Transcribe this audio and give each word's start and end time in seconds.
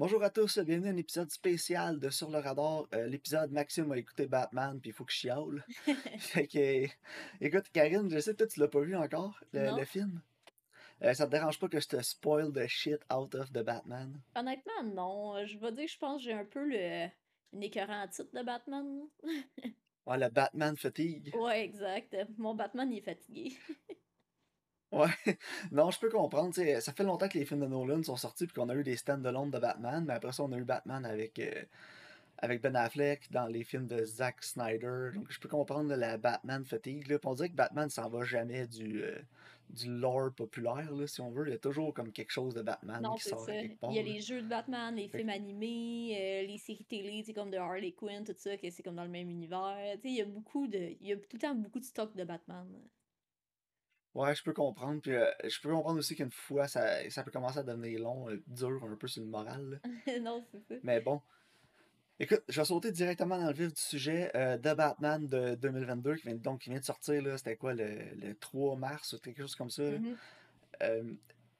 Bonjour 0.00 0.22
à 0.22 0.30
tous, 0.30 0.58
bienvenue 0.60 0.88
à 0.88 0.92
un 0.92 0.96
épisode 0.96 1.30
spécial 1.30 2.00
de 2.00 2.08
Sur 2.08 2.30
le 2.30 2.38
radar. 2.38 2.86
Euh, 2.94 3.06
l'épisode 3.06 3.52
Maxime 3.52 3.92
a 3.92 3.98
écouté 3.98 4.26
Batman, 4.26 4.80
puis 4.80 4.92
il 4.92 4.92
faut 4.94 5.04
que 5.04 5.12
je 5.12 5.18
chiale. 5.18 5.62
fait 6.18 6.46
que, 6.46 6.86
écoute, 7.38 7.66
Karine, 7.70 8.08
je 8.10 8.18
sais 8.18 8.32
que 8.32 8.38
toi 8.38 8.46
tu 8.46 8.60
l'as 8.60 8.68
pas 8.68 8.80
vu 8.80 8.96
encore, 8.96 9.38
le, 9.52 9.84
film. 9.84 10.22
Euh, 11.02 11.12
ça 11.12 11.26
te 11.26 11.32
dérange 11.32 11.58
pas 11.58 11.68
que 11.68 11.78
je 11.78 11.86
te 11.86 12.00
spoil 12.00 12.50
the 12.50 12.66
shit 12.66 13.00
out 13.12 13.34
of 13.34 13.52
the 13.52 13.62
Batman? 13.62 14.18
Honnêtement, 14.34 14.82
non. 14.84 15.36
Euh, 15.36 15.44
Je 15.44 15.58
vais 15.58 15.70
dire 15.70 15.84
que 15.84 15.92
je 15.92 15.98
pense 15.98 16.22
que 16.22 16.30
j'ai 16.30 16.32
un 16.32 16.46
peu 16.46 16.64
le 16.64 17.06
une 17.52 17.62
écœurant 17.62 18.08
titre 18.08 18.32
de 18.32 18.42
Batman. 18.42 19.02
Ouais, 20.06 20.18
le 20.18 20.30
Batman 20.30 20.78
fatigue. 20.78 21.30
Ouais, 21.36 21.62
exact. 21.62 22.16
Mon 22.38 22.54
Batman, 22.54 22.90
il 22.90 23.00
est 23.00 23.02
fatigué. 23.02 23.52
Ouais, 24.92 25.08
non, 25.72 25.90
je 25.90 25.98
peux 26.00 26.08
comprendre. 26.10 26.54
Ça 26.54 26.92
fait 26.92 27.04
longtemps 27.04 27.28
que 27.28 27.38
les 27.38 27.44
films 27.44 27.60
de 27.60 27.66
Nolan 27.66 28.02
sont 28.02 28.16
sortis, 28.16 28.46
puis 28.46 28.54
qu'on 28.54 28.68
a 28.68 28.74
eu 28.74 28.82
des 28.82 28.96
stand-alone 28.96 29.50
de 29.50 29.58
Batman, 29.58 30.04
mais 30.06 30.14
après 30.14 30.32
ça, 30.32 30.42
on 30.42 30.52
a 30.52 30.56
eu 30.56 30.64
Batman 30.64 31.04
avec, 31.04 31.38
euh, 31.38 31.62
avec 32.38 32.60
Ben 32.60 32.74
Affleck 32.74 33.30
dans 33.30 33.46
les 33.46 33.62
films 33.64 33.86
de 33.86 34.04
Zack 34.04 34.42
Snyder. 34.42 35.10
Donc, 35.14 35.30
je 35.30 35.38
peux 35.38 35.48
comprendre 35.48 35.94
la 35.94 36.16
Batman 36.16 36.64
fatigue. 36.64 37.08
Là. 37.08 37.18
On 37.24 37.34
dirait 37.34 37.50
que 37.50 37.54
Batman 37.54 37.88
s'en 37.88 38.08
va 38.08 38.24
jamais 38.24 38.66
du, 38.66 39.02
euh, 39.04 39.16
du 39.68 39.88
lore 39.94 40.32
populaire, 40.32 40.90
là, 40.92 41.06
si 41.06 41.20
on 41.20 41.30
veut. 41.30 41.46
Il 41.46 41.52
y 41.52 41.54
a 41.54 41.58
toujours 41.58 41.94
comme 41.94 42.10
quelque 42.10 42.32
chose 42.32 42.54
de 42.54 42.62
Batman 42.62 43.00
Non, 43.00 43.14
qui 43.14 43.28
sort 43.28 43.40
ça. 43.40 43.52
part. 43.80 43.90
Il 43.92 43.96
y 43.96 44.00
a 44.00 44.02
là. 44.02 44.08
les 44.08 44.20
jeux 44.20 44.42
de 44.42 44.48
Batman, 44.48 44.96
les 44.96 45.08
Fait 45.08 45.18
films 45.18 45.30
animés, 45.30 46.16
euh, 46.18 46.46
les 46.48 46.58
séries 46.58 46.84
télé, 46.84 47.22
comme 47.32 47.50
de 47.50 47.58
Harley 47.58 47.92
Quinn, 47.92 48.24
tout 48.24 48.34
ça, 48.36 48.56
que 48.56 48.68
c'est 48.70 48.82
comme 48.82 48.96
dans 48.96 49.04
le 49.04 49.10
même 49.10 49.30
univers. 49.30 49.76
Il 50.02 50.14
y 50.16 50.20
a 50.20 50.24
beaucoup 50.24 50.66
de. 50.66 50.96
Il 51.00 51.06
y 51.06 51.12
a 51.12 51.16
tout 51.16 51.22
le 51.34 51.38
temps 51.38 51.54
beaucoup 51.54 51.78
de 51.78 51.84
stock 51.84 52.16
de 52.16 52.24
Batman. 52.24 52.66
Ouais, 54.14 54.34
je 54.34 54.42
peux 54.42 54.52
comprendre. 54.52 55.00
Puis 55.00 55.12
euh, 55.14 55.30
je 55.44 55.60
peux 55.60 55.70
comprendre 55.70 55.98
aussi 55.98 56.16
qu'une 56.16 56.30
fois, 56.30 56.66
ça, 56.68 57.08
ça 57.10 57.22
peut 57.22 57.30
commencer 57.30 57.58
à 57.58 57.62
devenir 57.62 58.00
long, 58.00 58.28
euh, 58.28 58.42
dur 58.46 58.82
un 58.84 58.96
peu 58.96 59.06
sur 59.08 59.22
le 59.22 59.28
moral. 59.28 59.80
là. 60.06 60.18
non, 60.20 60.44
c'est 60.50 60.74
ça. 60.74 60.80
Mais 60.82 61.00
bon. 61.00 61.20
Écoute, 62.22 62.42
je 62.48 62.60
vais 62.60 62.64
sauter 62.66 62.92
directement 62.92 63.38
dans 63.38 63.46
le 63.46 63.54
vif 63.54 63.72
du 63.72 63.80
sujet. 63.80 64.30
Euh, 64.34 64.58
The 64.58 64.76
Batman 64.76 65.26
de 65.26 65.54
2022, 65.54 66.16
qui 66.16 66.26
vient, 66.26 66.34
donc, 66.36 66.60
qui 66.60 66.70
vient 66.70 66.78
de 66.78 66.84
sortir, 66.84 67.22
là, 67.22 67.38
c'était 67.38 67.56
quoi, 67.56 67.72
le, 67.72 67.86
le 68.16 68.34
3 68.34 68.76
mars 68.76 69.14
ou 69.14 69.18
quelque 69.20 69.40
chose 69.40 69.54
comme 69.54 69.70
ça. 69.70 69.84
là. 69.84 69.98
Mhm. 69.98 70.16
Euh, 70.82 71.12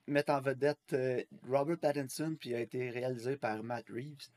met 0.06 0.28
en 0.30 0.40
vedette 0.40 0.78
euh, 0.92 1.22
Robert 1.48 1.78
Pattinson, 1.78 2.36
puis 2.38 2.54
a 2.54 2.60
été 2.60 2.90
réalisé 2.90 3.36
par 3.36 3.62
Matt 3.62 3.86
Reeves. 3.88 4.28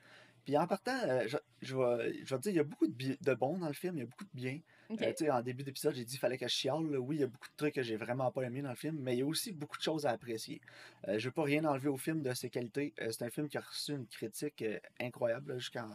Puis 0.46 0.58
en 0.58 0.68
partant, 0.68 0.98
euh, 1.08 1.24
je, 1.28 1.38
je 1.62 1.76
vais, 1.76 2.14
je 2.24 2.36
vais 2.36 2.38
te 2.38 2.44
dire, 2.44 2.52
il 2.52 2.56
y 2.56 2.60
a 2.60 2.64
beaucoup 2.64 2.88
de, 2.88 2.94
bi- 2.94 3.18
de 3.20 3.34
bons 3.34 3.58
dans 3.58 3.68
le 3.68 3.74
film, 3.74 3.96
il 3.98 4.00
y 4.02 4.04
a 4.04 4.06
beaucoup 4.06 4.26
de 4.26 4.30
bien. 4.34 4.60
Euh, 5.02 5.14
sais, 5.16 5.30
en 5.30 5.42
début 5.42 5.64
d'épisode, 5.64 5.96
j'ai 5.96 6.04
dit 6.04 6.12
qu'il 6.12 6.20
fallait 6.20 6.38
que 6.38 6.48
je 6.48 6.54
chiale. 6.54 6.90
là. 6.90 7.00
Oui, 7.00 7.18
il 7.18 7.20
y 7.22 7.24
a 7.24 7.28
beaucoup 7.28 7.48
de 7.48 7.56
trucs 7.56 7.76
que 7.76 7.84
j'ai 7.84 7.96
vraiment 7.96 8.32
pas 8.32 8.44
aimé 8.44 8.62
dans 8.62 8.70
le 8.70 8.76
film, 8.76 8.98
mais 9.00 9.16
il 9.16 9.20
y 9.20 9.22
a 9.22 9.26
aussi 9.26 9.52
beaucoup 9.52 9.78
de 9.78 9.84
choses 9.84 10.06
à 10.06 10.12
apprécier. 10.12 10.62
Euh, 11.08 11.20
je 11.20 11.26
veux 11.26 11.32
pas 11.32 11.44
rien 11.44 11.66
enlever 11.66 11.90
au 11.90 11.98
film 11.98 12.22
de 12.22 12.34
ses 12.34 12.50
qualités. 12.50 12.94
Euh, 13.02 13.10
c'est 13.12 13.24
un 13.24 13.30
film 13.30 13.48
qui 13.48 13.58
a 13.58 13.62
reçu 13.62 13.94
une 13.94 14.08
critique 14.08 14.62
euh, 14.62 14.80
incroyable 15.00 15.58
jusqu'à 15.60 15.88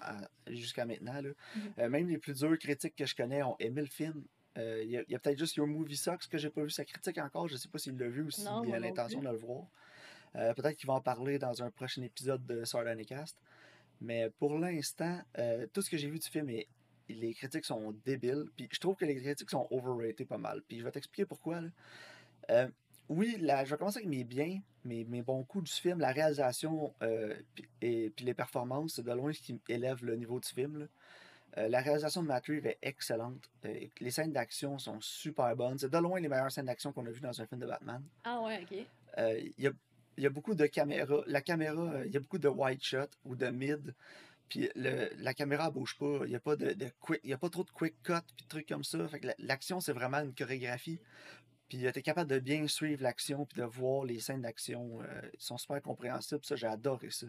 jusqu'à 0.48 0.84
maintenant. 0.84 1.20
là. 1.20 1.30
Mhm. 1.78 1.88
Même 1.88 2.08
les 2.08 2.18
plus 2.18 2.34
dures 2.34 2.58
critiques 2.58 2.96
que 2.96 3.06
je 3.06 3.14
connais 3.14 3.42
ont 3.42 3.56
aimé 3.58 3.82
le 3.82 3.88
film. 3.88 4.24
Il 4.56 4.90
y 4.90 5.14
a, 5.14 5.18
peut-être 5.20 5.38
juste 5.38 5.54
Your 5.54 5.68
Movie 5.68 5.96
Sucks 5.96 6.26
que 6.28 6.36
j'ai 6.36 6.50
pas 6.50 6.64
vu 6.64 6.70
sa 6.70 6.84
critique 6.84 7.16
encore. 7.18 7.46
Je 7.46 7.56
sais 7.56 7.68
pas 7.68 7.78
s'il 7.78 7.96
l'a 7.96 8.08
vu 8.08 8.22
ou 8.22 8.30
s'il 8.30 8.48
a 8.48 8.80
l'intention 8.80 9.20
de 9.20 9.28
le 9.28 9.36
voir. 9.36 9.66
Peut-être 10.32 10.74
qu'il 10.74 10.88
va 10.88 10.94
en 10.94 11.00
parler 11.00 11.38
dans 11.38 11.62
un 11.62 11.70
prochain 11.70 12.02
épisode 12.02 12.44
de 12.44 12.64
Sardanicast. 12.64 13.36
Mais 14.00 14.30
pour 14.36 14.58
l'instant, 14.58 15.20
tout 15.72 15.80
ce 15.80 15.88
que 15.88 15.96
j'ai 15.96 16.10
vu 16.10 16.18
du 16.18 16.26
film, 16.26 16.50
est, 16.50 16.66
les 17.14 17.34
critiques 17.34 17.64
sont 17.64 17.94
débiles. 18.04 18.46
Puis 18.56 18.68
je 18.70 18.80
trouve 18.80 18.96
que 18.96 19.04
les 19.04 19.16
critiques 19.16 19.50
sont 19.50 19.66
overrated 19.70 20.26
pas 20.26 20.38
mal. 20.38 20.62
Puis 20.68 20.78
je 20.78 20.84
vais 20.84 20.90
t'expliquer 20.90 21.26
pourquoi. 21.26 21.60
là. 21.60 21.68
Euh, 22.50 22.68
oui, 23.08 23.36
la, 23.40 23.64
je 23.64 23.70
vais 23.70 23.78
commencer 23.78 23.98
avec 23.98 24.08
mes 24.08 24.24
biens, 24.24 24.60
mes, 24.84 25.04
mes 25.04 25.22
bons 25.22 25.42
coups 25.44 25.64
du 25.64 25.72
film. 25.72 25.98
La 26.00 26.12
réalisation 26.12 26.94
euh, 27.02 27.34
et 27.80 28.10
puis 28.10 28.24
les 28.24 28.34
performances, 28.34 28.94
c'est 28.96 29.02
de 29.04 29.12
loin 29.12 29.32
ce 29.32 29.40
qui 29.40 29.58
élève 29.68 30.04
le 30.04 30.16
niveau 30.16 30.38
du 30.40 30.48
film. 30.48 30.78
là. 30.80 30.86
Euh, 31.56 31.68
la 31.68 31.80
réalisation 31.80 32.22
de 32.22 32.28
Matt 32.28 32.46
Reeves 32.46 32.66
est 32.66 32.78
excellente. 32.82 33.48
Euh, 33.64 33.74
les 34.00 34.10
scènes 34.10 34.32
d'action 34.32 34.78
sont 34.78 35.00
super 35.00 35.56
bonnes. 35.56 35.78
C'est 35.78 35.88
de 35.90 35.98
loin 35.98 36.20
les 36.20 36.28
meilleures 36.28 36.52
scènes 36.52 36.66
d'action 36.66 36.92
qu'on 36.92 37.06
a 37.06 37.10
vues 37.10 37.20
dans 37.22 37.40
un 37.40 37.46
film 37.46 37.60
de 37.62 37.66
Batman. 37.66 38.02
Ah 38.24 38.42
ouais, 38.42 38.60
ok. 38.62 38.78
Euh, 39.16 39.40
Il 39.56 39.64
y, 39.64 39.66
a, 39.66 39.72
y 40.18 40.26
a 40.26 40.30
beaucoup 40.30 40.54
de 40.54 40.66
caméras. 40.66 41.22
La 41.26 41.40
caméra, 41.40 42.04
il 42.04 42.12
y 42.12 42.16
a 42.18 42.20
beaucoup 42.20 42.38
de 42.38 42.48
wide 42.48 42.82
shot 42.82 43.08
ou 43.24 43.34
de 43.34 43.46
mid. 43.48 43.94
Puis 44.48 44.68
le- 44.74 45.10
la 45.18 45.34
caméra 45.34 45.70
bouge 45.70 45.96
pas. 45.98 46.20
Il 46.24 46.30
n'y 46.30 46.36
a, 46.36 46.40
pas 46.40 46.56
de, 46.56 46.72
de 46.72 46.86
quick- 47.00 47.20
y 47.24 47.32
a 47.32 47.38
pas 47.38 47.50
trop 47.50 47.64
de 47.64 47.70
quick 47.70 47.94
cut 48.02 48.14
puis 48.36 48.44
de 48.44 48.48
trucs 48.48 48.68
comme 48.68 48.84
ça. 48.84 49.06
Fait 49.08 49.20
que 49.20 49.26
la- 49.28 49.34
l'action, 49.38 49.80
c'est 49.80 49.92
vraiment 49.92 50.18
une 50.18 50.34
chorégraphie. 50.34 51.00
Puis 51.68 51.78
tu 51.78 51.86
es 51.86 52.02
capable 52.02 52.30
de 52.30 52.38
bien 52.38 52.66
suivre 52.66 53.02
l'action 53.02 53.44
puis 53.44 53.60
de 53.60 53.66
voir 53.66 54.04
les 54.04 54.20
scènes 54.20 54.40
d'action. 54.42 55.00
euh, 55.02 55.20
ils 55.34 55.40
sont 55.40 55.58
super 55.58 55.82
compréhensibles. 55.82 56.44
Ça, 56.44 56.56
j'ai 56.56 56.66
adoré 56.66 57.10
ça. 57.10 57.26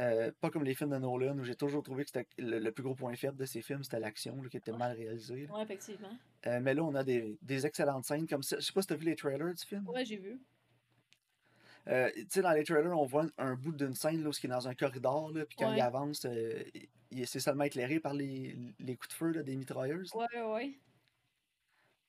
Euh, 0.00 0.32
pas 0.40 0.50
comme 0.50 0.64
les 0.64 0.74
films 0.74 0.90
de 0.90 0.96
Nolan 0.98 1.38
où 1.38 1.44
j'ai 1.44 1.54
toujours 1.54 1.82
trouvé 1.82 2.04
que 2.04 2.10
c'était 2.12 2.26
le, 2.38 2.58
le 2.58 2.72
plus 2.72 2.82
gros 2.82 2.94
point 2.94 3.14
faible 3.14 3.36
de 3.36 3.44
ces 3.44 3.60
films, 3.62 3.84
c'était 3.84 4.00
l'action 4.00 4.40
qui 4.50 4.56
était 4.56 4.72
Ouais. 4.72 4.78
mal 4.78 4.96
réalisée. 4.96 5.46
Ouais, 5.52 5.62
effectivement. 5.62 6.16
Euh, 6.46 6.60
mais 6.60 6.74
là, 6.74 6.82
on 6.82 6.94
a 6.94 7.04
des, 7.04 7.38
des 7.42 7.66
excellentes 7.66 8.04
scènes 8.04 8.26
comme 8.26 8.42
ça. 8.42 8.56
Je 8.58 8.64
sais 8.64 8.72
pas 8.72 8.80
si 8.82 8.88
tu 8.88 8.94
as 8.94 8.96
vu 8.96 9.04
les 9.06 9.14
trailers 9.16 9.54
du 9.54 9.64
film? 9.64 9.86
Ouais, 9.88 10.04
j'ai 10.04 10.16
vu. 10.16 10.40
Euh, 11.88 12.10
tu 12.14 12.26
sais, 12.30 12.42
dans 12.42 12.52
les 12.52 12.62
trailers, 12.64 12.96
on 12.96 13.04
voit 13.06 13.24
un, 13.38 13.48
un 13.50 13.54
bout 13.54 13.72
d'une 13.72 13.94
scène 13.94 14.22
là, 14.22 14.28
où 14.28 14.32
il 14.32 14.46
est 14.46 14.48
dans 14.48 14.68
un 14.68 14.74
corridor, 14.74 15.30
là, 15.32 15.44
puis 15.44 15.56
quand 15.58 15.72
il 15.72 15.80
avance, 15.80 16.24
euh, 16.26 16.62
il, 17.10 17.26
c'est 17.26 17.40
seulement 17.40 17.64
éclairé 17.64 17.98
par 18.00 18.14
les, 18.14 18.56
les 18.78 18.94
coups 18.96 19.08
de 19.08 19.14
feu 19.14 19.30
là, 19.32 19.42
des 19.42 19.56
mitrailleuses. 19.56 20.10
Ouais, 20.14 20.42
ouais. 20.42 20.72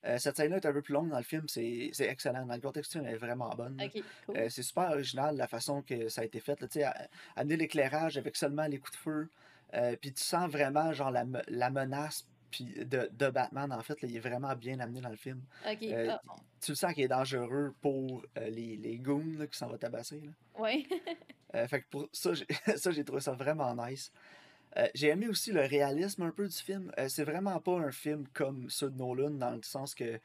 Euh, 0.05 0.17
cette 0.17 0.35
scène-là 0.35 0.57
est 0.57 0.65
un 0.65 0.73
peu 0.73 0.81
plus 0.81 0.93
longue 0.93 1.09
dans 1.09 1.17
le 1.17 1.23
film, 1.23 1.47
c'est 1.47 1.89
c'est 1.93 2.07
excellent. 2.09 2.45
Dans 2.45 2.55
le 2.55 2.59
contexte 2.61 2.93
elle 2.97 3.05
est 3.07 3.15
vraiment 3.15 3.49
bonne. 3.55 3.77
cool. 4.25 4.37
Euh, 4.37 4.49
c'est 4.49 4.61
super 4.63 4.91
original 4.91 5.37
la 5.37 5.47
façon 5.47 5.81
que 5.81 6.09
ça 6.09 6.21
a 6.21 6.25
été 6.25 6.41
fait. 6.41 6.59
là, 6.59 6.67
tu 6.67 6.79
sais, 6.79 6.83
à- 6.83 7.07
amener 7.37 7.55
l'éclairage 7.55 8.17
avec 8.17 8.35
seulement 8.35 8.65
les 8.67 8.79
coups 8.79 8.91
de 8.91 8.97
feu. 8.97 9.29
Euh, 9.75 9.95
puis 9.95 10.11
tu 10.13 10.21
sens 10.21 10.51
vraiment 10.51 10.91
genre 10.93 11.09
la, 11.09 11.23
la 11.47 11.69
menace 11.69 12.27
puis 12.53 12.65
de, 12.85 13.09
de 13.11 13.29
Batman, 13.29 13.71
en 13.73 13.81
fait, 13.81 14.01
là, 14.01 14.07
il 14.07 14.15
est 14.15 14.19
vraiment 14.19 14.55
bien 14.55 14.79
amené 14.79 15.01
dans 15.01 15.09
le 15.09 15.15
film. 15.17 15.41
Euh, 15.93 16.07
ah, 16.11 16.21
tu 16.61 16.71
le 16.71 16.75
sens 16.75 16.93
qu'il 16.93 17.03
est 17.03 17.07
dangereux 17.07 17.73
pour 17.81 18.23
euh, 18.37 18.49
les, 18.49 18.77
les 18.77 18.97
goons 18.99 19.35
là, 19.37 19.47
qui 19.47 19.57
s'en 19.57 19.67
vont 19.67 19.77
tabasser. 19.77 20.21
là. 20.21 20.61
ouais. 20.61 20.85
Euh, 21.55 21.67
fait 21.67 21.81
que 21.81 21.87
pour 21.89 22.07
ça, 22.11 22.31
j'ai, 22.33 23.03
trouvé 23.03 23.21
ça 23.21 23.33
vraiment 23.33 23.75
nice. 23.75 24.11
J'ai 24.95 25.09
aimé 25.09 25.27
aussi 25.27 25.51
le 25.51 25.61
réalisme 25.61 26.23
un 26.23 26.31
peu 26.31 26.47
du 26.47 26.55
film. 26.55 26.91
C'est 27.07 27.23
vraiment 27.25 27.59
pas 27.59 27.77
un 27.79 27.91
film 27.91 28.25
comme 28.33 28.69
ceux 28.69 28.89
de 28.89 28.97
Nolan, 28.97 29.29
dans 29.31 29.51
le 29.51 29.61
sens 29.61 29.93
que 29.93 30.19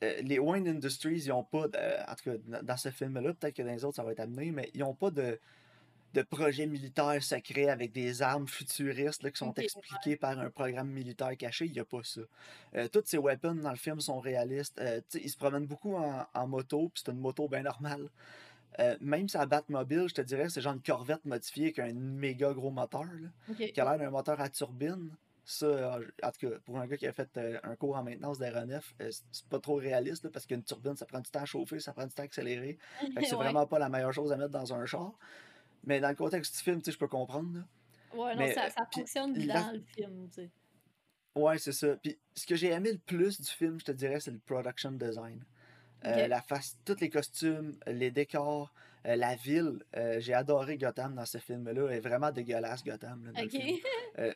les 0.00 0.38
Wayne 0.38 0.66
Industries, 0.66 1.22
ils 1.26 1.32
ont 1.32 1.44
pas, 1.44 1.68
de- 1.68 2.10
en 2.10 2.14
tout 2.16 2.30
cas 2.30 2.36
dans- 2.46 2.62
dans 2.64 2.76
ce 2.76 2.90
film-là, 2.90 3.34
peut-être 3.34 3.54
que 3.54 3.62
dans 3.62 3.70
les 3.72 3.84
autres 3.84 3.96
ça 3.96 4.02
va 4.04 4.12
être 4.12 4.20
amené, 4.20 4.50
mais 4.50 4.70
ils 4.74 4.82
ont 4.82 4.94
pas 4.94 5.10
de, 5.12 5.38
de 6.14 6.22
projet 6.22 6.66
militaire 6.66 7.22
secret 7.22 7.68
avec 7.68 7.92
des 7.92 8.22
armes 8.22 8.48
futuristes 8.48 9.22
là, 9.22 9.30
qui 9.30 9.38
sont 9.38 9.52
expliquées 9.54 10.16
par 10.16 10.38
un 10.38 10.50
programme 10.50 10.88
militaire 10.90 11.36
caché. 11.36 11.66
Il 11.66 11.72
n'y 11.72 11.80
a 11.80 11.84
pas 11.84 12.02
ça. 12.02 12.22
Euh, 12.74 12.88
toutes 12.88 13.06
ces 13.06 13.18
weapons 13.18 13.54
dans 13.56 13.70
le 13.70 13.76
film 13.76 14.00
sont 14.00 14.18
réalistes. 14.18 14.78
Euh, 14.80 15.00
ils 15.14 15.28
se 15.30 15.36
promènent 15.36 15.66
beaucoup 15.66 15.94
en, 15.96 16.26
en 16.34 16.46
moto, 16.46 16.88
puis 16.94 17.02
c'est 17.04 17.12
une 17.12 17.20
moto 17.20 17.48
bien 17.48 17.62
normale. 17.62 18.08
Euh, 18.80 18.96
même 19.00 19.28
sa 19.28 19.44
Batmobile, 19.46 20.08
je 20.08 20.14
te 20.14 20.20
dirais, 20.22 20.48
c'est 20.48 20.60
genre 20.60 20.74
une 20.74 20.82
Corvette 20.82 21.24
modifiée 21.24 21.64
avec 21.66 21.78
un 21.80 21.92
méga 21.94 22.52
gros 22.52 22.70
moteur, 22.70 23.04
là, 23.04 23.28
qui 23.72 23.80
a 23.80 23.84
l'air 23.84 23.98
d'un 23.98 24.10
moteur 24.10 24.40
à 24.40 24.48
turbine. 24.48 25.10
Ça, 25.44 25.64
euh, 25.66 26.04
en 26.22 26.30
tout 26.30 26.46
cas, 26.48 26.56
pour 26.66 26.78
un 26.78 26.86
gars 26.86 26.96
qui 26.98 27.06
a 27.06 27.12
fait 27.12 27.28
euh, 27.38 27.58
un 27.64 27.74
cours 27.74 27.96
en 27.96 28.04
maintenance 28.04 28.38
d'aéronef, 28.38 28.94
c'est- 29.10 29.46
pas 29.48 29.58
trop 29.58 29.76
réaliste 29.76 30.22
là, 30.24 30.30
parce 30.30 30.44
qu'une 30.44 30.62
turbine, 30.62 30.94
ça 30.94 31.06
prend 31.06 31.20
du 31.20 31.30
temps 31.30 31.40
à 31.40 31.46
chauffer, 31.46 31.80
ça 31.80 31.92
prend 31.94 32.06
du 32.06 32.12
temps 32.12 32.22
à 32.22 32.26
accélérer. 32.26 32.76
C'est 33.16 33.32
Ouais. 33.34 33.44
vraiment 33.44 33.66
pas 33.66 33.78
la 33.78 33.88
meilleure 33.88 34.12
chose 34.12 34.30
à 34.30 34.36
mettre 34.36 34.50
dans 34.50 34.74
un 34.74 34.84
char. 34.84 35.12
Mais 35.84 36.00
dans 36.00 36.08
le 36.08 36.14
contexte 36.14 36.56
du 36.56 36.62
film, 36.62 36.78
tu 36.80 36.86
sais, 36.86 36.92
je 36.92 36.98
peux 36.98 37.08
comprendre. 37.08 37.58
là. 37.58 37.64
Ouais, 38.14 38.32
non, 38.34 38.38
Mais, 38.40 38.54
ça, 38.54 38.66
euh, 38.66 38.70
ça 38.70 38.88
fonctionne 38.92 39.38
la- 39.46 39.62
dans 39.62 39.72
le 39.72 39.80
film, 39.80 40.28
tu 40.30 40.42
sais. 40.42 40.50
Ouais, 41.34 41.58
c'est 41.58 41.72
ça. 41.72 41.96
Puis 42.02 42.18
ce 42.34 42.46
que 42.46 42.56
j'ai 42.56 42.70
aimé 42.70 42.92
le 42.92 42.98
plus 42.98 43.40
du 43.40 43.48
film, 43.50 43.78
je 43.78 43.84
te 43.84 43.92
dirais, 43.92 44.18
c'est 44.20 44.30
le 44.30 44.38
production 44.38 44.90
design. 44.92 45.44
Euh, 46.04 46.26
la 46.28 46.40
face, 46.40 46.78
tous 46.84 47.00
les 47.00 47.10
costumes, 47.10 47.76
les 47.86 48.10
décors, 48.10 48.72
euh, 49.06 49.14
la 49.16 49.34
ville. 49.34 49.82
Euh, 49.96 50.20
j'ai 50.20 50.32
adoré 50.34 50.78
Gotham 50.78 51.14
dans 51.14 51.26
ce 51.26 51.38
film-là. 51.38 51.90
Est 51.90 52.00
vraiment 52.00 52.30
dégueulasse, 52.30 52.84
Gotham, 52.84 53.24
là, 53.26 53.32
dans 53.32 53.40
le 53.40 53.46
Ok. 53.46 53.50
film. 53.52 53.78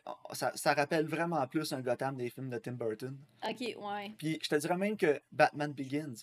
On- 0.05 0.33
ça, 0.33 0.51
ça 0.55 0.73
rappelle 0.73 1.05
vraiment 1.05 1.45
plus 1.47 1.71
un 1.73 1.81
Gotham 1.81 2.15
des 2.15 2.29
films 2.29 2.49
de 2.49 2.57
Tim 2.57 2.73
Burton. 2.73 3.17
Ok, 3.49 3.59
ouais. 3.59 4.11
Puis 4.17 4.39
je 4.41 4.49
te 4.49 4.55
dirais 4.55 4.77
même 4.77 4.95
que 4.97 5.21
Batman 5.31 5.71
Begins. 5.73 6.13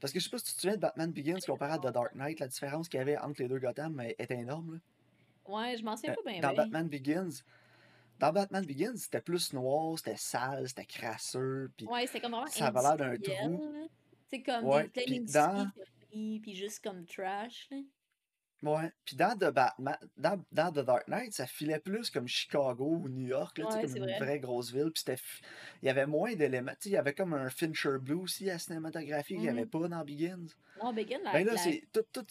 Parce 0.00 0.12
que 0.12 0.18
je 0.18 0.24
sais 0.24 0.30
pas 0.30 0.38
si 0.38 0.44
tu 0.44 0.54
te 0.54 0.60
souviens 0.60 0.76
de 0.76 0.80
Batman 0.80 1.10
Begins 1.12 1.38
comparé 1.46 1.72
à 1.72 1.78
The 1.78 1.92
Dark 1.92 2.14
Knight, 2.14 2.40
la 2.40 2.48
différence 2.48 2.88
qu'il 2.88 2.98
y 2.98 3.00
avait 3.00 3.16
entre 3.18 3.40
les 3.42 3.48
deux 3.48 3.58
Gotham 3.58 3.98
euh, 4.00 4.12
est 4.18 4.30
énorme. 4.30 4.74
là. 4.74 4.78
Ouais, 5.46 5.76
je 5.76 5.84
m'en 5.84 5.96
souviens 5.96 6.12
Euh, 6.12 6.22
pas 6.22 6.30
bien 6.30 6.40
dans 6.40 6.48
bien. 6.52 6.62
Batman 6.64 6.88
Begins, 6.88 7.30
dans 8.18 8.32
Batman 8.32 8.64
Begins, 8.64 8.96
c'était 8.96 9.20
plus 9.20 9.52
noir, 9.52 9.98
c'était 9.98 10.16
sale, 10.16 10.68
c'était 10.68 10.84
crasseux, 10.86 11.70
puis 11.76 11.86
Ouais, 11.86 12.06
c'est 12.06 12.20
comme 12.20 12.32
vraiment 12.32 12.46
ça 12.46 12.66
avait 12.66 12.80
l'air 12.82 12.96
d'un 12.96 13.16
trou. 13.18 13.88
C'est 14.30 14.42
comme 14.42 14.64
Ouais, 14.64 14.84
des, 14.84 14.90
plein 14.90 15.04
puis 15.04 15.20
dans, 15.32 15.70
puis 16.10 16.54
juste 16.54 16.82
comme 16.82 17.04
trash, 17.06 17.68
là. 17.70 17.78
Ouais, 18.64 18.92
puis 19.04 19.16
dans 19.16 19.36
The 19.36 19.50
Batman, 19.52 19.96
dans, 20.16 20.42
dans 20.52 20.72
The 20.72 20.84
Dark 20.84 21.08
Knight, 21.08 21.32
ça 21.32 21.46
filait 21.46 21.78
plus 21.78 22.10
comme 22.10 22.26
Chicago 22.28 22.84
ou 23.02 23.08
New 23.08 23.26
York, 23.26 23.58
là, 23.58 23.66
Ouais, 23.66 23.80
comme 23.82 23.96
une 23.96 24.02
vrai. 24.04 24.18
vraie 24.18 24.38
grosse 24.40 24.72
ville, 24.72 24.90
puis 24.92 25.04
il 25.82 25.86
y 25.86 25.88
avait 25.88 26.06
moins 26.06 26.34
d'éléments, 26.34 26.72
il 26.84 26.92
y 26.92 26.96
avait 26.96 27.14
comme 27.14 27.34
un 27.34 27.50
Fincher 27.50 27.98
Blue 28.00 28.14
aussi 28.22 28.50
à 28.50 28.58
cinématographie 28.58 29.34
qu'il 29.34 29.42
n'y 29.42 29.48
avait 29.48 29.62
Mhm. 29.62 29.70
pas 29.70 29.88
dans 29.88 30.04
Begins. 30.04 30.46
Non, 30.82 30.92
Bacon, 30.92 31.20
la, 31.22 31.32
Ben 31.32 31.46
là, 31.46 31.54
la- 31.54 32.02
tout, 32.02 32.26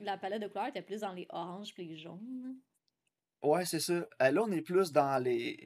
la 0.00 0.16
palette 0.18 0.42
de 0.42 0.48
couleurs 0.48 0.68
était 0.68 0.82
plus 0.82 1.00
dans 1.00 1.12
les 1.12 1.26
oranges 1.30 1.72
puis 1.74 1.86
les 1.86 1.96
jaunes. 1.98 2.56
Ouais, 3.42 3.64
c'est 3.64 3.80
ça. 3.80 3.92
Euh, 3.94 4.30
là, 4.30 4.42
on 4.42 4.50
est 4.52 4.60
plus 4.62 4.92
dans 4.92 5.22
les, 5.22 5.58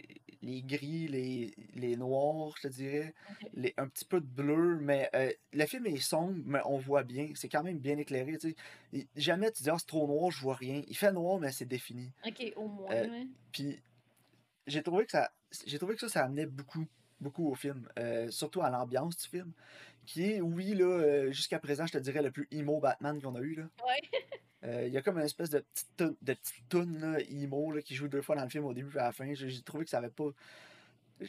les 0.43 0.63
gris, 0.63 1.09
les, 1.09 1.55
les 1.75 1.97
noirs, 1.97 2.55
je 2.57 2.69
te 2.69 2.73
dirais. 2.73 3.15
Les, 3.53 3.75
un 3.77 3.87
petit 3.89 4.05
peu 4.05 4.21
de 4.21 4.27
bleu, 4.27 4.79
mais 4.81 5.11
euh, 5.15 5.31
le 5.53 5.67
film 5.67 5.87
est 5.87 5.97
sombre, 5.99 6.41
mais 6.45 6.61
on 6.65 6.79
voit 6.79 7.03
bien. 7.03 7.31
C'est 7.35 7.49
quand 7.49 7.63
même 7.63 7.79
bien 7.79 7.99
éclairé, 7.99 8.39
tu 8.39 8.57
sais. 8.93 9.07
Jamais 9.17 9.51
tu 9.53 9.63
dis, 9.63 9.71
ah, 9.71 9.77
c'est 9.79 9.87
trop 9.87 10.07
noir, 10.07 10.31
je 10.31 10.41
vois 10.41 10.55
rien. 10.55 10.83
Il 10.89 10.97
fait 10.97 11.13
noir, 11.13 11.39
mais 11.39 11.53
c'est 11.53 11.67
défini. 11.67 12.11
Ok, 12.27 12.53
au 12.57 12.69
moins, 12.69 12.91
Euh, 12.93 13.09
ouais. 13.09 13.27
Puis 13.53 13.79
j'ai 14.67 14.83
trouvé 14.83 15.05
que 15.05 15.13
ça 15.13 15.31
j'ai 15.65 15.79
trouvé 15.79 15.95
que 15.95 16.01
ça, 16.01 16.09
ça 16.09 16.25
amenait 16.25 16.47
beaucoup, 16.47 16.87
beaucoup 17.21 17.49
au 17.51 17.55
film. 17.55 17.89
surtout 18.31 18.63
à 18.63 18.71
l'ambiance 18.71 19.17
du 19.17 19.29
film. 19.29 19.53
Qui 20.05 20.23
est, 20.33 20.41
oui, 20.41 20.75
là, 20.75 21.31
jusqu'à 21.33 21.59
présent, 21.59 21.85
je 21.87 21.93
te 21.93 21.99
dirais 21.99 22.23
le 22.23 22.31
plus 22.31 22.47
emo 22.53 22.79
Batman 22.79 23.21
qu'on 23.21 23.35
a 23.35 23.41
eu, 23.41 23.55
là. 23.57 23.65
Ouais. 23.85 24.01
Euh, 24.67 24.87
Il 24.87 24.93
y 24.93 24.97
a 24.99 25.03
comme 25.03 25.19
une 25.19 25.25
espèce 25.25 25.51
de 25.51 25.61
petite 25.61 25.97
toune, 25.97 26.17
de 26.23 26.35
petite 26.35 27.85
qui 27.85 27.95
joue 27.95 28.09
deux 28.09 28.23
fois 28.23 28.37
dans 28.37 28.45
le 28.45 28.49
film 28.51 28.65
au 28.65 28.75
début 28.75 28.95
et 28.97 29.01
à 29.01 29.05
la 29.05 29.13
fin. 29.13 29.33
J'ai 29.35 29.63
trouvé 29.63 29.85
que 29.85 29.91
ça 29.91 29.99
avait 29.99 30.11
pas. 30.11 30.31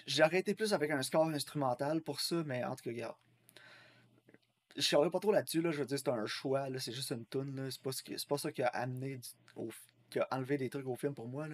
J'aurais 0.06 0.39
été 0.39 0.54
plus 0.54 0.74
avec 0.74 0.92
un 0.92 1.01
score 1.04 1.28
instrumental 1.30 2.01
pour 2.01 2.19
ça, 2.22 2.44
mais 2.45 2.63
en 2.63 2.75
tout 2.75 2.84
cas, 2.84 2.89
regarde. 2.89 3.16
Je 4.75 4.81
saurais 4.81 5.10
pas 5.10 5.19
trop 5.19 5.31
là-dessus, 5.31 5.62
là. 5.62 5.72
Je 5.72 5.80
veux 5.80 5.86
dire, 5.86 5.98
c'est 5.98 6.07
un 6.10 6.25
choix. 6.25 6.68
C'est 6.80 6.92
juste 6.92 7.12
une 7.12 7.25
toune. 7.25 7.69
C'est 7.72 7.81
pas, 7.81 7.92
ce 7.92 8.04
qui- 8.04 8.16
pas 8.28 8.38
ça 8.38 8.51
qui 8.51 8.62
a 8.62 8.68
amené 8.68 9.19
au, 9.56 9.69
qui 10.10 10.19
a 10.19 10.28
enlevé 10.31 10.57
des 10.57 10.69
trucs 10.69 10.88
au 10.88 10.95
film 10.95 11.13
pour 11.16 11.28
moi. 11.28 11.48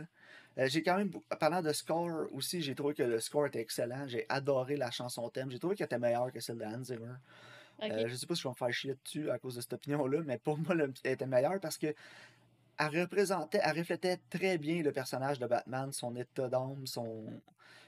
Euh, 0.58 0.68
j'ai 0.68 0.84
quand 0.84 0.98
même. 0.98 1.12
Parlant 1.40 1.62
de 1.62 1.72
score 1.74 2.28
aussi, 2.34 2.62
j'ai 2.62 2.76
trouvé 2.76 2.94
que 2.94 3.04
le 3.04 3.20
score 3.20 3.48
était 3.48 3.62
excellent. 3.62 4.08
J'ai 4.08 4.26
adoré 4.30 4.76
la 4.78 4.92
chanson 4.92 5.30
thème. 5.30 5.50
J'ai 5.52 5.60
trouvé 5.60 5.76
qu'elle 5.76 5.86
était 5.86 6.00
meilleure 6.00 6.32
que 6.32 6.40
celle 6.40 6.58
de 6.58 6.66
Hans 6.66 6.84
Zimmer. 6.84 7.16
Ok. 7.86 7.92
Euh, 7.92 8.08
je 8.08 8.16
sais 8.16 8.26
pas 8.26 8.36
si 8.36 8.42
je 8.42 8.48
vais 8.48 8.52
me 8.52 8.56
faire 8.56 8.72
chier 8.74 8.96
dessus 9.04 9.30
à 9.30 9.38
cause 9.40 9.56
de 9.56 9.62
cette 9.62 9.74
opinion-là, 9.74 10.22
mais 10.26 10.38
pour 10.38 10.58
moi, 10.58 10.74
le- 10.76 10.94
elle 11.04 11.12
était 11.14 11.26
meilleure 11.26 11.60
parce 11.60 11.78
que 11.78 11.94
elle 12.78 13.00
représentait, 13.02 13.60
elle 13.64 13.78
reflétait 13.78 14.18
très 14.30 14.58
bien 14.58 14.82
le 14.82 14.92
personnage 14.92 15.38
de 15.40 15.46
Batman, 15.48 15.92
son 15.94 16.16
état 16.16 16.50
d'âme, 16.50 16.86
son, 16.88 17.26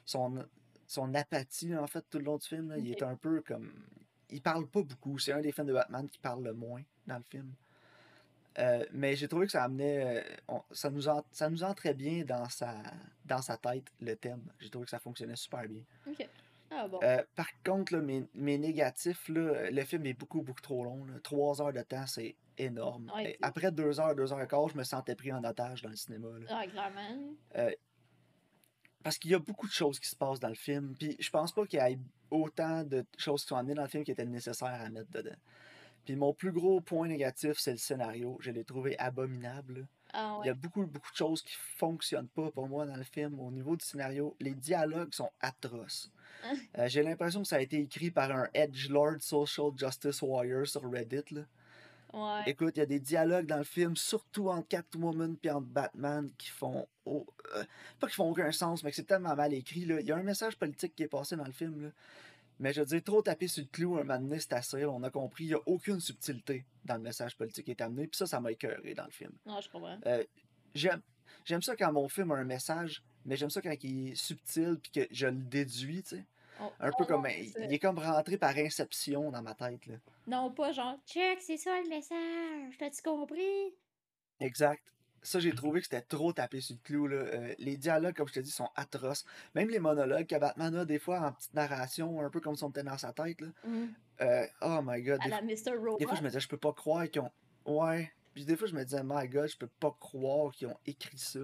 son, 0.06 0.45
son 0.88 1.13
apathie, 1.15 1.75
en 1.75 1.88
fait, 1.88 2.06
tout 2.09 2.19
le 2.19 2.25
long 2.25 2.38
du 2.38 2.47
film. 2.47 2.69
là. 2.69 2.77
Il 2.77 2.92
est 2.92 3.01
un 3.03 3.15
peu 3.15 3.42
comme. 3.42 3.74
Il 4.30 4.42
parle 4.42 4.68
pas 4.68 4.81
beaucoup. 4.83 5.18
C'est 5.19 5.31
un 5.33 5.42
des 5.42 5.51
films 5.51 5.68
de 5.68 5.74
Batman 5.74 6.07
qui 6.07 6.19
parle 6.19 6.44
le 6.44 6.53
moins 6.53 6.81
dans 7.07 7.18
le 7.18 7.24
film. 7.24 7.51
Euh, 8.57 8.86
mais 8.94 9.15
j'ai 9.15 9.27
trouvé 9.27 9.48
que 9.48 9.51
ça 9.51 9.63
amenait. 9.63 10.21
euh, 10.24 10.36
on- 10.48 10.63
ça, 10.71 10.89
nous 10.89 11.07
en- 11.09 11.25
ça 11.31 11.50
nous 11.50 11.63
entrait 11.63 11.94
bien 11.94 12.24
dans 12.24 12.48
sa, 12.48 12.74
dans 13.25 13.41
sa 13.41 13.57
tête, 13.57 13.86
le 14.01 14.15
thème. 14.15 14.41
J'ai 14.59 14.69
trouvé 14.69 14.86
que 14.86 14.91
ça 14.91 15.00
fonctionnait 15.00 15.36
super 15.36 15.68
bien. 15.68 15.81
Ok. 16.07 16.25
Ah 16.71 16.88
bon. 16.88 17.00
Euh, 17.03 17.23
par 17.35 17.47
contre, 17.63 17.94
là, 17.94 18.01
mes, 18.01 18.25
mes 18.33 18.57
négatifs, 18.57 19.29
là, 19.29 19.69
le 19.69 19.83
film 19.83 20.06
est 20.06 20.13
beaucoup, 20.13 20.41
beaucoup 20.41 20.62
trop 20.62 20.83
long. 20.83 21.06
là. 21.06 21.13
Trois 21.23 21.62
heures 21.62 21.73
de 21.73 21.81
temps, 21.81 22.07
c'est 22.07 22.35
énorme. 22.57 23.12
Et 23.21 23.38
après 23.41 23.71
deux 23.71 24.00
heures, 24.00 24.15
deux 24.15 24.31
heures 24.33 24.41
et 24.41 24.47
quart, 24.47 24.67
je 24.69 24.77
me 24.77 24.83
sentais 24.83 25.15
pris 25.15 25.31
en 25.31 25.44
otage 25.44 25.81
dans 25.81 25.89
le 25.89 25.95
cinéma. 25.95 26.27
là. 26.39 26.45
Ah, 26.50 26.67
clairement. 26.67 27.33
Parce 29.03 29.19
qu'il 29.19 29.29
y 29.31 29.35
a 29.35 29.39
beaucoup 29.39 29.67
de 29.67 29.71
choses 29.71 30.00
qui 30.00 30.09
se 30.09 30.15
passent 30.15 30.39
dans 30.39 30.50
le 30.50 30.56
film. 30.56 30.95
Puis 30.97 31.15
je 31.19 31.29
pense 31.29 31.51
pas 31.51 31.65
qu'il 31.67 31.79
y 31.79 31.81
ait 31.83 32.00
autant 32.31 32.83
de 32.83 33.06
choses 33.17 33.44
qui 33.44 33.50
sont 33.50 33.56
amenées 33.56 33.75
dans 33.75 33.83
le 33.83 33.88
film 33.88 34.03
qui 34.03 34.12
étaient 34.12 34.25
nécessaires 34.25 34.81
à 34.81 34.89
mettre 34.89 35.12
dedans. 35.12 35.35
Puis 36.06 36.15
mon 36.15 36.33
plus 36.33 36.51
gros 36.51 36.81
point 36.81 37.07
négatif, 37.07 37.53
c'est 37.57 37.71
le 37.71 37.77
scénario. 37.77 38.38
Je 38.41 38.50
l'ai 38.50 38.63
trouvé 38.63 38.97
abominable. 38.97 39.88
Ah 40.17 40.39
Il 40.44 40.47
y 40.47 40.50
a 40.50 40.53
beaucoup, 40.53 40.85
beaucoup 40.85 41.12
de 41.12 41.15
choses 41.17 41.41
qui 41.41 41.53
fonctionnent 41.77 42.27
pas 42.29 42.50
pour 42.51 42.67
moi 42.67 42.85
dans 42.85 42.95
le 42.95 43.03
film. 43.03 43.39
Au 43.39 43.51
niveau 43.51 43.75
du 43.75 43.85
scénario, 43.85 44.35
les 44.39 44.53
dialogues 44.53 45.13
sont 45.13 45.31
atroces. 45.41 46.12
Euh, 46.77 46.88
J'ai 46.88 47.01
l'impression 47.01 47.41
que 47.41 47.47
ça 47.47 47.56
a 47.56 47.59
été 47.62 47.79
écrit 47.79 48.12
par 48.12 48.29
un 48.31 48.47
Edgelord 48.53 49.19
Social 49.19 49.71
Justice 49.75 50.21
Warrior 50.21 50.67
sur 50.67 50.83
Reddit. 50.91 51.23
là. 51.31 51.41
Ouais. 52.13 52.44
Écoute, 52.45 52.73
il 52.77 52.79
y 52.79 52.83
a 52.83 52.85
des 52.85 53.00
dialogues 53.00 53.47
dans 53.47 53.57
le 53.57 53.63
film, 53.63 53.95
surtout 53.95 54.50
entre 54.50 54.67
Catwoman 54.67 55.35
et 55.44 55.50
entre 55.50 55.65
Batman, 55.67 56.29
qui 56.38 56.50
font. 56.50 56.88
euh, 57.07 57.19
pas 58.00 58.07
qui 58.07 58.13
font 58.15 58.29
aucun 58.29 58.51
sens, 58.51 58.83
mais 58.83 58.91
que 58.91 58.95
c'est 58.95 59.03
tellement 59.07 59.35
mal 59.35 59.53
écrit. 59.53 59.85
Là. 59.85 60.00
Il 60.01 60.06
y 60.06 60.12
a 60.12 60.15
un 60.17 60.23
message 60.23 60.56
politique 60.56 60.95
qui 60.95 61.03
est 61.03 61.07
passé 61.07 61.35
dans 61.35 61.45
le 61.45 61.51
film. 61.51 61.81
Là. 61.81 61.89
Mais 62.59 62.73
je 62.73 62.81
veux 62.81 62.85
dire, 62.85 63.03
trop 63.03 63.21
taper 63.21 63.47
sur 63.47 63.63
le 63.63 63.69
clou 63.69 63.97
un 63.97 64.03
moment 64.03 64.19
donné, 64.19 64.39
c'est 64.39 64.53
assez. 64.53 64.79
là, 64.81 64.89
On 64.89 65.03
a 65.03 65.09
compris, 65.09 65.45
il 65.45 65.47
n'y 65.47 65.53
a 65.53 65.59
aucune 65.65 65.99
subtilité 65.99 66.65
dans 66.85 66.95
le 66.95 67.01
message 67.01 67.35
politique 67.35 67.65
qui 67.65 67.71
est 67.71 67.81
amené. 67.81 68.07
Puis 68.07 68.17
ça, 68.17 68.25
ça 68.25 68.39
m'a 68.39 68.51
écœuré 68.51 68.93
dans 68.93 69.05
le 69.05 69.11
film. 69.11 69.31
Non, 69.45 69.59
je 69.59 69.69
comprends. 69.69 69.97
Euh, 70.05 70.23
j'aime 70.73 71.01
j'aime 71.43 71.61
ça 71.61 71.75
quand 71.75 71.91
mon 71.91 72.07
film 72.07 72.31
a 72.31 72.35
un 72.35 72.43
message, 72.43 73.03
mais 73.25 73.35
j'aime 73.35 73.49
ça 73.49 73.61
quand 73.61 73.75
il 73.83 74.09
est 74.11 74.15
subtil 74.15 74.77
puis 74.81 74.91
que 74.91 75.07
je 75.11 75.27
le 75.27 75.37
déduis, 75.37 76.03
tu 76.03 76.17
sais. 76.17 76.25
Oh, 76.61 76.71
Un 76.79 76.89
peu 76.91 77.03
oh, 77.03 77.05
comme 77.05 77.23
non, 77.23 77.29
il 77.29 77.73
est 77.73 77.79
comme 77.79 77.99
rentré 77.99 78.37
par 78.37 78.55
inception 78.55 79.29
dans 79.29 79.41
ma 79.41 79.53
tête 79.53 79.85
là. 79.87 79.95
Non, 80.25 80.51
pas 80.51 80.71
genre, 80.71 80.97
check, 81.05 81.41
c'est 81.41 81.57
ça 81.57 81.81
le 81.81 81.89
message. 81.89 82.77
T'as-tu 82.79 83.01
compris? 83.01 83.75
Exact. 84.39 84.81
Ça, 85.25 85.39
j'ai 85.39 85.54
trouvé 85.54 85.80
que 85.81 85.86
c'était 85.88 86.01
trop 86.01 86.31
tapé 86.33 86.62
sur 86.62 86.75
le 86.75 86.81
clou. 86.83 87.07
Là. 87.07 87.18
Euh, 87.18 87.56
les 87.57 87.77
dialogues, 87.77 88.16
comme 88.16 88.27
je 88.27 88.33
te 88.33 88.39
dis, 88.39 88.51
sont 88.51 88.69
atroces. 88.75 89.25
Même 89.56 89.69
les 89.69 89.80
monologues 89.80 90.27
que 90.27 90.36
Batman 90.38 90.75
a, 90.75 90.86
des 90.86 91.00
fois, 91.00 91.19
en 91.19 91.31
petite 91.31 91.54
narration, 91.54 92.22
un 92.22 92.30
peu 92.30 92.39
comme 92.39 92.56
si 92.56 92.63
on 92.63 92.69
était 92.69 92.83
dans 92.83 92.98
sa 92.98 93.12
tête. 93.12 93.42
Là. 93.42 93.48
Mhm. 93.66 93.94
Euh, 94.22 94.45
oh 94.62 94.80
my 94.83 95.01
god. 95.01 95.19
À 95.22 95.24
Des, 95.25 95.30
la 95.31 95.38
fois- 95.39 95.48
Mr. 95.74 95.77
Robot. 95.77 95.98
des 95.98 96.06
fois, 96.06 96.16
je 96.16 96.22
me 96.22 96.27
disais, 96.27 96.39
je 96.39 96.48
peux 96.48 96.57
pas 96.57 96.74
croire 96.74 97.10
qu'ils 97.10 97.22
ont. 97.22 97.31
Ouais. 97.66 98.12
Puis 98.33 98.45
des 98.45 98.56
fois, 98.56 98.68
je 98.68 98.75
me 98.75 98.83
disais, 98.83 99.01
my 99.04 99.27
god, 99.27 99.48
je 99.50 99.57
peux 99.57 99.68
pas 99.80 99.95
croire 100.00 100.51
qu'ils 100.54 100.68
ont 100.68 100.77
écrit 100.86 101.18
ça. 101.18 101.39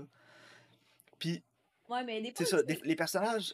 Puis, 1.20 1.42
Ouais, 1.90 2.04
mais 2.04 2.22
des 2.22 2.34
c'est 2.36 2.46
ça, 2.46 2.62
des- 2.64 2.80
les 2.84 2.96
personnages. 2.96 3.54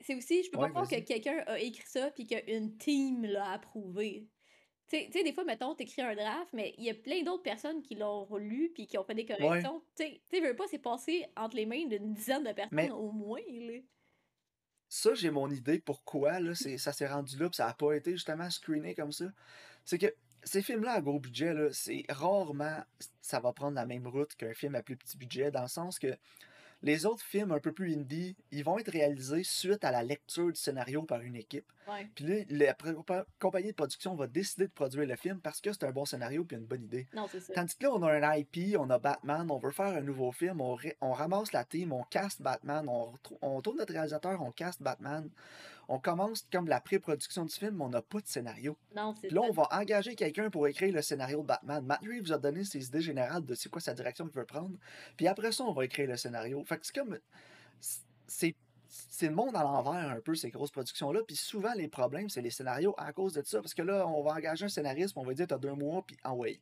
c'est 0.00 0.14
aussi, 0.14 0.44
je 0.44 0.50
peux 0.50 0.58
Ouais, 0.58 0.64
pas 0.66 0.70
croire 0.70 0.88
que 0.88 1.00
quelqu'un 1.00 1.42
a 1.46 1.58
écrit 1.58 1.86
ça 1.86 2.10
puis 2.10 2.26
qu'une 2.26 2.76
team 2.76 3.24
l'a 3.24 3.52
approuvé. 3.52 4.26
Tu 4.92 5.10
sais- 5.10 5.24
des 5.24 5.32
fois, 5.32 5.44
mettons, 5.44 5.74
t'écris 5.74 6.02
un 6.02 6.14
draft, 6.14 6.50
mais 6.52 6.74
il 6.76 6.84
y 6.84 6.90
a 6.90 6.94
plein 6.94 7.22
d'autres 7.22 7.42
personnes 7.42 7.80
qui 7.80 7.94
l'ont 7.94 8.28
lu 8.36 8.70
puis 8.74 8.86
qui 8.86 8.98
ont 8.98 9.04
fait 9.04 9.14
des 9.14 9.24
corrections. 9.24 9.82
Tu 9.96 10.04
sais, 10.04 10.22
tu 10.28 10.38
sais, 10.38 10.46
veux 10.46 10.54
pas, 10.54 10.64
c'est 10.68 10.78
passé 10.78 11.26
entre 11.34 11.56
les 11.56 11.64
mains 11.64 11.86
d'une 11.86 12.12
dizaine 12.12 12.44
de 12.44 12.52
personnes 12.52 12.76
Mais- 12.76 12.90
au 12.90 13.10
moins, 13.10 13.40
là. 13.48 13.78
Ça, 14.88 15.14
j'ai 15.14 15.30
mon 15.30 15.50
idée 15.50 15.78
pourquoi 15.78 16.38
là, 16.40 16.54
c'est, 16.54 16.76
ça 16.76 16.92
s'est 16.92 17.06
rendu 17.08 17.38
là, 17.38 17.48
puis 17.48 17.56
ça 17.56 17.66
n'a 17.66 17.72
pas 17.72 17.94
été 17.94 18.12
justement 18.12 18.50
screené 18.50 18.94
comme 18.94 19.12
ça. 19.12 19.24
C'est 19.86 19.96
que 19.96 20.14
ces 20.42 20.60
films-là 20.60 20.92
à 20.92 21.00
gros 21.00 21.18
budget, 21.18 21.54
là, 21.54 21.72
c'est 21.72 22.04
rarement 22.10 22.82
ça 23.22 23.40
va 23.40 23.54
prendre 23.54 23.76
la 23.76 23.86
même 23.86 24.06
route 24.06 24.34
qu'un 24.34 24.52
film 24.52 24.74
à 24.74 24.82
plus 24.82 24.98
petit 24.98 25.16
budget, 25.16 25.50
dans 25.50 25.62
le 25.62 25.68
sens 25.68 25.98
que 25.98 26.14
les 26.82 27.06
autres 27.06 27.22
films 27.22 27.52
un 27.52 27.60
peu 27.60 27.72
plus 27.72 27.94
indie, 27.94 28.36
ils 28.50 28.64
vont 28.64 28.78
être 28.78 28.90
réalisés 28.90 29.44
suite 29.44 29.84
à 29.84 29.90
la 29.90 30.02
lecture 30.02 30.48
du 30.48 30.60
scénario 30.60 31.02
par 31.02 31.20
une 31.20 31.36
équipe. 31.36 31.64
Ouais. 31.88 32.08
Puis 32.14 32.24
là, 32.24 32.44
la 32.48 32.72
pr- 32.74 33.24
compagnie 33.38 33.68
de 33.68 33.74
production 33.74 34.14
va 34.14 34.26
décider 34.26 34.66
de 34.66 34.72
produire 34.72 35.06
le 35.06 35.16
film 35.16 35.40
parce 35.40 35.60
que 35.60 35.72
c'est 35.72 35.84
un 35.84 35.90
bon 35.90 36.04
scénario 36.04 36.44
puis 36.44 36.56
une 36.56 36.64
bonne 36.64 36.84
idée. 36.84 37.08
Non, 37.14 37.26
c'est 37.30 37.40
ça. 37.40 37.52
Tandis 37.54 37.76
que 37.76 37.84
là, 37.84 37.92
on 37.92 38.02
a 38.02 38.12
un 38.12 38.34
IP, 38.36 38.76
on 38.78 38.88
a 38.90 38.98
Batman, 38.98 39.50
on 39.50 39.58
veut 39.58 39.72
faire 39.72 39.86
un 39.96 40.00
nouveau 40.00 40.32
film, 40.32 40.60
on, 40.60 41.12
ramasse 41.12 41.52
la 41.52 41.64
team, 41.64 41.92
on 41.92 42.04
cast 42.04 42.40
Batman, 42.42 42.86
on, 42.88 43.12
on 43.42 43.60
tourne 43.60 43.78
notre 43.78 43.92
réalisateur, 43.92 44.40
on 44.42 44.52
cast 44.52 44.82
Batman. 44.82 45.28
On 45.88 45.98
commence 45.98 46.46
comme 46.52 46.68
la 46.68 46.80
pré-production 46.80 47.44
du 47.44 47.54
film, 47.54 47.76
mais 47.76 47.84
on 47.84 47.88
n'a 47.88 48.02
pas 48.02 48.20
de 48.20 48.26
scénario. 48.26 48.76
Non, 48.94 49.14
c'est 49.14 49.28
Puis 49.28 49.36
là, 49.36 49.42
ça. 49.42 49.48
on 49.48 49.52
va 49.52 49.68
engager 49.72 50.14
quelqu'un 50.14 50.50
pour 50.50 50.66
écrire 50.66 50.92
le 50.94 51.02
scénario 51.02 51.42
de 51.42 51.46
Batman. 51.46 51.84
Matt 51.84 52.00
Reeves 52.02 52.32
a 52.32 52.38
donné 52.38 52.64
ses 52.64 52.86
idées 52.86 53.00
générales 53.00 53.44
de 53.44 53.54
c'est 53.54 53.68
quoi 53.68 53.80
sa 53.80 53.94
direction 53.94 54.26
qu'il 54.26 54.34
veut 54.34 54.46
prendre. 54.46 54.76
Puis 55.16 55.26
après 55.26 55.52
ça, 55.52 55.64
on 55.64 55.72
va 55.72 55.84
écrire 55.84 56.08
le 56.08 56.16
scénario. 56.16 56.62
Fait 56.64 56.78
que 56.78 56.86
c'est 56.86 56.94
comme. 56.94 57.18
C'est. 58.26 58.54
C'est 59.08 59.28
le 59.28 59.34
monde 59.34 59.56
à 59.56 59.62
l'envers 59.62 60.10
un 60.10 60.20
peu, 60.20 60.34
ces 60.34 60.50
grosses 60.50 60.70
productions-là. 60.70 61.20
Puis 61.26 61.34
souvent, 61.34 61.72
les 61.72 61.88
problèmes, 61.88 62.28
c'est 62.28 62.42
les 62.42 62.50
scénarios 62.50 62.94
à 62.98 63.14
cause 63.14 63.32
de 63.32 63.42
ça. 63.42 63.62
Parce 63.62 63.72
que 63.72 63.80
là, 63.80 64.06
on 64.06 64.22
va 64.22 64.32
engager 64.32 64.66
un 64.66 64.68
scénariste, 64.68 65.14
puis 65.14 65.22
on 65.22 65.26
va 65.26 65.32
dire, 65.32 65.46
t'as 65.46 65.56
deux 65.56 65.72
mois, 65.72 66.04
puis 66.06 66.14
en 66.24 66.34
way. 66.34 66.60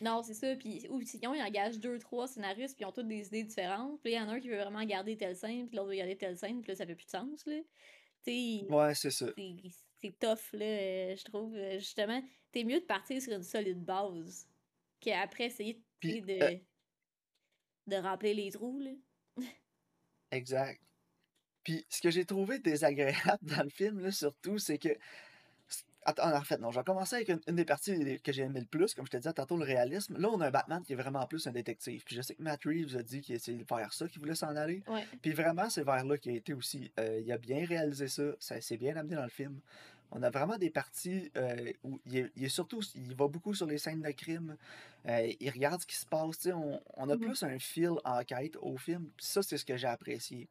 Non, 0.00 0.22
c'est 0.22 0.32
ça. 0.32 0.56
Puis, 0.56 0.86
ou 0.88 1.02
sinon, 1.02 1.34
ils 1.34 1.42
engagent 1.42 1.78
deux, 1.78 1.98
trois 1.98 2.28
scénaristes, 2.28 2.76
puis 2.76 2.84
ils 2.84 2.86
ont 2.86 2.92
toutes 2.92 3.08
des 3.08 3.26
idées 3.26 3.42
différentes. 3.42 4.00
Puis, 4.02 4.12
il 4.12 4.16
y 4.16 4.18
en 4.18 4.26
a 4.30 4.32
un 4.32 4.40
qui 4.40 4.48
veut 4.48 4.56
vraiment 4.56 4.82
garder 4.84 5.18
telle 5.18 5.36
scène, 5.36 5.68
puis 5.68 5.76
l'autre 5.76 5.90
veut 5.90 5.96
garder 5.96 6.16
telle 6.16 6.38
scène, 6.38 6.62
puis 6.62 6.70
là, 6.72 6.76
ça 6.76 6.86
fait 6.86 6.94
plus 6.94 7.04
de 7.04 7.10
sens, 7.10 7.44
là. 7.44 7.56
Ouais, 8.26 8.94
c'est 8.94 9.10
ça. 9.10 9.26
c'est 10.00 10.18
tough, 10.18 10.52
là, 10.52 10.64
euh, 10.64 11.16
je 11.16 11.24
trouve. 11.24 11.54
Euh, 11.54 11.78
Justement, 11.78 12.22
t'es 12.52 12.64
mieux 12.64 12.80
de 12.80 12.84
partir 12.84 13.20
sur 13.20 13.32
une 13.32 13.42
solide 13.42 13.84
base 13.84 14.46
qu'après 15.00 15.46
essayer 15.46 15.80
Puis, 16.00 16.20
de, 16.22 16.42
euh, 16.42 16.56
de 17.86 17.96
remplir 17.96 18.34
les 18.34 18.50
trous, 18.50 18.80
là. 18.80 18.90
Exact. 20.30 20.80
Puis 21.62 21.84
ce 21.88 22.00
que 22.00 22.10
j'ai 22.10 22.24
trouvé 22.24 22.58
désagréable 22.58 23.38
dans 23.42 23.62
le 23.62 23.70
film, 23.70 24.00
là, 24.00 24.10
surtout, 24.12 24.58
c'est 24.58 24.78
que. 24.78 24.96
Attends, 26.08 26.32
en 26.32 26.40
fait, 26.42 26.58
non, 26.58 26.70
je 26.70 26.78
vais 26.78 26.84
commencer 26.84 27.16
avec 27.16 27.28
une, 27.30 27.40
une 27.48 27.56
des 27.56 27.64
parties 27.64 28.20
que 28.22 28.32
j'ai 28.32 28.42
aimé 28.42 28.60
le 28.60 28.66
plus, 28.66 28.94
comme 28.94 29.04
je 29.06 29.10
te 29.10 29.16
disais 29.16 29.32
tantôt, 29.32 29.56
le 29.56 29.64
réalisme. 29.64 30.16
Là, 30.18 30.28
on 30.30 30.40
a 30.40 30.46
un 30.46 30.50
Batman 30.52 30.80
qui 30.84 30.92
est 30.92 30.96
vraiment 30.96 31.26
plus 31.26 31.46
un 31.48 31.50
détective. 31.52 32.04
Puis 32.04 32.14
je 32.14 32.22
sais 32.22 32.36
que 32.36 32.42
Matt 32.42 32.62
Reeves 32.64 32.96
a 32.96 33.02
dit 33.02 33.20
qu'il 33.20 33.34
essayait 33.34 33.58
de 33.58 33.64
faire 33.64 33.92
ça, 33.92 34.06
qu'il 34.08 34.20
voulait 34.20 34.36
s'en 34.36 34.54
aller. 34.54 34.82
Ouais. 34.86 35.04
Puis 35.20 35.32
vraiment, 35.32 35.68
c'est 35.68 35.82
vers 35.82 36.04
là 36.04 36.16
qu'il 36.16 36.32
a 36.32 36.36
été 36.36 36.54
aussi. 36.54 36.92
Euh, 37.00 37.20
il 37.24 37.32
a 37.32 37.38
bien 37.38 37.66
réalisé 37.66 38.06
ça, 38.08 38.22
ça 38.38 38.60
s'est 38.60 38.76
bien 38.76 38.96
amené 38.96 39.16
dans 39.16 39.24
le 39.24 39.28
film. 39.28 39.58
On 40.12 40.22
a 40.22 40.30
vraiment 40.30 40.56
des 40.56 40.70
parties 40.70 41.32
euh, 41.36 41.72
où 41.82 41.98
il 42.06 42.18
est, 42.18 42.30
il 42.36 42.44
est 42.44 42.48
surtout, 42.48 42.80
il 42.94 43.12
va 43.16 43.26
beaucoup 43.26 43.54
sur 43.54 43.66
les 43.66 43.78
scènes 43.78 44.02
de 44.02 44.10
crime. 44.12 44.56
Euh, 45.08 45.32
il 45.40 45.50
regarde 45.50 45.80
ce 45.80 45.86
qui 45.86 45.96
se 45.96 46.06
passe. 46.06 46.46
On, 46.46 46.80
on 46.94 47.10
a 47.10 47.16
Mhm. 47.16 47.20
plus 47.20 47.42
un 47.42 47.58
fil 47.58 47.90
enquête 48.04 48.56
au 48.60 48.76
film. 48.76 49.10
Ça, 49.18 49.42
c'est 49.42 49.58
ce 49.58 49.64
que 49.64 49.76
j'ai 49.76 49.88
apprécié. 49.88 50.48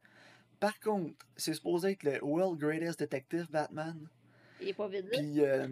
Par 0.60 0.78
contre, 0.80 1.14
c'est 1.36 1.54
supposé 1.54 1.92
être 1.92 2.02
le 2.02 2.22
World 2.22 2.58
Greatest 2.60 2.98
Detective 2.98 3.46
Batman. 3.50 3.96
Il 4.60 4.68
est 4.68 4.74
pas 4.74 4.88
vite. 4.88 5.08
Puis 5.10 5.40
euh, 5.40 5.66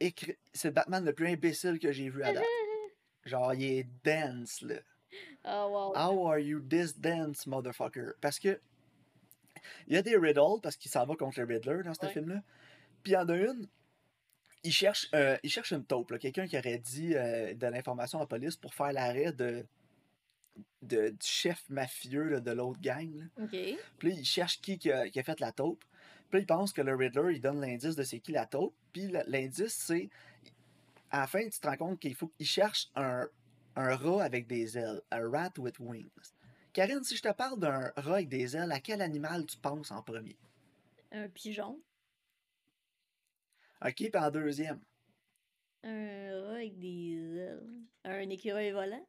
écrit- 0.00 0.36
c'est 0.52 0.68
le 0.68 0.74
Batman 0.74 1.04
le 1.04 1.12
plus 1.12 1.28
imbécile 1.28 1.78
que 1.78 1.92
j'ai 1.92 2.08
vu 2.08 2.22
à 2.22 2.32
date. 2.32 2.44
Genre, 3.24 3.54
il 3.54 3.64
est 3.64 3.86
dense, 4.04 4.60
là. 4.62 4.76
Oh, 5.44 5.68
wow. 5.70 5.96
How 5.96 6.28
are 6.28 6.38
you 6.38 6.60
this 6.60 6.98
dense, 6.98 7.46
motherfucker? 7.46 8.12
Parce 8.20 8.38
que 8.38 8.60
il 9.86 9.94
y 9.94 9.96
a 9.96 10.02
des 10.02 10.16
riddles, 10.16 10.60
parce 10.62 10.76
qu'il 10.76 10.90
s'en 10.90 11.06
va 11.06 11.14
contre 11.16 11.40
le 11.40 11.46
Riddler 11.46 11.82
dans 11.84 11.94
ce 11.94 12.04
Ouais. 12.04 12.12
film-là. 12.12 12.42
Puis 13.02 13.12
il 13.12 13.14
y 13.14 13.16
en 13.16 13.26
a 13.28 13.36
une, 13.36 13.66
il 14.62 14.72
cherche, 14.72 15.08
euh, 15.14 15.38
il 15.42 15.48
cherche 15.50 15.72
une 15.72 15.84
taupe, 15.84 16.10
là, 16.10 16.18
quelqu'un 16.18 16.46
qui 16.46 16.58
aurait 16.58 16.78
dit 16.78 17.14
euh, 17.14 17.54
de 17.54 17.66
l'information 17.68 18.18
à 18.18 18.22
la 18.22 18.26
police 18.26 18.56
pour 18.56 18.74
faire 18.74 18.92
l'arrêt 18.92 19.32
de, 19.32 19.64
de- 20.82 21.08
du 21.10 21.16
chef 21.26 21.62
mafieux 21.70 22.24
là, 22.28 22.40
de 22.40 22.50
l'autre 22.50 22.80
gang. 22.80 23.10
là. 23.16 23.46
Puis 23.98 24.08
là, 24.10 24.14
il 24.18 24.24
cherche 24.24 24.60
qui 24.60 24.78
qui 24.78 24.90
a, 24.92 25.08
qui 25.08 25.18
a 25.18 25.22
fait 25.22 25.40
la 25.40 25.52
taupe. 25.52 25.82
Puis 26.34 26.42
il 26.42 26.46
pense 26.46 26.72
que 26.72 26.82
le 26.82 26.96
Riddler, 26.96 27.36
il 27.36 27.40
donne 27.40 27.60
l'indice 27.60 27.94
de 27.94 28.02
c'est 28.02 28.18
qui 28.18 28.32
la 28.32 28.44
taupe. 28.44 28.74
Puis 28.92 29.06
l'indice, 29.28 29.72
c'est. 29.72 30.10
À 31.12 31.20
la 31.20 31.26
fin, 31.28 31.48
tu 31.48 31.60
te 31.60 31.68
rends 31.68 31.76
compte 31.76 32.00
qu'il 32.00 32.16
faut 32.16 32.26
qu'il 32.26 32.44
cherche 32.44 32.90
un, 32.96 33.28
un 33.76 33.94
rat 33.94 34.24
avec 34.24 34.48
des 34.48 34.76
ailes. 34.76 35.00
Un 35.12 35.30
rat 35.30 35.52
with 35.58 35.78
wings. 35.78 36.10
Karine, 36.72 37.04
si 37.04 37.14
je 37.14 37.22
te 37.22 37.32
parle 37.32 37.60
d'un 37.60 37.92
rat 37.96 38.14
avec 38.14 38.28
des 38.28 38.56
ailes, 38.56 38.72
à 38.72 38.80
quel 38.80 39.00
animal 39.00 39.46
tu 39.46 39.56
penses 39.58 39.92
en 39.92 40.02
premier? 40.02 40.36
Un 41.12 41.28
pigeon. 41.28 41.78
OK, 43.84 43.94
puis 43.94 44.10
en 44.16 44.30
deuxième. 44.32 44.80
Un 45.84 46.46
rat 46.46 46.54
avec 46.54 46.76
des 46.80 47.36
ailes. 47.36 47.86
Un 48.02 48.28
écureuil 48.28 48.72
volant. 48.72 49.06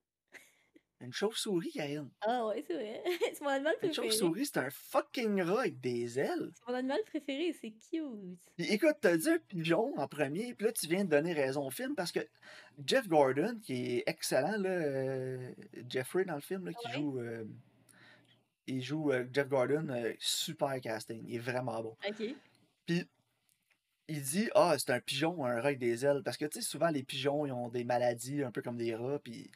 Une 1.02 1.12
chauve-souris, 1.14 1.72
Karine. 1.74 2.10
Ah 2.22 2.48
ouais, 2.48 2.64
c'est 2.66 2.74
vrai. 2.74 3.04
c'est 3.34 3.42
mon 3.42 3.50
animal 3.50 3.74
Une 3.84 3.90
préféré. 3.90 4.08
chauve-souris, 4.10 4.46
c'est 4.46 4.58
un 4.58 4.70
fucking 4.70 5.42
rat 5.42 5.60
avec 5.62 5.80
des 5.82 6.18
ailes. 6.20 6.52
C'est 6.54 6.68
mon 6.68 6.74
animal 6.74 7.00
préféré, 7.06 7.54
c'est 7.60 7.72
cute. 7.72 8.40
Puis 8.56 8.66
écoute, 8.72 8.96
t'as 9.02 9.18
dit 9.18 9.30
un 9.30 9.38
pigeon 9.40 9.94
en 9.98 10.08
premier, 10.08 10.54
puis 10.54 10.66
là, 10.68 10.72
tu 10.72 10.88
viens 10.88 11.04
de 11.04 11.10
donner 11.10 11.34
raison 11.34 11.68
au 11.68 11.70
film 11.70 11.96
parce 11.96 12.12
que 12.14 12.22
Jeff 12.86 13.08
Gordon, 13.10 13.60
qui 13.62 13.98
est 13.98 14.04
excellent, 14.08 14.58
là, 14.58 14.70
euh, 14.70 15.52
Jeffrey 15.90 16.24
dans 16.26 16.36
le 16.36 16.42
film, 16.42 16.66
là, 16.66 16.72
qui 16.74 16.88
Ouais. 16.88 16.94
joue. 16.94 17.20
euh, 17.20 17.44
il 18.68 18.82
joue 18.82 19.12
euh, 19.12 19.26
Jeff 19.32 19.48
Gordon, 19.48 19.88
super 20.18 20.80
casting, 20.82 21.24
il 21.28 21.36
est 21.36 21.40
vraiment 21.40 21.82
bon. 21.84 21.96
OK. 22.08 22.24
Puis 22.88 23.04
il 24.08 24.22
dit 24.22 24.50
Ah, 24.56 24.76
c'est 24.80 24.92
un 24.92 25.00
pigeon, 25.00 25.46
un 25.46 25.56
rat 25.56 25.68
avec 25.68 25.80
des 25.80 26.06
ailes. 26.06 26.22
Parce 26.24 26.38
que 26.38 26.46
tu 26.46 26.62
sais, 26.62 26.68
souvent 26.68 26.90
les 26.90 27.04
pigeons, 27.04 27.46
ils 27.46 27.52
ont 27.52 27.70
des 27.70 27.84
maladies 27.84 28.44
un 28.44 28.52
peu 28.52 28.62
comme 28.62 28.78
des 28.78 28.96
rats. 28.96 29.20
Puis 29.20 29.52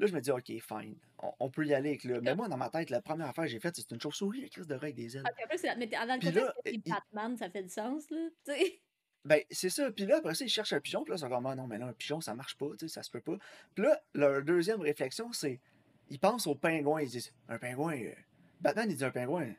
là, 0.00 0.06
je 0.06 0.14
me 0.14 0.20
dis 0.20 0.30
Ok, 0.30 0.46
fine, 0.46 0.96
on, 1.18 1.32
on 1.38 1.50
peut 1.50 1.64
y 1.66 1.74
aller 1.74 1.90
avec 1.90 2.04
là. 2.04 2.20
Mais 2.22 2.34
moi, 2.34 2.48
dans 2.48 2.56
ma 2.56 2.70
tête, 2.70 2.90
la 2.90 3.00
première 3.02 3.28
affaire 3.28 3.44
que 3.44 3.50
j'ai 3.50 3.60
faite, 3.60 3.76
c'est 3.76 3.90
une 3.92 4.00
chauve-souris, 4.00 4.48
crise 4.50 4.66
de 4.66 4.74
avec 4.74 4.94
des 4.94 5.16
ailes. 5.16 5.22
Ah, 5.26 5.30
après, 5.44 5.58
c'est- 5.58 5.76
mais 5.76 5.86
dans 5.86 6.00
le 6.02 6.18
Puis 6.18 6.28
contexte 6.28 6.36
là, 6.46 6.54
il- 6.66 6.82
Batman, 6.82 7.36
ça 7.36 7.50
fait 7.50 7.62
du 7.62 7.68
sens, 7.68 8.10
là. 8.10 8.28
Tu 8.44 8.52
sais. 8.52 8.80
Ben, 9.24 9.42
c'est 9.50 9.68
ça. 9.68 9.90
Puis 9.92 10.06
là, 10.06 10.16
après 10.16 10.34
ça, 10.34 10.44
ils 10.44 10.48
cherchent 10.48 10.72
un 10.72 10.80
pigeon. 10.80 11.04
Puis 11.04 11.10
là, 11.10 11.16
ils 11.16 11.20
sont 11.20 11.28
comme, 11.28 11.44
ah 11.46 11.54
non, 11.54 11.66
mais 11.66 11.76
là, 11.78 11.86
un 11.86 11.92
pigeon, 11.92 12.20
ça 12.22 12.34
marche 12.34 12.56
pas, 12.56 12.68
tu 12.78 12.88
sais, 12.88 12.88
ça 12.88 13.02
se 13.02 13.10
peut 13.10 13.20
pas. 13.20 13.36
Puis 13.74 13.84
là, 13.84 14.00
leur 14.14 14.42
deuxième 14.42 14.80
réflexion, 14.80 15.30
c'est, 15.32 15.60
ils 16.08 16.18
pensent 16.18 16.46
au 16.46 16.54
pingouin. 16.54 17.02
Ils 17.02 17.10
disent, 17.10 17.32
un 17.48 17.58
pingouin, 17.58 17.96
euh, 18.00 18.14
Batman, 18.60 18.90
il 18.90 18.96
dit 18.96 19.04
un 19.04 19.10
pingouin, 19.10 19.52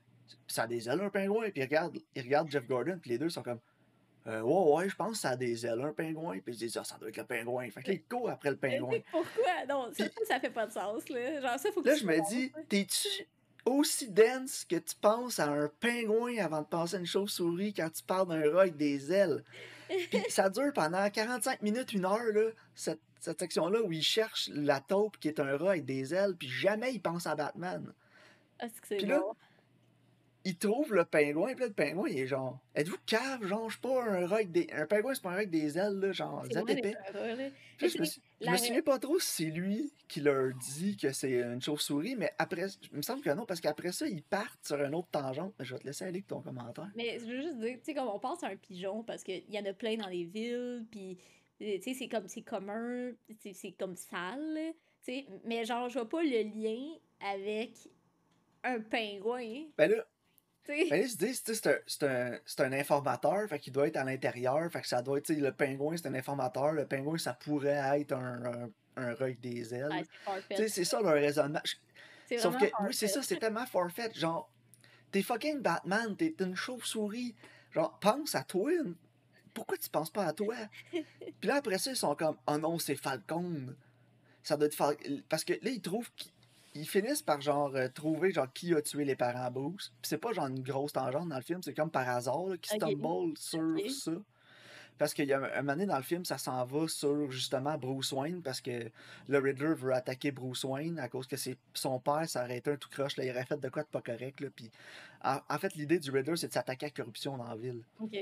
ça 0.48 0.63
a 0.63 0.67
des 0.67 0.89
ailes, 0.89 1.00
un 1.01 1.10
pingouin. 1.12 1.51
Puis 1.51 1.62
ils 1.62 1.63
regardent, 1.63 2.00
ils 2.15 2.21
regardent 2.24 2.50
Jeff 2.50 2.65
Gordon, 2.67 2.98
puis 3.00 3.12
les 3.12 3.17
deux 3.19 3.29
sont 3.29 3.43
comme, 3.43 3.60
euh, 4.27 4.41
ouais, 4.41 4.75
ouais, 4.75 4.89
je 4.89 4.95
pense 4.95 5.13
que 5.13 5.17
ça 5.17 5.29
a 5.31 5.35
des 5.35 5.65
ailes, 5.65 5.81
un 5.81 5.93
pingouin. 5.93 6.39
Puis 6.39 6.53
ils 6.53 6.57
disent, 6.57 6.77
ah, 6.77 6.83
ça 6.83 6.97
doit 6.97 7.09
être 7.09 7.17
le 7.17 7.25
pingouin. 7.25 7.69
Fait 7.71 7.81
que 7.81 7.87
là, 7.87 7.93
ils 7.93 8.03
courent 8.03 8.29
après 8.29 8.51
le 8.51 8.59
Mais 8.61 8.77
pingouin. 8.77 8.99
Pourquoi? 9.11 9.65
Non, 9.67 9.89
ça, 9.97 10.05
Puis- 10.05 10.25
ça 10.27 10.39
fait 10.39 10.49
pas 10.51 10.67
de 10.67 10.71
sens, 10.71 11.09
là. 11.09 11.41
Genre, 11.41 11.59
ça, 11.59 11.71
faut 11.71 11.81
que 11.81 11.87
Là, 11.87 11.95
je 11.95 12.05
me 12.05 12.29
dis, 12.29 12.51
t'es-tu 12.69 13.27
aussi 13.65 14.09
dense 14.09 14.65
que 14.65 14.75
tu 14.75 14.95
penses 14.99 15.39
à 15.39 15.47
un 15.47 15.69
pingouin 15.79 16.37
avant 16.37 16.61
de 16.61 16.67
penser 16.67 16.95
à 16.95 16.99
une 16.99 17.05
chauve-souris 17.05 17.73
quand 17.73 17.89
tu 17.89 18.03
parles 18.03 18.27
d'un 18.27 18.51
rat 18.53 18.61
avec 18.61 18.77
des 18.77 19.11
ailes? 19.11 19.43
Puis 19.87 20.09
ça 20.29 20.49
dure 20.49 20.71
pendant 20.73 21.09
45 21.09 21.61
minutes, 21.61 21.93
une 21.93 22.05
heure, 22.05 22.31
là, 22.33 22.49
cette, 22.75 23.01
cette 23.19 23.39
section-là 23.39 23.81
où 23.81 23.91
il 23.91 24.01
cherche 24.03 24.49
la 24.53 24.79
taupe 24.79 25.17
qui 25.17 25.27
est 25.27 25.39
un 25.39 25.57
rat 25.57 25.71
avec 25.71 25.85
des 25.85 26.13
ailes, 26.13 26.35
puis 26.37 26.47
jamais 26.47 26.93
il 26.93 27.01
pense 27.01 27.27
à 27.27 27.35
Batman. 27.35 27.91
Ah, 28.59 28.67
c'est 28.71 28.81
que 28.81 28.87
c'est 28.87 29.05
bon. 29.07 29.35
Il 30.43 30.57
trouve 30.57 30.93
le 30.95 31.05
pingouin, 31.05 31.51
puis 31.51 31.60
là, 31.62 31.67
le 31.67 31.74
pingouin, 31.74 32.10
il 32.10 32.17
est 32.19 32.25
genre, 32.27 32.60
êtes-vous 32.74 32.98
cave? 33.05 33.45
Genre, 33.45 33.69
je 33.69 33.74
suis 33.74 33.81
pas 33.81 34.03
un 34.03 34.24
avec 34.31 34.51
des. 34.51 34.67
Un 34.74 34.88
pingouin, 34.88 35.13
c'est 35.13 35.21
pas 35.21 35.29
un 35.29 35.36
avec 35.36 35.51
des 35.51 35.77
ailes, 35.77 36.00
là, 36.00 36.12
genre, 36.12 36.43
loin 36.43 36.50
zap 36.51 36.69
épais. 36.69 36.95
Puis 37.77 37.89
je 37.89 38.00
me, 38.00 38.05
suis- 38.05 38.21
je 38.39 38.45
me 38.50 38.57
souviens 38.57 38.81
pas 38.81 38.98
trop 39.00 39.19
si 39.19 39.43
c'est 39.43 39.50
lui 39.51 39.93
qui 40.07 40.19
leur 40.21 40.51
dit 40.55 40.98
que 40.98 41.12
c'est 41.12 41.31
une 41.41 41.62
chauve-souris, 41.62 42.15
mais 42.15 42.31
après, 42.39 42.65
il 42.91 42.98
me 42.98 43.01
semble 43.03 43.21
que 43.21 43.29
non, 43.29 43.45
parce 43.45 43.62
qu'après 43.62 43.91
ça, 43.91 44.07
ils 44.07 44.24
partent 44.24 44.65
sur 44.65 44.81
un 44.81 44.91
autre 44.93 45.10
tangente. 45.12 45.53
Mais 45.60 45.65
je 45.65 45.74
vais 45.75 45.79
te 45.79 45.86
laisser 45.88 46.05
aller 46.05 46.15
avec 46.15 46.27
ton 46.27 46.41
commentaire. 46.41 46.89
Mais 46.95 47.19
je 47.19 47.25
veux 47.25 47.41
juste 47.41 47.57
dire, 47.60 47.75
tu 47.77 47.83
sais, 47.83 47.93
comme 47.93 48.07
on 48.07 48.19
pense 48.19 48.43
à 48.43 48.48
un 48.48 48.55
pigeon, 48.55 49.03
parce 49.03 49.24
qu'il 49.24 49.43
y 49.50 49.60
en 49.60 49.65
a 49.65 49.74
plein 49.74 49.95
dans 49.95 50.07
les 50.07 50.24
villes, 50.25 50.86
puis, 50.89 51.17
euh, 51.62 51.75
tu 51.77 51.81
sais, 51.83 51.93
c'est 51.93 52.07
comme, 52.07 52.27
c'est 52.27 52.41
commun, 52.41 53.12
c'est 53.53 53.71
comme 53.74 53.95
sale, 53.95 54.74
tu 55.03 55.13
sais. 55.13 55.27
Mais 55.45 55.65
genre, 55.65 55.88
je 55.89 56.00
vois 56.00 56.10
pas 56.10 56.24
le 56.24 56.29
lien 56.43 56.95
avec 57.19 57.74
un 58.63 58.79
pingouin, 58.79 59.65
Ben 59.77 59.89
là. 59.91 60.05
Ben 60.68 60.89
là, 60.89 60.98
ils 60.98 61.10
se 61.10 61.18
disent, 61.18 61.44
tu 61.44 61.53
sais, 61.56 61.62
c'est 61.63 61.68
un, 61.70 61.80
c'est 61.88 62.03
un, 62.08 62.39
c'est 62.46 62.60
un 62.62 62.74
informateur, 62.74 63.48
fait 63.50 63.60
qu'il 63.60 63.74
doit 63.74 63.88
être 63.88 63.98
à 63.98 64.03
l'intérieur, 64.03 64.72
fait 64.72 64.82
que 64.82 64.88
ça 64.88 65.01
doit 65.01 65.18
être, 65.18 65.30
le 65.30 65.51
pingouin, 65.51 65.98
c'est 65.98 66.08
un 66.08 66.13
informateur, 66.13 66.72
le 66.74 66.86
pingouin, 66.86 67.18
ça 67.18 67.34
pourrait 67.34 67.82
être 68.00 68.13
un, 68.13 68.44
un, 68.46 68.70
un 68.98 69.08
avec 69.08 69.39
des 69.41 69.74
ailes. 69.74 69.89
Ouais, 69.91 70.68
c'est 70.70 70.84
ça 70.86 71.01
leur 71.01 71.13
raisonnement. 71.13 71.62
Je- 71.65 71.75
Sauf 72.39 72.53
que, 72.58 72.65
oui, 72.88 72.94
c'est 72.94 73.08
ça, 73.08 73.22
c'est 73.22 73.38
tellement 73.38 73.65
farfetch. 73.65 74.18
Genre, 74.18 74.50
t'es 75.12 75.22
fucking 75.22 75.60
Batman, 75.62 76.15
t'es 76.15 76.34
une 76.39 76.56
chauve-souris. 76.56 77.36
Genre, 77.72 77.98
pense 78.00 78.36
à 78.36 78.44
toi. 78.44 78.72
Pourquoi 79.53 79.77
tu 79.77 79.89
penses 79.89 80.10
pas 80.12 80.25
à 80.25 80.32
toi? 80.34 80.56
Puis 80.91 81.03
là, 81.44 81.56
après 81.56 81.77
ça, 81.77 81.91
ils 81.91 81.98
sont 81.98 82.15
comme, 82.15 82.38
oh 82.48 82.58
non, 82.58 82.80
c'est 82.80 82.96
Falcon. 82.96 83.75
Ça 84.44 84.56
doit 84.56 84.68
être 84.68 84.75
Falcon. 84.75 85.22
Parce 85.27 85.44
que 85.44 85.53
là, 85.53 85.70
ils 85.72 85.82
trouvent 85.82 86.10
qu'ils 86.15 86.32
ils 86.73 86.87
finissent 86.87 87.21
par 87.21 87.41
genre 87.41 87.75
euh, 87.75 87.87
trouver 87.89 88.31
genre 88.31 88.51
qui 88.53 88.73
a 88.73 88.81
tué 88.81 89.05
les 89.05 89.15
parents 89.15 89.49
Bruce. 89.51 89.91
Puis 90.01 90.09
c'est 90.09 90.17
pas 90.17 90.31
genre 90.33 90.47
une 90.47 90.61
grosse 90.61 90.93
tangente 90.93 91.29
dans 91.29 91.35
le 91.35 91.41
film, 91.41 91.61
c'est 91.61 91.73
comme 91.73 91.91
par 91.91 92.07
hasard 92.07 92.47
là, 92.47 92.57
qu'ils 92.57 92.81
Ok. 92.83 92.89
stumble 92.89 93.37
sur 93.37 93.91
ça. 93.91 94.11
Parce 94.97 95.15
qu'il 95.15 95.25
y 95.25 95.33
a 95.33 95.39
un, 95.39 95.43
un 95.43 95.61
moment 95.61 95.73
donné 95.73 95.85
dans 95.87 95.97
le 95.97 96.03
film, 96.03 96.25
ça 96.25 96.37
s'en 96.37 96.63
va 96.63 96.87
sur 96.87 97.31
justement 97.31 97.75
Bruce 97.77 98.11
Wayne 98.11 98.41
parce 98.43 98.61
que 98.61 98.91
le 99.27 99.39
Riddler 99.39 99.73
veut 99.73 99.93
attaquer 99.93 100.31
Bruce 100.31 100.63
Wayne 100.63 100.99
à 100.99 101.09
cause 101.09 101.25
que 101.25 101.37
c'est 101.37 101.57
son 101.73 101.99
père, 101.99 102.29
ça 102.29 102.43
aurait 102.43 102.57
été 102.57 102.69
un 102.71 102.77
tout 102.77 102.89
croche, 102.89 103.17
là, 103.17 103.25
il 103.25 103.31
aurait 103.31 103.45
fait 103.45 103.59
de 103.59 103.69
quoi 103.69 103.81
de 103.81 103.87
pas 103.87 104.01
correct. 104.01 104.39
Là, 104.41 104.49
puis 104.55 104.69
en, 105.23 105.39
en 105.49 105.57
fait, 105.57 105.73
l'idée 105.75 105.97
du 105.97 106.11
Riddler, 106.11 106.35
c'est 106.37 106.49
de 106.49 106.53
s'attaquer 106.53 106.85
à 106.85 106.89
la 106.89 106.93
corruption 106.93 107.35
dans 107.35 107.47
la 107.47 107.55
ville. 107.55 107.83
Ok. 107.99 108.15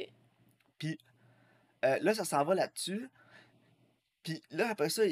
Euh, 1.85 1.97
là, 2.01 2.13
ça 2.13 2.25
s'en 2.25 2.43
va 2.43 2.55
là-dessus. 2.55 3.09
Puis 4.23 4.41
là, 4.51 4.69
après 4.69 4.89
ça, 4.89 5.03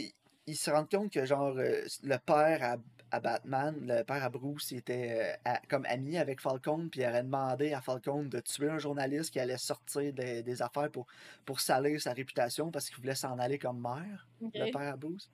ils 0.48 0.54
il 0.54 0.58
se 0.58 0.72
rendent 0.72 0.89
compte 0.89 1.12
que 1.12 1.25
genre 1.25 1.56
euh, 1.58 1.84
le 2.04 2.18
père 2.18 2.63
à, 2.63 2.77
à 3.12 3.20
Batman, 3.20 3.75
le 3.88 4.04
père 4.04 4.24
à 4.24 4.30
Bruce, 4.30 4.72
il 4.72 4.77
était 4.80 5.36
euh, 5.36 5.38
à- 5.46 5.62
comme 5.70 5.86
ami 5.88 6.18
avec 6.18 6.42
Falcon, 6.42 6.89
puis 6.89 7.01
il 7.01 7.06
aurait 7.08 7.24
demandé 7.24 7.74
à 7.74 7.82
Falcon 7.82 8.24
de 8.25 8.39
tuer 8.39 8.70
un 8.70 8.80
journaliste 8.80 9.32
qui 9.32 9.39
allait 9.39 9.58
sortir 9.58 10.13
des, 10.13 10.44
des 10.44 10.62
affaires 10.62 10.92
pour, 10.92 11.08
pour 11.46 11.60
salir 11.62 12.01
sa 12.01 12.13
réputation 12.13 12.72
parce 12.72 12.88
qu'il 12.89 12.98
voulait 12.98 13.16
s'en 13.16 13.38
aller 13.39 13.60
comme 13.60 13.82
maire, 13.82 14.27
le 14.56 14.68
père 14.68 14.94
à 14.94 14.98
Bruce. 14.98 15.30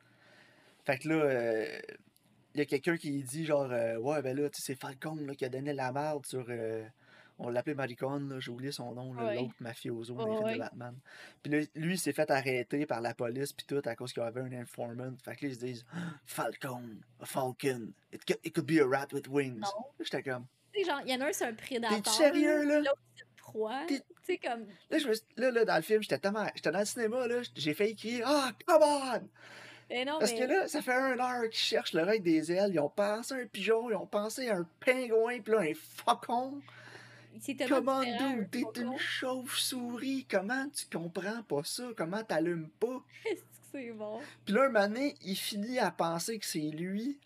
Fait 0.86 0.98
que 1.00 1.10
là, 1.10 1.15
euh, 1.15 1.79
il 2.55 2.60
y 2.60 2.62
a 2.62 2.65
quelqu'un 2.65 2.98
qui 2.98 3.24
dit 3.24 3.46
genre, 3.46 3.72
euh, 3.72 3.98
ouais, 3.98 4.22
ben 4.22 4.38
là, 4.38 4.50
tu 4.50 4.62
sais, 4.62 4.74
c'est 4.74 4.79
Falcon 4.79 5.15
là, 5.15 5.36
qui 5.36 5.46
a 5.46 5.50
donné 5.50 5.74
la 5.74 5.91
merde 5.91 6.25
sur. 6.25 6.46
euh, 6.50 6.88
on 7.40 7.50
l'appelait 7.50 7.74
Maricon, 7.74 8.20
là, 8.30 8.40
j'ai 8.40 8.52
oublié 8.52 8.72
son 8.72 8.94
nom, 8.94 9.12
Ouais. 9.12 9.36
l'autre 9.36 9.54
mafioso 9.60 10.13
dans 10.13 10.25
les 10.28 10.32
films 10.36 10.46
ouais. 10.46 10.54
de 10.54 10.60
Batman. 10.60 10.96
Puis 11.42 11.52
là, 11.52 11.60
lui, 11.75 11.94
il 11.96 12.00
s'est 12.00 12.13
fait 12.13 12.30
arrêter 12.32 12.86
par 12.86 13.02
la 13.02 13.13
police, 13.13 13.54
puis 13.54 13.66
tout, 13.66 13.82
à 13.86 13.96
cause 13.96 14.13
qu'il 14.13 14.22
y 14.24 14.25
avait 14.25 14.42
un 14.42 14.52
informant. 14.54 15.13
Fait 15.24 15.36
que 15.36 15.46
là, 15.46 15.52
ils 15.52 15.56
se 15.56 15.60
disent, 15.66 15.86
Falcon, 16.25 16.84
a 17.22 17.25
falcon, 17.25 17.92
it 18.12 18.25
could, 18.25 18.40
it 18.44 18.54
could 18.54 18.66
be 18.66 18.80
a 18.80 18.86
rat 18.88 19.08
with 19.13 19.28
wings. 19.28 19.60
Non. 19.60 19.68
J'étais 20.00 20.24
comme, 20.24 20.46
Tu 20.74 20.80
sais, 20.82 20.86
genre, 20.90 21.02
il 21.06 21.12
y 21.12 21.16
en 21.16 21.22
a 21.22 21.28
un, 21.28 21.34
c'est 21.34 21.46
un 21.46 21.54
prédateur. 21.54 21.98
t'es-tu 22.02 22.16
sérieux, 22.16 22.63
là? 22.66 22.80
L'autre, 22.80 22.98
c'est 23.16 23.24
une 23.24 23.36
proie. 23.38 23.82
Tu 23.88 24.00
T'es- 24.00 24.06
sais, 24.24 24.38
comme. 24.38 24.66
Là, 24.90 24.98
je 24.98 25.08
me 25.08 25.13
là, 25.38 25.52
là, 25.52 25.66
dans 25.66 25.75
le 25.75 25.82
film, 25.82 26.02
j'étais 26.02 26.18
tellement. 26.20 26.46
J'étais 26.56 26.72
dans 26.72 26.80
le 26.80 26.86
cinéma, 26.86 27.28
là, 27.28 27.42
j'ai 27.56 27.74
failli 27.74 27.96
crier, 27.96 28.22
ah, 28.25 28.52
come 28.66 28.82
on! 28.82 29.22
Mais 29.90 30.06
non, 30.06 30.18
Parce 30.18 30.32
mais. 30.32 30.40
que 30.40 30.44
là, 30.46 30.68
ça 30.68 30.82
fait 30.82 30.94
un 30.94 31.20
heure 31.20 31.44
qu'ils 31.50 31.60
cherchent 31.60 31.94
le 31.94 32.04
règle 32.04 32.24
des 32.24 32.52
ailes. 32.52 32.72
Ils 32.74 32.80
ont 32.80 32.90
pensé 32.90 33.34
à 33.36 33.38
un 33.38 33.46
pigeon, 33.46 33.90
ils 33.92 33.96
ont 33.96 34.08
pensé 34.08 34.50
à 34.50 34.56
un 34.58 34.68
pingouin, 34.80 35.40
puis 35.42 35.54
là, 35.54 35.60
un 35.60 35.74
faucon. 35.75 36.62
Comment, 37.68 38.02
dude, 38.02 38.50
t'es 38.52 38.82
une 38.82 38.98
chauve-souris. 38.98 40.25
Comment 40.30 40.68
tu 40.70 40.86
comprends 40.92 41.44
pas 41.44 41.63
ça? 41.63 41.90
Comment 41.96 42.24
t'allumes 42.24 42.70
pas? 42.80 43.04
C'est 43.72 43.92
bon? 43.92 44.20
Puis 44.46 44.54
là, 44.54 44.66
un 44.66 44.70
moment 44.70 44.88
donné, 44.88 45.16
il 45.24 45.36
finit 45.36 45.80
à 45.80 45.90
penser 45.90 46.38
que 46.38 46.46
c'est 46.46 46.60
lui, 46.60 47.20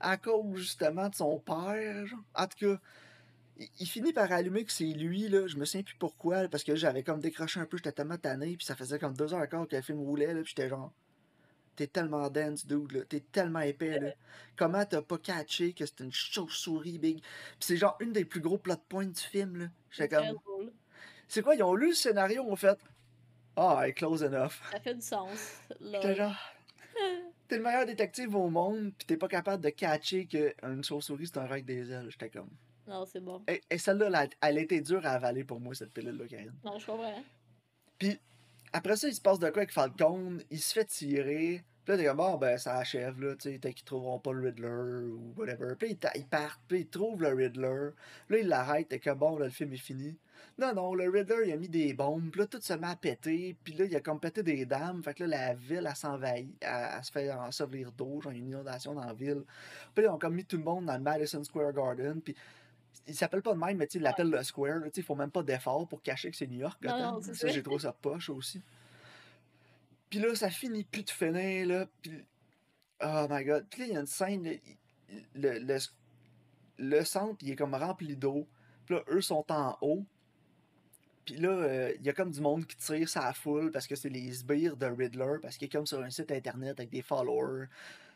à 0.00 0.16
cause 0.16 0.56
justement 0.56 1.10
de 1.10 1.14
son 1.14 1.38
père. 1.38 2.06
genre. 2.06 2.20
En 2.34 2.46
tout 2.46 2.56
cas, 2.58 2.80
il, 3.58 3.68
il 3.80 3.86
finit 3.86 4.14
par 4.14 4.32
allumer 4.32 4.64
que 4.64 4.72
c'est 4.72 4.84
lui, 4.84 5.28
là. 5.28 5.46
Je 5.46 5.56
me 5.58 5.66
souviens 5.66 5.82
plus 5.82 5.96
pourquoi, 5.96 6.48
parce 6.48 6.64
que 6.64 6.74
j'avais 6.74 7.02
comme 7.02 7.20
décroché 7.20 7.60
un 7.60 7.66
peu, 7.66 7.76
j'étais 7.76 7.92
tellement 7.92 8.16
tanné, 8.16 8.56
puis 8.56 8.64
ça 8.64 8.74
faisait 8.76 8.98
comme 8.98 9.14
deux 9.14 9.34
heures 9.34 9.42
encore 9.42 9.68
que 9.68 9.76
le 9.76 9.82
film 9.82 9.98
roulait, 9.98 10.32
là, 10.32 10.40
puis 10.42 10.54
j'étais 10.56 10.70
genre. 10.70 10.90
T'es 11.80 11.86
tellement 11.86 12.28
dense, 12.28 12.66
dude, 12.66 12.92
là. 12.92 13.04
T'es 13.08 13.20
tellement 13.20 13.60
épais, 13.60 13.98
là. 13.98 14.10
Comment 14.54 14.84
t'as 14.84 15.00
pas 15.00 15.16
catché 15.16 15.72
que 15.72 15.86
c'était 15.86 16.04
une 16.04 16.12
chauve-souris, 16.12 16.98
big? 16.98 17.22
Puis 17.22 17.56
c'est 17.60 17.78
genre 17.78 17.96
une 18.00 18.12
des 18.12 18.26
plus 18.26 18.42
gros 18.42 18.58
plot 18.58 18.76
points 18.86 19.06
du 19.06 19.18
film, 19.18 19.56
là. 19.56 19.66
C'est 19.90 20.06
comme. 20.10 20.26
drôle. 20.26 20.74
C'est 21.26 21.40
quoi, 21.40 21.54
ils 21.54 21.62
ont 21.62 21.74
lu 21.74 21.88
le 21.88 21.94
scénario, 21.94 22.42
ont 22.42 22.54
fait? 22.54 22.78
Ah, 23.56 23.90
close 23.96 24.22
enough. 24.22 24.60
Ça 24.70 24.80
fait 24.80 24.94
du 24.94 25.00
sens. 25.00 25.62
J'étais 25.80 26.16
genre. 26.16 26.36
t'es 27.48 27.56
le 27.56 27.62
meilleur 27.62 27.86
détective 27.86 28.36
au 28.36 28.50
monde, 28.50 28.92
pis 28.98 29.06
t'es 29.06 29.16
pas 29.16 29.28
capable 29.28 29.64
de 29.64 29.70
catcher 29.70 30.26
qu'une 30.26 30.84
chauve-souris 30.84 31.28
c'est 31.28 31.38
un 31.38 31.44
avec 31.44 31.64
des 31.64 31.90
ailes. 31.90 32.10
J'étais 32.10 32.28
comme. 32.28 32.50
Non, 32.86 33.06
c'est 33.06 33.20
bon. 33.20 33.42
Et, 33.48 33.62
et 33.70 33.78
celle-là, 33.78 34.26
elle, 34.42 34.58
été 34.58 34.82
dure 34.82 35.06
à 35.06 35.12
avaler 35.12 35.44
pour 35.44 35.60
moi, 35.60 35.74
cette 35.74 35.94
pilule-là, 35.94 36.26
Karine. 36.26 36.52
Non, 36.62 36.78
je 36.78 36.84
comprends. 36.84 37.24
Puis 37.96 38.20
après 38.72 38.96
ça, 38.96 39.08
il 39.08 39.14
se 39.14 39.20
passe 39.20 39.38
de 39.38 39.48
quoi 39.50 39.62
avec 39.62 39.72
Falcon? 39.72 40.38
Il 40.50 40.60
se 40.60 40.72
fait 40.72 40.84
tirer. 40.84 41.64
Puis 41.84 41.92
là, 41.92 41.98
t'es 41.98 42.04
comme, 42.04 42.18
bon, 42.18 42.36
ben, 42.36 42.58
ça 42.58 42.76
achève, 42.76 43.20
là, 43.20 43.34
tu 43.36 43.50
sais, 43.50 43.58
qu'ils 43.58 43.84
trouveront 43.84 44.18
pas 44.18 44.32
le 44.32 44.48
Riddler 44.48 45.06
ou 45.12 45.32
whatever. 45.36 45.74
Puis 45.78 45.92
ils, 45.92 46.20
ils 46.20 46.26
partent, 46.26 46.60
puis 46.68 46.80
ils 46.80 46.88
trouvent 46.88 47.22
le 47.22 47.30
Riddler. 47.30 47.90
Là, 48.28 48.38
ils 48.38 48.46
l'arrêtent, 48.46 48.88
t'es 48.88 49.00
comme, 49.00 49.18
bon, 49.18 49.38
là, 49.38 49.46
le 49.46 49.50
film 49.50 49.72
est 49.72 49.78
fini. 49.78 50.16
Non, 50.58 50.74
non, 50.74 50.94
le 50.94 51.08
Riddler, 51.08 51.46
il 51.46 51.52
a 51.52 51.56
mis 51.56 51.68
des 51.68 51.94
bombes, 51.94 52.30
puis 52.30 52.40
là, 52.40 52.46
tout 52.46 52.60
se 52.60 52.74
met 52.74 52.86
à 52.86 52.96
péter, 52.96 53.56
puis 53.64 53.72
là, 53.74 53.86
il 53.86 53.96
a 53.96 54.00
comme 54.00 54.20
pété 54.20 54.42
des 54.42 54.66
dames, 54.66 55.02
fait 55.02 55.14
que 55.14 55.24
là, 55.24 55.48
la 55.48 55.54
ville, 55.54 55.86
elle 55.88 55.96
s'envahit, 55.96 56.54
elle, 56.60 56.88
elle, 56.96 57.04
se 57.04 57.10
fait 57.10 57.30
ensevelir 57.32 57.92
d'eau, 57.92 58.20
genre, 58.20 58.32
une 58.32 58.48
inondation 58.48 58.94
dans 58.94 59.04
la 59.04 59.14
ville. 59.14 59.42
Puis 59.94 60.04
là, 60.04 60.10
ils 60.10 60.14
ont 60.14 60.18
comme 60.18 60.34
mis 60.34 60.44
tout 60.44 60.58
le 60.58 60.64
monde 60.64 60.86
dans 60.86 60.96
le 60.96 61.02
Madison 61.02 61.42
Square 61.44 61.72
Garden, 61.72 62.20
puis 62.20 62.34
il 63.06 63.14
s'appelle 63.14 63.42
pas 63.42 63.54
de 63.54 63.58
même, 63.58 63.76
mais 63.78 63.86
tu 63.86 63.98
l'appelle 63.98 64.30
le 64.30 64.42
Square, 64.42 64.82
tu 64.84 64.90
sais, 64.94 65.00
il 65.00 65.04
faut 65.04 65.14
même 65.14 65.30
pas 65.30 65.42
d'effort 65.42 65.86
pour 65.88 66.02
cacher 66.02 66.30
que 66.30 66.36
c'est 66.36 66.46
New 66.46 66.58
York, 66.60 66.78
Non, 66.82 66.90
Gotham. 66.90 67.14
non, 67.14 67.20
c'est 67.22 67.34
ça, 67.34 67.48
j'ai 67.48 67.62
trouvé 67.62 67.80
ça 67.80 67.92
poche 67.92 68.28
aussi. 68.30 68.62
Puis 70.08 70.18
là, 70.18 70.34
ça 70.34 70.50
finit 70.50 70.84
plus 70.84 71.04
de 71.04 71.10
finir, 71.10 71.66
là, 71.66 71.86
puis... 72.02 72.24
Oh 73.02 73.26
my 73.30 73.44
God. 73.44 73.66
Puis 73.70 73.80
là, 73.80 73.86
il 73.86 73.92
y 73.94 73.96
a 73.96 74.00
une 74.00 74.06
scène, 74.06 74.44
là, 74.44 74.52
le, 75.34 75.58
le, 75.58 75.78
le 76.78 77.04
centre, 77.04 77.38
il 77.42 77.50
est 77.50 77.56
comme 77.56 77.74
rempli 77.74 78.14
d'eau. 78.16 78.46
Puis 78.84 78.94
là, 78.96 79.02
eux 79.08 79.22
sont 79.22 79.44
en 79.50 79.76
haut. 79.80 80.04
Puis 81.24 81.36
là, 81.36 81.48
euh, 81.50 81.94
il 81.98 82.02
y 82.04 82.08
a 82.10 82.12
comme 82.12 82.30
du 82.30 82.40
monde 82.40 82.66
qui 82.66 82.76
tire 82.76 83.08
sa 83.08 83.32
foule 83.32 83.70
parce 83.70 83.86
que 83.86 83.94
c'est 83.94 84.08
les 84.10 84.32
sbires 84.32 84.76
de 84.76 84.86
Riddler, 84.86 85.36
parce 85.40 85.56
qu'il 85.56 85.66
est 85.66 85.70
comme 85.70 85.86
sur 85.86 86.00
un 86.02 86.10
site 86.10 86.30
internet 86.32 86.78
avec 86.78 86.90
des 86.90 87.00
followers. 87.02 87.66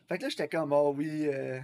Fait 0.09 0.19
que 0.19 0.25
là, 0.25 0.29
j'étais 0.29 0.49
comme, 0.49 0.73
ah 0.73 0.91
oui, 0.91 1.29
euh, 1.29 1.61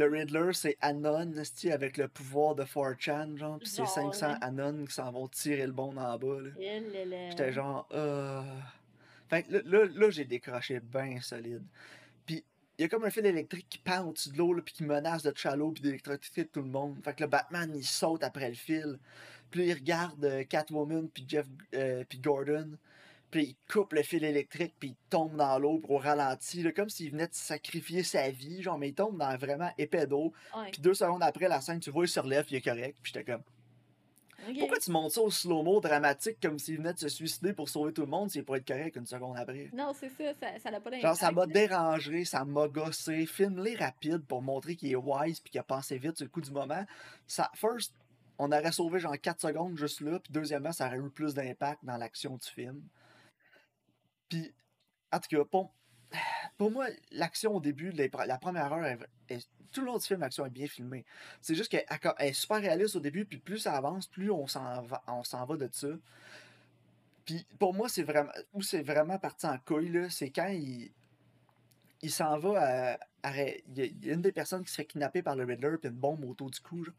le 0.00 0.08
Riddler, 0.08 0.52
c'est 0.52 0.76
Anon, 0.80 1.32
avec 1.70 1.96
le 1.96 2.08
pouvoir 2.08 2.54
de 2.54 2.64
4chan, 2.64 3.36
genre, 3.36 3.58
pis 3.58 3.68
c'est 3.68 3.84
Genre, 3.84 4.14
500 4.14 4.28
ouais. 4.28 4.34
Anon 4.40 4.84
qui 4.86 4.94
s'en 4.94 5.10
vont 5.12 5.28
tirer 5.28 5.66
le 5.66 5.72
bon 5.72 5.96
en 5.96 6.18
bas, 6.18 6.40
là. 6.40 6.50
J'étais 7.30 7.52
genre, 7.52 7.86
euh... 7.92 8.42
Fait 9.28 9.44
que 9.44 9.52
là, 9.52 9.60
là, 9.64 9.86
là, 9.94 10.10
j'ai 10.10 10.24
décroché 10.24 10.80
bien 10.80 11.20
solide. 11.20 11.62
Puis, 12.26 12.44
il 12.78 12.82
y 12.82 12.84
a 12.84 12.88
comme 12.88 13.04
un 13.04 13.10
fil 13.10 13.24
électrique 13.26 13.66
qui 13.68 13.78
pend 13.78 14.06
au-dessus 14.06 14.30
de 14.30 14.38
l'eau, 14.38 14.60
puis 14.64 14.74
qui 14.74 14.84
menace 14.84 15.22
de 15.22 15.32
chalot, 15.36 15.70
puis 15.70 15.82
d'électrocuter 15.82 16.46
tout 16.46 16.62
le 16.62 16.68
monde. 16.68 16.96
Fait 17.04 17.14
que 17.14 17.22
le 17.22 17.28
Batman, 17.28 17.70
il 17.74 17.84
saute 17.84 18.24
après 18.24 18.48
le 18.48 18.56
fil. 18.56 18.98
Puis 19.50 19.60
là, 19.60 19.66
il 19.66 19.74
regarde 19.74 20.24
euh, 20.24 20.44
Catwoman, 20.44 21.08
puis 21.08 21.24
Jeff, 21.28 21.46
euh, 21.74 22.04
puis 22.08 22.18
Gordon. 22.18 22.72
Puis 23.30 23.44
il 23.44 23.72
coupe 23.72 23.92
le 23.92 24.02
fil 24.02 24.24
électrique, 24.24 24.74
puis 24.78 24.90
il 24.90 25.08
tombe 25.08 25.36
dans 25.36 25.58
l'eau 25.58 25.78
pour 25.78 25.92
au 25.92 25.98
ralenti, 25.98 26.62
là, 26.62 26.72
comme 26.72 26.88
s'il 26.88 27.12
venait 27.12 27.28
de 27.28 27.34
sacrifier 27.34 28.02
sa 28.02 28.30
vie, 28.30 28.62
genre, 28.62 28.78
mais 28.78 28.88
il 28.88 28.94
tombe 28.94 29.16
dans 29.18 29.36
vraiment 29.36 29.70
épais 29.78 30.06
d'eau. 30.06 30.32
Ouais. 30.56 30.70
Puis 30.72 30.80
deux 30.80 30.94
secondes 30.94 31.22
après 31.22 31.48
la 31.48 31.60
scène, 31.60 31.80
tu 31.80 31.90
vois, 31.90 32.04
il 32.04 32.08
se 32.08 32.18
relève, 32.18 32.44
puis 32.44 32.56
il 32.56 32.58
est 32.58 32.62
correct. 32.62 32.96
Puis 33.02 33.12
j'étais 33.14 33.30
comme, 33.30 33.42
pourquoi 34.58 34.78
tu 34.78 34.90
montes 34.90 35.12
ça 35.12 35.20
au 35.20 35.30
slow-mo 35.30 35.80
dramatique 35.80 36.38
comme 36.42 36.58
s'il 36.58 36.78
venait 36.78 36.94
de 36.94 36.98
se 36.98 37.08
suicider 37.08 37.52
pour 37.52 37.68
sauver 37.68 37.92
tout 37.92 38.02
le 38.02 38.08
monde 38.08 38.30
s'il 38.30 38.44
pourrait 38.44 38.58
être 38.58 38.66
correct 38.66 38.96
une 38.96 39.06
seconde 39.06 39.36
après? 39.36 39.70
Non, 39.72 39.92
c'est 39.92 40.08
ça, 40.08 40.32
ça, 40.58 40.70
n'a 40.70 40.80
pas 40.80 40.90
d'impact. 40.90 41.02
Genre, 41.02 41.16
ça 41.16 41.30
m'a 41.30 41.46
dérangé, 41.46 42.24
ça 42.24 42.44
m'a 42.44 42.68
gossé. 42.68 43.26
Filme-les 43.26 43.76
rapide 43.76 44.24
pour 44.26 44.42
montrer 44.42 44.76
qu'il 44.76 44.90
est 44.90 44.96
wise 44.96 45.40
puis 45.40 45.50
qu'il 45.50 45.60
a 45.60 45.64
pensé 45.64 45.98
vite 45.98 46.16
sur 46.16 46.24
le 46.24 46.30
coup 46.30 46.40
du 46.40 46.50
moment. 46.50 46.84
Ça, 47.26 47.50
first, 47.54 47.94
on 48.38 48.50
aurait 48.52 48.72
sauvé 48.72 49.00
genre 49.00 49.20
4 49.20 49.40
secondes 49.40 49.76
juste 49.76 50.00
là, 50.00 50.18
puis 50.18 50.32
deuxièmement, 50.32 50.72
ça 50.72 50.86
aurait 50.86 50.98
eu 50.98 51.10
plus 51.10 51.34
d'impact 51.34 51.84
dans 51.84 51.96
l'action 51.96 52.36
du 52.36 52.46
film. 52.46 52.82
Puis, 54.30 54.54
en 55.12 55.18
tout 55.18 55.36
cas, 55.36 55.44
pour, 55.44 55.74
pour 56.56 56.70
moi, 56.70 56.86
l'action 57.10 57.54
au 57.54 57.60
début, 57.60 57.90
la 57.92 58.38
première 58.38 58.72
heure, 58.72 58.86
est- 58.86 58.98
est- 59.28 59.48
tout 59.70 59.80
le 59.82 59.86
long 59.86 59.98
du 59.98 60.06
film, 60.06 60.20
l'action 60.20 60.46
est 60.46 60.50
bien 60.50 60.66
filmée. 60.66 61.04
C'est 61.42 61.54
juste 61.54 61.70
qu'elle 61.70 61.84
elle 62.18 62.28
est 62.28 62.32
super 62.32 62.60
réaliste 62.60 62.96
au 62.96 63.00
début, 63.00 63.24
puis 63.26 63.38
plus 63.38 63.58
ça 63.58 63.74
avance, 63.74 64.06
plus 64.06 64.30
on 64.30 64.46
s'en 64.46 64.82
va, 64.82 65.02
on 65.06 65.22
s'en 65.22 65.44
va 65.44 65.56
de 65.56 65.68
ça. 65.70 65.88
Puis 67.24 67.46
pour 67.58 67.74
moi, 67.74 67.88
c'est 67.88 68.02
vraiment 68.02 68.32
où 68.52 68.62
c'est 68.62 68.82
vraiment 68.82 69.18
parti 69.18 69.46
en 69.46 69.58
couille, 69.58 70.06
c'est 70.10 70.30
quand 70.30 70.48
il, 70.48 70.90
il 72.02 72.10
s'en 72.10 72.38
va 72.38 72.96
à, 73.22 73.36
il 73.36 73.78
y, 74.04 74.10
a, 74.10 74.12
une 74.14 74.22
des 74.22 74.32
personnes 74.32 74.64
qui 74.64 74.70
se 74.70 74.76
fait 74.76 74.86
kidnapper 74.86 75.22
par 75.22 75.36
le 75.36 75.44
Riddler, 75.44 75.76
puis 75.78 75.90
une 75.90 75.96
bombe 75.96 76.24
autour 76.24 76.50
du 76.50 76.58
cou. 76.60 76.84
genre. 76.84 76.94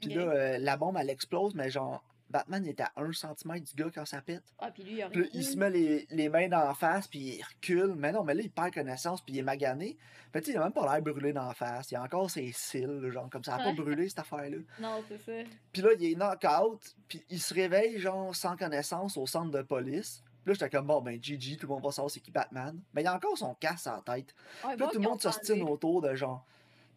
Puis 0.00 0.12
là, 0.14 0.22
euh, 0.22 0.58
la 0.58 0.76
bombe, 0.76 0.96
elle 0.98 1.10
explose, 1.10 1.54
mais 1.54 1.70
genre, 1.70 2.04
Batman 2.32 2.64
il 2.64 2.70
est 2.70 2.80
à 2.80 2.90
1 2.96 3.12
cm 3.12 3.60
du 3.60 3.74
gars 3.74 3.90
quand 3.94 4.04
ça 4.06 4.20
pète. 4.22 4.42
Ah, 4.58 4.70
puis 4.70 4.82
lui, 4.82 4.92
il 4.94 4.98
là, 4.98 5.26
il 5.32 5.44
se 5.44 5.56
met 5.56 5.70
les, 5.70 6.06
les 6.10 6.28
mains 6.28 6.48
dans 6.48 6.64
la 6.64 6.74
face, 6.74 7.06
puis 7.06 7.18
il 7.18 7.42
recule. 7.44 7.94
Mais 7.96 8.10
non, 8.10 8.24
mais 8.24 8.34
là, 8.34 8.40
il 8.42 8.50
perd 8.50 8.72
connaissance, 8.72 9.20
puis 9.20 9.34
il 9.34 9.38
est 9.38 9.42
magané. 9.42 9.96
Mais 10.34 10.40
tu 10.40 10.46
sais, 10.46 10.52
il 10.52 10.56
a 10.56 10.64
même 10.64 10.72
pas 10.72 10.90
l'air 10.90 11.02
brûlé 11.02 11.32
dans 11.32 11.46
la 11.46 11.54
face. 11.54 11.90
Il 11.90 11.96
a 11.96 12.02
encore 12.02 12.30
ses 12.30 12.50
cils, 12.52 12.86
là, 12.86 13.10
genre, 13.10 13.28
comme 13.30 13.44
ça 13.44 13.56
a 13.56 13.58
pas 13.58 13.72
brûlé, 13.72 14.08
cette 14.08 14.20
affaire-là. 14.20 14.58
Non, 14.80 15.04
c'est 15.06 15.18
ça. 15.18 15.48
Puis 15.72 15.82
là, 15.82 15.90
il 15.98 16.12
est 16.12 16.14
knock-out, 16.14 16.96
puis 17.06 17.22
il 17.28 17.40
se 17.40 17.52
réveille, 17.52 17.98
genre, 17.98 18.34
sans 18.34 18.56
connaissance 18.56 19.16
au 19.16 19.26
centre 19.26 19.50
de 19.50 19.62
police. 19.62 20.22
Puis 20.42 20.50
là, 20.50 20.54
j'étais 20.54 20.70
comme, 20.70 20.86
bon, 20.86 21.00
ben, 21.02 21.22
GG, 21.22 21.56
tout 21.56 21.66
le 21.66 21.74
monde 21.74 21.84
va 21.84 21.92
savoir 21.92 22.10
c'est 22.10 22.20
qui 22.20 22.30
Batman. 22.30 22.80
Mais 22.94 23.02
il 23.02 23.06
a 23.06 23.14
encore 23.14 23.36
son 23.38 23.54
casque 23.54 23.86
en 23.86 24.00
tête. 24.00 24.34
Ouais, 24.64 24.74
Puis 24.74 24.80
là, 24.80 24.88
tout 24.90 24.98
le 24.98 25.08
monde 25.08 25.20
s'ostine 25.20 25.62
autour 25.62 26.00
de 26.00 26.14
genre. 26.14 26.44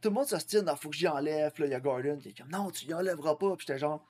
Tout 0.02 0.10
le 0.10 0.16
monde 0.16 0.28
s'ostine, 0.28 0.64
il 0.68 0.78
faut 0.78 0.90
que 0.90 0.96
j'y 0.96 1.08
enlève. 1.08 1.52
Puis 1.52 1.64
là, 1.64 1.68
il 1.68 1.72
y 1.72 1.76
a 1.76 1.80
Gordon 1.80 2.18
qui 2.18 2.30
est 2.30 2.38
comme, 2.38 2.50
non, 2.50 2.72
tu 2.72 2.86
y 2.86 2.94
enlèveras 2.94 3.36
pas. 3.36 3.56
Puis 3.56 3.66
j'étais 3.68 3.80
genre. 3.80 4.04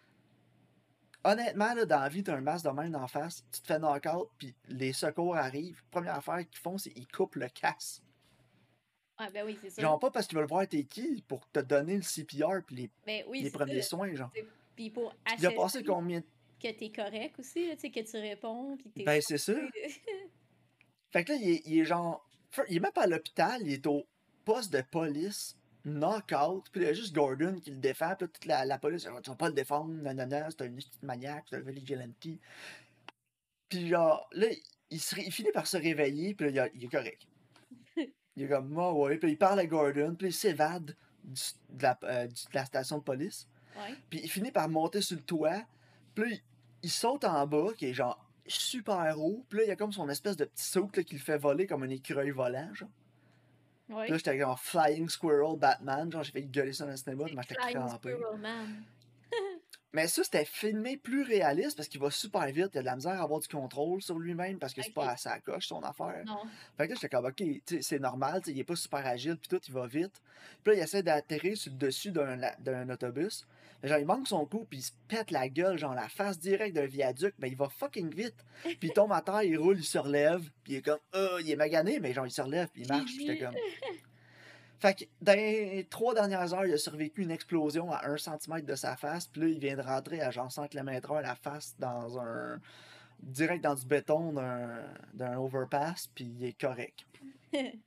Honnêtement, 1.25 1.73
là, 1.73 1.85
dans 1.85 2.01
la 2.01 2.07
vie, 2.07 2.23
t'as 2.23 2.35
un 2.35 2.41
masque 2.41 2.65
de 2.65 2.69
même 2.69 2.93
en 2.93 3.07
face, 3.07 3.43
tu 3.51 3.59
te 3.59 3.65
fais 3.65 3.79
knock-out, 3.79 4.29
puis 4.37 4.53
les 4.67 4.93
secours 4.93 5.35
arrivent. 5.35 5.81
Première 5.89 6.13
affaire 6.13 6.37
qu'ils 6.47 6.59
font, 6.59 6.77
c'est 6.77 6.91
qu'ils 6.91 7.07
coupent 7.07 7.35
le 7.35 7.49
casque. 7.49 8.03
Ah, 9.17 9.27
ben 9.33 9.43
oui, 9.43 9.57
c'est 9.59 9.71
ça. 9.71 9.81
Genre, 9.81 9.97
pas 9.97 10.11
parce 10.11 10.27
qu'ils 10.27 10.37
veulent 10.37 10.47
voir 10.47 10.67
t'es 10.67 10.83
qui, 10.83 11.23
pour 11.27 11.49
te 11.49 11.59
donner 11.59 11.95
le 11.95 12.03
CPR, 12.03 12.61
puis 12.67 12.91
les, 13.07 13.25
oui, 13.27 13.41
les 13.41 13.49
premiers 13.49 13.81
ça. 13.81 13.89
soins, 13.89 14.13
genre. 14.13 14.31
Puis 14.75 14.91
pour 14.91 15.15
Il 15.39 15.45
a 15.47 15.51
passé 15.51 15.83
combien 15.83 16.21
que 16.61 16.71
t'es 16.71 16.91
correct 16.91 17.39
aussi, 17.39 17.69
là, 17.69 17.75
tu 17.75 17.81
sais, 17.81 17.89
que 17.89 17.99
tu 17.99 18.17
réponds, 18.17 18.77
puis 18.77 18.91
t'es... 18.91 19.03
Ben, 19.03 19.19
c'est 19.19 19.39
ça. 19.39 19.53
Fait 21.11 21.23
que 21.23 21.31
là, 21.31 21.39
il 21.41 21.49
est, 21.49 21.61
il 21.65 21.79
est 21.79 21.85
genre. 21.85 22.23
Il 22.69 22.77
est 22.77 22.79
même 22.79 22.91
pas 22.91 23.03
à 23.03 23.07
l'hôpital, 23.07 23.61
il 23.63 23.73
est 23.73 23.87
au 23.87 24.05
poste 24.43 24.71
de 24.71 24.81
police, 24.81 25.57
knock-out, 25.85 26.65
puis 26.71 26.81
il 26.81 26.87
y 26.87 26.89
a 26.89 26.93
juste 26.93 27.13
Gordon 27.13 27.59
qui 27.59 27.71
le 27.71 27.77
défend, 27.77 28.15
puis 28.15 28.27
toute 28.27 28.45
la, 28.45 28.65
la 28.65 28.77
police, 28.77 29.03
tu 29.03 29.29
vas 29.29 29.35
pas 29.35 29.47
le 29.47 29.53
défendre, 29.53 29.93
nanana, 29.93 30.49
c'est 30.49 30.63
un 30.63 30.71
petit 30.71 30.89
maniaque, 31.01 31.45
c'est 31.49 31.57
un 31.57 31.59
vigilante. 31.59 32.27
Puis 33.69 33.87
genre, 33.87 34.27
là, 34.31 34.47
il, 34.89 34.99
se 34.99 35.15
ré- 35.15 35.23
il 35.25 35.31
finit 35.31 35.51
par 35.51 35.67
se 35.67 35.77
réveiller, 35.77 36.33
puis 36.33 36.51
là, 36.51 36.67
il, 36.73 36.83
est 36.85 36.89
correct. 36.89 37.27
Il 38.37 38.43
est 38.43 38.49
comme, 38.49 38.77
ah 38.77 38.91
ouais, 38.91 39.17
puis 39.17 39.31
il 39.31 39.37
parle 39.37 39.59
à 39.61 39.65
Gordon, 39.65 40.13
puis 40.13 40.27
il 40.27 40.33
s'évade 40.33 40.93
de, 41.23 41.81
la, 41.81 41.97
euh, 42.03 42.27
de 42.27 42.53
la 42.53 42.65
station 42.65 42.97
de 42.97 43.03
police. 43.03 43.47
Puis 44.09 44.19
il 44.23 44.29
finit 44.29 44.51
par 44.51 44.67
monter 44.67 45.01
sur 45.01 45.15
le 45.15 45.23
toit. 45.23 45.61
Puis 46.13 46.33
il, 46.33 46.41
il 46.83 46.89
saute 46.89 47.23
en 47.23 47.47
bas, 47.47 47.69
qui 47.77 47.85
est 47.85 47.93
genre 47.93 48.21
super 48.45 49.19
haut. 49.19 49.45
Puis 49.49 49.59
là, 49.59 49.65
il 49.65 49.67
y 49.69 49.71
a 49.71 49.75
comme 49.75 49.93
son 49.93 50.09
espèce 50.09 50.35
de 50.35 50.45
petit 50.45 50.65
saut 50.65 50.89
là, 50.93 51.03
qui 51.03 51.15
le 51.15 51.21
fait 51.21 51.37
voler 51.37 51.65
comme 51.65 51.83
un 51.83 51.89
écureuil 51.89 52.31
volant. 52.31 52.73
Genre. 52.73 52.89
Ouais. 53.89 54.03
Puis 54.03 54.11
là, 54.11 54.17
j'étais 54.17 54.39
genre 54.39 54.59
Flying 54.59 55.09
Squirrel 55.09 55.57
Batman. 55.57 56.11
Genre, 56.11 56.23
j'ai 56.23 56.31
fait 56.31 56.43
gueuler 56.43 56.73
ça 56.73 56.85
dans 56.85 56.91
le 56.91 56.97
cinéma, 56.97 57.25
j'étais 57.27 57.55
Flying 57.55 57.73
crampé. 57.75 58.13
Squirrel 58.13 58.39
Man. 58.39 58.83
Mais 59.95 60.09
ça, 60.09 60.25
c'était 60.25 60.43
filmé 60.43 60.97
plus 60.97 61.21
réaliste 61.21 61.77
parce 61.77 61.87
qu'il 61.87 62.01
va 62.01 62.11
super 62.11 62.45
vite. 62.47 62.71
Il 62.73 62.79
a 62.79 62.81
de 62.81 62.85
la 62.85 62.97
misère 62.97 63.13
à 63.13 63.23
avoir 63.23 63.39
du 63.39 63.47
contrôle 63.47 64.01
sur 64.01 64.19
lui-même 64.19 64.59
parce 64.59 64.73
que 64.73 64.81
c'est 64.81 64.93
pas 64.93 65.11
à 65.11 65.15
sa 65.15 65.39
coche 65.39 65.67
son 65.67 65.79
affaire. 65.83 66.21
Non. 66.25 66.39
Fait 66.77 66.87
que 66.87 66.91
là, 66.91 66.95
j'étais 67.01 67.15
comme, 67.15 67.25
ok, 67.27 67.41
c'est 67.79 67.99
normal, 67.99 68.41
il 68.47 68.59
est 68.59 68.65
pas 68.65 68.75
super 68.75 69.07
agile, 69.07 69.37
puis 69.37 69.47
tout, 69.47 69.61
il 69.65 69.73
va 69.73 69.87
vite. 69.87 70.21
Puis 70.65 70.73
là, 70.73 70.79
il 70.79 70.83
essaie 70.83 71.01
d'atterrir 71.01 71.55
sur 71.55 71.71
le 71.71 71.77
dessus 71.77 72.11
d'un 72.11 72.89
autobus. 72.89 73.47
Genre, 73.83 73.97
il 73.97 74.05
manque 74.05 74.27
son 74.27 74.45
coup, 74.45 74.65
puis 74.69 74.79
il 74.79 74.81
se 74.81 74.91
pète 75.07 75.31
la 75.31 75.47
gueule, 75.47 75.77
genre 75.77 75.93
la 75.93 76.09
face 76.09 76.39
directe 76.39 76.75
d'un 76.75 76.87
viaduc, 76.87 77.33
mais 77.39 77.47
il 77.47 77.55
va 77.55 77.69
fucking 77.69 78.13
vite. 78.13 78.35
Puis 78.63 78.77
il 78.81 78.91
tombe 78.91 79.13
à 79.13 79.21
terre, 79.21 79.43
il 79.43 79.57
roule, 79.57 79.77
il 79.77 79.85
se 79.85 79.97
relève, 79.97 80.41
puis 80.65 80.73
il 80.73 80.75
est 80.75 80.81
comme, 80.81 80.99
ah, 81.13 81.37
il 81.39 81.49
est 81.49 81.55
magané, 81.55 82.01
mais 82.01 82.11
genre, 82.11 82.27
il 82.27 82.31
se 82.31 82.41
relève, 82.41 82.67
puis 82.67 82.81
il 82.81 82.89
marche, 82.89 83.15
puis 83.15 83.27
j'étais 83.27 83.45
comme. 83.45 83.55
Fait 84.79 84.93
que 84.93 85.05
dans 85.21 85.33
les 85.35 85.85
trois 85.89 86.13
dernières 86.13 86.53
heures, 86.53 86.65
il 86.65 86.73
a 86.73 86.77
survécu 86.77 87.21
une 87.23 87.31
explosion 87.31 87.91
à 87.91 88.07
un 88.07 88.17
centimètre 88.17 88.65
de 88.65 88.75
sa 88.75 88.95
face, 88.95 89.27
puis 89.27 89.41
là, 89.41 89.47
il 89.47 89.59
vient 89.59 89.75
de 89.77 89.81
rentrer 89.81 90.21
à 90.21 90.31
genre 90.31 90.51
100 90.51 90.67
km/h 90.67 91.21
la 91.21 91.35
face 91.35 91.75
dans 91.79 92.19
un. 92.19 92.59
direct 93.21 93.63
dans 93.63 93.75
du 93.75 93.85
béton 93.85 94.33
d'un 94.33 94.83
d'un 95.13 95.37
overpass, 95.37 96.07
puis 96.13 96.25
il 96.25 96.43
est 96.45 96.59
correct. 96.59 97.05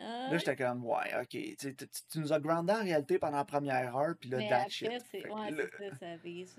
Ah, 0.00 0.28
Là, 0.30 0.38
j'étais 0.38 0.54
comme, 0.54 0.84
ouais, 0.86 1.12
ok. 1.20 1.26
Tu, 1.28 1.56
sais, 1.58 1.74
tu- 1.74 1.88
tu- 1.88 2.02
tu 2.08 2.18
nous 2.20 2.32
as 2.32 2.38
grandé 2.38 2.72
en 2.72 2.82
réalité 2.84 3.18
pendant 3.18 3.38
la 3.38 3.44
première 3.44 3.96
heure, 3.96 4.14
puis 4.18 4.30
là, 4.30 4.36
mais 4.38 4.48
après, 4.52 4.70
shit. 4.70 4.88
Ouais, 5.28 5.50
là- 5.50 5.64
ça, 5.90 5.96
ça 5.98 6.16
vise. 6.22 6.56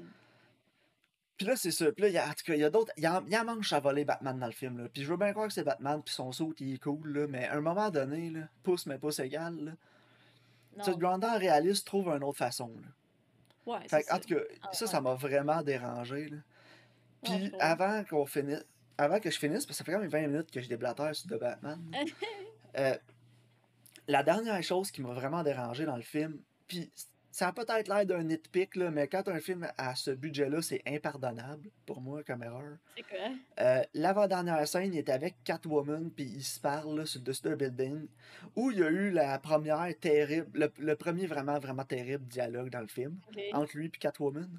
Puis 1.40 1.48
là, 1.48 1.56
c'est 1.56 1.72
ça. 1.72 1.90
Puis 1.94 2.02
là, 2.02 2.08
il 2.10 2.14
y 2.14 2.18
a, 2.18 2.26
en 2.28 2.34
tout 2.34 2.44
cas, 2.46 2.54
il 2.54 2.60
y 2.60 2.66
a 2.66 2.70
d'autres. 2.70 2.92
Il 2.98 3.04
y 3.04 3.08
en, 3.08 3.26
il 3.26 3.32
y 3.32 3.38
en 3.38 3.46
manche 3.46 3.72
à 3.72 3.80
voler 3.80 4.04
Batman 4.04 4.38
dans 4.38 4.46
le 4.46 4.52
film, 4.52 4.78
là. 4.78 4.90
Puis 4.94 5.04
je 5.04 5.10
veux 5.10 5.16
bien 5.16 5.32
croire 5.32 5.48
que 5.48 5.54
c'est 5.54 5.64
Batman, 5.64 6.02
puis 6.04 6.14
son 6.14 6.34
saut, 6.34 6.54
il 6.60 6.74
est 6.74 6.78
cool, 6.80 7.14
là. 7.14 7.28
Mais 7.28 7.48
à 7.48 7.56
un 7.56 7.62
moment 7.62 7.90
donné, 7.90 8.30
là, 8.30 8.42
pouce, 8.62 8.86
mais 8.86 8.98
pouce 8.98 9.20
égal, 9.20 9.56
là. 9.58 9.72
En 10.86 11.38
réaliste, 11.38 11.88
trouve 11.88 12.10
une 12.10 12.24
autre 12.26 12.38
façon, 12.38 12.70
là. 12.82 12.88
Ouais, 13.74 13.88
Fait 13.88 14.12
en 14.12 14.20
tout 14.20 14.36
cas, 14.36 14.42
Ah, 14.64 14.70
ça, 14.74 14.84
ouais. 14.86 14.92
ça 14.92 15.00
m'a 15.00 15.14
vraiment 15.16 15.62
dérangé, 15.64 16.28
là. 16.28 16.38
Ouais, 17.30 17.38
Puis 17.38 17.52
avant 17.60 18.04
qu'on 18.04 18.26
finisse. 18.26 18.66
Avant 18.98 19.22
que 19.22 19.32
je 19.32 19.40
finisse, 19.40 19.66
parce 19.66 19.68
que 19.68 19.74
ça 19.76 19.86
fait 19.86 19.94
quand 19.94 20.00
même 20.00 20.10
20 20.10 20.28
minutes 20.28 20.52
que 20.52 20.60
je 20.60 20.68
déblatère 20.68 21.16
sur 21.16 21.30
The 21.30 21.40
Batman. 21.40 21.80
Euh, 22.78 22.96
la 24.08 24.22
dernière 24.22 24.62
chose 24.62 24.92
qui 24.92 25.02
m'a 25.02 25.12
vraiment 25.12 25.42
dérangé 25.42 25.86
dans 25.86 25.96
le 25.96 26.04
film, 26.04 26.38
puis 26.68 26.92
ça 27.40 27.48
a 27.48 27.54
peut-être 27.54 27.88
l'air 27.88 28.06
d'un 28.06 28.24
nitpick, 28.24 28.76
là, 28.76 28.92
mais 28.92 29.08
quand 29.08 29.26
un 29.30 29.40
film 29.40 29.66
a 29.78 29.96
ce 29.96 30.12
budget-là, 30.12 30.62
c'est 30.62 30.82
impardonnable 30.86 31.70
pour 31.86 32.02
moi 32.02 32.22
comme 32.24 32.44
erreur. 32.44 32.78
C'est 32.98 33.04
quoi? 33.04 33.30
Euh, 33.62 33.82
L'avant-dernière 33.94 34.68
scène, 34.68 34.94
il 34.94 34.98
est 35.00 35.08
avec 35.10 35.36
Catwoman, 35.46 36.12
puis 36.12 36.26
il 36.26 36.44
se 36.44 36.60
parle 36.60 36.98
là, 37.00 37.06
sur 37.06 37.22
le 37.22 37.26
dessus 37.26 37.44
d'un 37.44 37.56
building, 37.56 38.08
où 38.58 38.72
il 38.72 38.80
y 38.80 38.84
a 38.84 38.90
eu 38.90 39.10
la 39.12 39.40
première 39.40 39.88
terrible, 40.02 40.50
le, 40.54 40.70
le 40.80 40.96
premier 40.98 41.28
vraiment, 41.28 41.58
vraiment 41.60 41.86
terrible 41.86 42.26
dialogue 42.26 42.70
dans 42.72 42.82
le 42.82 42.88
film, 42.88 43.18
entre 43.54 43.78
lui 43.78 43.86
et 43.86 43.90
Catwoman. 43.90 44.50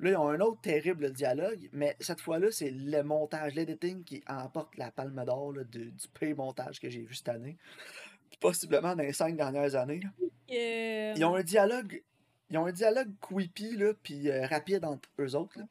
Là, 0.00 0.10
ils 0.10 0.16
ont 0.16 0.28
un 0.28 0.40
autre 0.40 0.60
terrible 0.60 1.10
dialogue, 1.12 1.70
mais 1.72 1.96
cette 1.98 2.20
fois-là, 2.20 2.48
c'est 2.52 2.70
le 2.70 3.02
montage, 3.02 3.54
l'editing 3.54 4.04
qui 4.04 4.22
emporte 4.28 4.76
la 4.76 4.90
palme 4.90 5.24
d'or 5.24 5.54
du 5.64 5.92
pire 6.12 6.36
montage 6.36 6.78
que 6.78 6.90
j'ai 6.90 7.00
vu 7.00 7.14
cette 7.14 7.30
année. 7.30 7.56
Possiblement 8.40 8.94
dans 8.94 9.02
les 9.02 9.14
cinq 9.14 9.34
dernières 9.34 9.74
années. 9.74 10.00
là. 10.00 10.10
Euh, 10.52 11.14
Ils 11.16 11.24
ont 11.24 11.34
un 11.34 11.42
dialogue. 11.42 12.02
Ils 12.50 12.58
ont 12.58 12.66
un 12.66 12.72
dialogue 12.72 13.12
creepy, 13.20 13.76
là, 13.76 13.92
puis 14.02 14.30
euh, 14.30 14.46
rapide 14.46 14.84
entre 14.84 15.08
eux 15.18 15.34
autres. 15.34 15.58
là, 15.58 15.64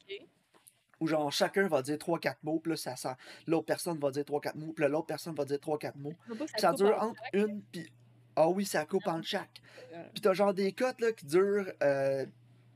où 1.00 1.06
genre 1.06 1.30
chacun 1.30 1.68
va 1.68 1.82
dire 1.82 1.96
3-4 1.96 2.36
mots, 2.42 2.58
puis 2.58 2.70
là, 2.70 2.76
ça 2.76 2.96
sent. 2.96 3.14
L'autre 3.46 3.66
personne 3.66 3.98
va 3.98 4.10
dire 4.10 4.24
3-4 4.24 4.56
mots, 4.56 4.72
puis 4.72 4.86
l'autre 4.88 5.06
personne 5.06 5.34
va 5.34 5.44
dire 5.44 5.58
3-4 5.58 5.92
mots. 5.96 6.14
Puis 6.26 6.48
ça 6.56 6.72
dure 6.72 6.96
en 7.00 7.08
entre 7.08 7.22
une, 7.32 7.62
puis. 7.72 7.90
Ah 8.36 8.48
oui, 8.48 8.64
ça 8.64 8.84
coupe 8.84 9.06
en 9.08 9.20
chaque. 9.20 9.60
Euh, 9.92 10.04
Puis 10.12 10.20
t'as 10.20 10.32
genre 10.32 10.54
des 10.54 10.70
cotes 10.70 11.00
là, 11.00 11.10
qui 11.10 11.26
durent 11.26 11.72
euh, 11.82 12.24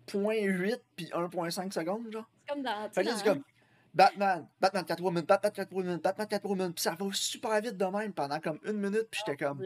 0.8 0.09 0.77
puis 0.97 1.07
1.5 1.07 1.73
secondes, 1.73 2.11
genre. 2.11 2.29
C'est 2.41 2.53
comme 2.55 2.63
dans. 2.65 2.91
Fait 2.91 3.05
là, 3.05 3.13
c'est 3.17 3.25
comme 3.25 3.43
Batman, 3.95 4.49
Batman 4.61 4.85
Catwoman, 4.85 5.23
Batman 5.23 5.53
Catwoman, 5.53 5.99
Batman 5.99 6.27
Catwoman, 6.27 6.73
puis 6.73 6.83
ça 6.83 6.97
va 6.99 7.07
super 7.13 7.61
vite 7.61 7.77
de 7.77 7.85
même 7.85 8.13
pendant 8.13 8.41
comme 8.41 8.59
une 8.65 8.79
minute, 8.79 9.07
puis 9.09 9.21
j'étais 9.25 9.45
comme. 9.45 9.65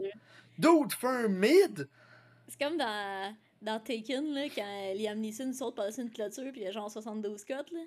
Dude, 0.59 0.93
fais 0.93 1.07
un 1.07 1.27
mid! 1.27 1.87
C'est 2.47 2.59
comme 2.59 2.77
dans, 2.77 3.35
dans 3.61 3.79
Taken, 3.79 4.33
là, 4.33 4.47
quand 4.49 4.93
Liam 4.95 5.19
Neeson 5.19 5.51
saute 5.53 5.75
par-dessus 5.75 6.01
une 6.01 6.11
clôture, 6.11 6.51
puis 6.51 6.61
il 6.61 6.63
y 6.63 6.67
a 6.67 6.71
genre 6.71 6.89
72 6.91 7.43
cotes, 7.45 7.71
là. 7.71 7.79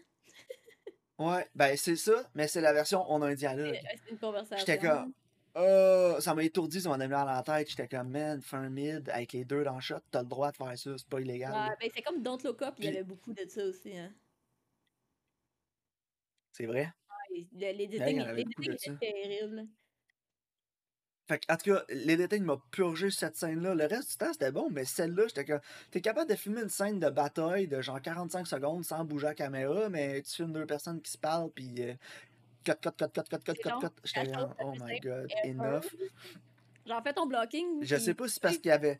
Ouais, 1.18 1.46
ben 1.54 1.76
c'est 1.76 1.96
ça, 1.96 2.30
mais 2.34 2.48
c'est 2.48 2.62
la 2.62 2.72
version 2.72 3.04
on 3.12 3.20
a 3.20 3.26
un 3.28 3.34
dialogue. 3.34 3.78
C'est 4.04 4.10
une 4.12 4.18
conversation. 4.18 4.56
J'étais 4.66 4.78
comme 4.78 5.12
Euh, 5.56 6.20
ça 6.20 6.34
m'a 6.34 6.44
étourdi, 6.44 6.80
ça 6.80 6.88
m'en 6.88 6.94
a 6.94 7.06
mis 7.06 7.12
dans 7.12 7.24
la 7.24 7.42
tête. 7.42 7.68
J'étais 7.68 7.88
comme, 7.88 8.08
man, 8.10 8.40
fais 8.40 8.56
un 8.56 8.70
mid 8.70 9.10
avec 9.10 9.32
les 9.32 9.44
deux 9.44 9.64
dans 9.64 9.74
le 9.74 9.80
shot, 9.80 9.96
t'as 10.10 10.22
le 10.22 10.28
droit 10.28 10.50
de 10.52 10.56
faire 10.56 10.78
ça, 10.78 10.96
c'est 10.96 11.08
pas 11.08 11.20
illégal. 11.20 11.52
Ouais, 11.52 11.76
ben 11.80 11.90
c'est 11.94 12.02
comme 12.02 12.22
Don't 12.22 12.38
Look 12.44 12.62
Up, 12.62 12.74
il 12.78 12.84
y 12.84 12.88
avait 12.88 13.02
beaucoup 13.04 13.32
de 13.34 13.44
ça 13.48 13.64
aussi. 13.64 13.96
Hein. 13.98 14.12
C'est 16.52 16.66
vrai? 16.66 16.92
Ouais, 17.32 17.46
le- 17.52 17.72
L'editing 17.76 18.00
Ouais, 18.00 18.12
il 18.12 18.16
y 18.16 18.20
en 18.22 18.26
avait 18.26 18.44
beaucoup 18.44 18.62
l'editing 18.62 18.92
de 18.92 18.96
était 19.04 19.12
terrible. 19.12 19.66
Fait 21.30 21.38
que, 21.38 21.52
en 21.52 21.56
tout 21.56 21.72
cas, 21.72 21.84
l'editing 21.90 22.42
m'a 22.42 22.56
purgé 22.72 23.08
cette 23.08 23.36
scène-là. 23.36 23.76
Le 23.76 23.84
reste 23.84 24.10
du 24.10 24.16
temps, 24.16 24.32
c'était 24.32 24.50
bon, 24.50 24.68
mais 24.72 24.84
celle-là, 24.84 25.28
j'étais 25.28 25.44
comme. 25.44 25.60
T'es 25.92 26.00
capable 26.00 26.28
de 26.28 26.34
filmer 26.34 26.62
une 26.62 26.68
scène 26.68 26.98
de 26.98 27.08
bataille 27.08 27.68
de 27.68 27.80
genre 27.80 28.02
45 28.02 28.48
secondes 28.48 28.84
sans 28.84 29.04
bouger 29.04 29.28
la 29.28 29.34
caméra, 29.36 29.88
mais 29.90 30.22
tu 30.22 30.32
filmes 30.32 30.52
deux 30.52 30.66
personnes 30.66 31.00
qui 31.00 31.12
se 31.12 31.18
parlent, 31.18 31.52
puis. 31.54 31.72
Euh, 31.78 31.94
cut, 32.64 32.72
cut, 32.82 32.90
cut, 32.98 33.06
cut, 33.14 33.22
cut, 33.30 33.38
cut, 33.44 33.52
cut, 33.62 33.68
genre 33.68 33.80
cut. 33.80 33.92
J'étais 34.02 34.24
la 34.24 34.56
oh 34.58 34.72
my 34.84 34.98
god, 34.98 35.30
enough. 35.44 35.94
Genre, 36.84 37.02
fais 37.04 37.12
ton 37.12 37.26
blocking. 37.28 37.84
Je 37.84 37.94
sais 37.94 38.14
pas 38.14 38.26
si 38.26 38.34
c'est 38.34 38.42
parce 38.42 38.56
qu'il 38.58 38.70
y 38.70 38.72
avait. 38.72 38.98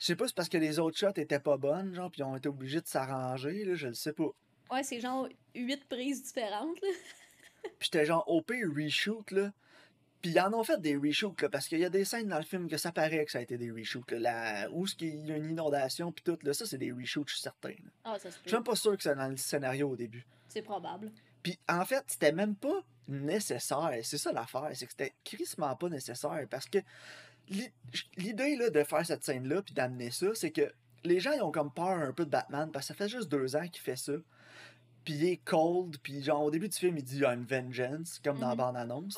Je 0.00 0.06
sais 0.06 0.16
pas 0.16 0.24
si 0.24 0.30
c'est 0.30 0.36
parce 0.36 0.48
que 0.48 0.58
les 0.58 0.80
autres 0.80 0.98
shots 0.98 1.14
étaient 1.14 1.38
pas 1.38 1.58
bonnes, 1.58 1.94
genre, 1.94 2.10
puis 2.10 2.22
ils 2.22 2.24
ont 2.24 2.34
été 2.34 2.48
obligés 2.48 2.80
de 2.80 2.88
s'arranger, 2.88 3.64
là, 3.64 3.76
je 3.76 3.86
le 3.86 3.94
sais 3.94 4.14
pas. 4.14 4.30
Ouais, 4.72 4.82
c'est 4.82 4.98
genre 4.98 5.28
8 5.54 5.88
prises 5.88 6.24
différentes, 6.24 6.80
là. 6.82 6.88
Puis 7.78 7.88
j'étais 7.92 8.04
genre 8.04 8.24
OP 8.26 8.50
reshoot, 8.76 9.30
là. 9.30 9.52
Puis 10.22 10.32
ils 10.32 10.40
en 10.40 10.52
ont 10.52 10.62
fait 10.64 10.78
des 10.80 10.96
reshoots, 10.96 11.40
là, 11.40 11.48
parce 11.48 11.66
qu'il 11.66 11.78
y 11.78 11.84
a 11.84 11.88
des 11.90 12.04
scènes 12.04 12.28
dans 12.28 12.36
le 12.38 12.44
film 12.44 12.68
que 12.68 12.76
ça 12.76 12.92
paraît 12.92 13.24
que 13.24 13.32
ça 13.32 13.38
a 13.38 13.40
été 13.42 13.56
des 13.56 13.70
reshoots, 13.70 14.10
là. 14.12 14.18
La... 14.18 14.70
Où 14.70 14.84
est-ce 14.84 14.94
qu'il 14.94 15.26
y 15.26 15.32
a 15.32 15.36
une 15.36 15.50
inondation, 15.50 16.12
puis 16.12 16.22
tout, 16.22 16.38
là, 16.42 16.52
ça, 16.52 16.66
c'est 16.66 16.76
des 16.78 16.92
reshoots, 16.92 17.28
je 17.28 17.34
suis 17.34 17.42
certain. 17.42 17.70
là. 17.70 17.90
Ah, 18.04 18.18
ça 18.18 18.30
se 18.30 18.36
Je 18.44 18.48
suis 18.48 18.56
même 18.56 18.64
pas 18.64 18.76
sûr 18.76 18.96
que 18.96 19.02
c'est 19.02 19.14
dans 19.14 19.28
le 19.28 19.36
scénario 19.38 19.88
au 19.90 19.96
début. 19.96 20.26
C'est 20.48 20.62
probable. 20.62 21.10
Puis 21.42 21.58
en 21.68 21.84
fait, 21.86 22.04
c'était 22.06 22.32
même 22.32 22.54
pas 22.54 22.82
nécessaire. 23.08 23.90
C'est 24.02 24.18
ça 24.18 24.32
l'affaire, 24.32 24.68
c'est 24.74 24.84
que 24.86 24.92
c'était 24.92 25.14
crissement 25.24 25.74
pas 25.76 25.88
nécessaire, 25.88 26.44
parce 26.50 26.66
que 26.68 26.78
l'i- 27.48 27.72
l'idée, 28.16 28.56
là, 28.56 28.68
de 28.70 28.84
faire 28.84 29.04
cette 29.06 29.24
scène-là, 29.24 29.62
puis 29.62 29.72
d'amener 29.74 30.10
ça, 30.10 30.26
c'est 30.34 30.50
que 30.50 30.70
les 31.04 31.18
gens, 31.18 31.32
ils 31.32 31.40
ont 31.42 31.50
comme 31.50 31.72
peur 31.72 31.86
un 31.98 32.12
peu 32.12 32.26
de 32.26 32.30
Batman, 32.30 32.70
parce 32.70 32.86
que 32.88 32.94
ça 32.94 32.94
fait 32.94 33.08
juste 33.08 33.28
deux 33.30 33.56
ans 33.56 33.66
qu'il 33.68 33.80
fait 33.82 33.96
ça. 33.96 34.12
Puis 35.04 35.14
il 35.14 35.24
est 35.24 35.36
cold, 35.38 35.96
puis 36.02 36.22
genre 36.22 36.42
au 36.42 36.50
début 36.50 36.68
du 36.68 36.76
film, 36.76 36.96
il 36.98 37.04
dit 37.04 37.20
I'm 37.20 37.44
vengeance, 37.44 38.20
comme 38.22 38.38
dans 38.38 38.48
la 38.48 38.54
Mhm. 38.54 38.58
bande-annonce. 38.58 39.16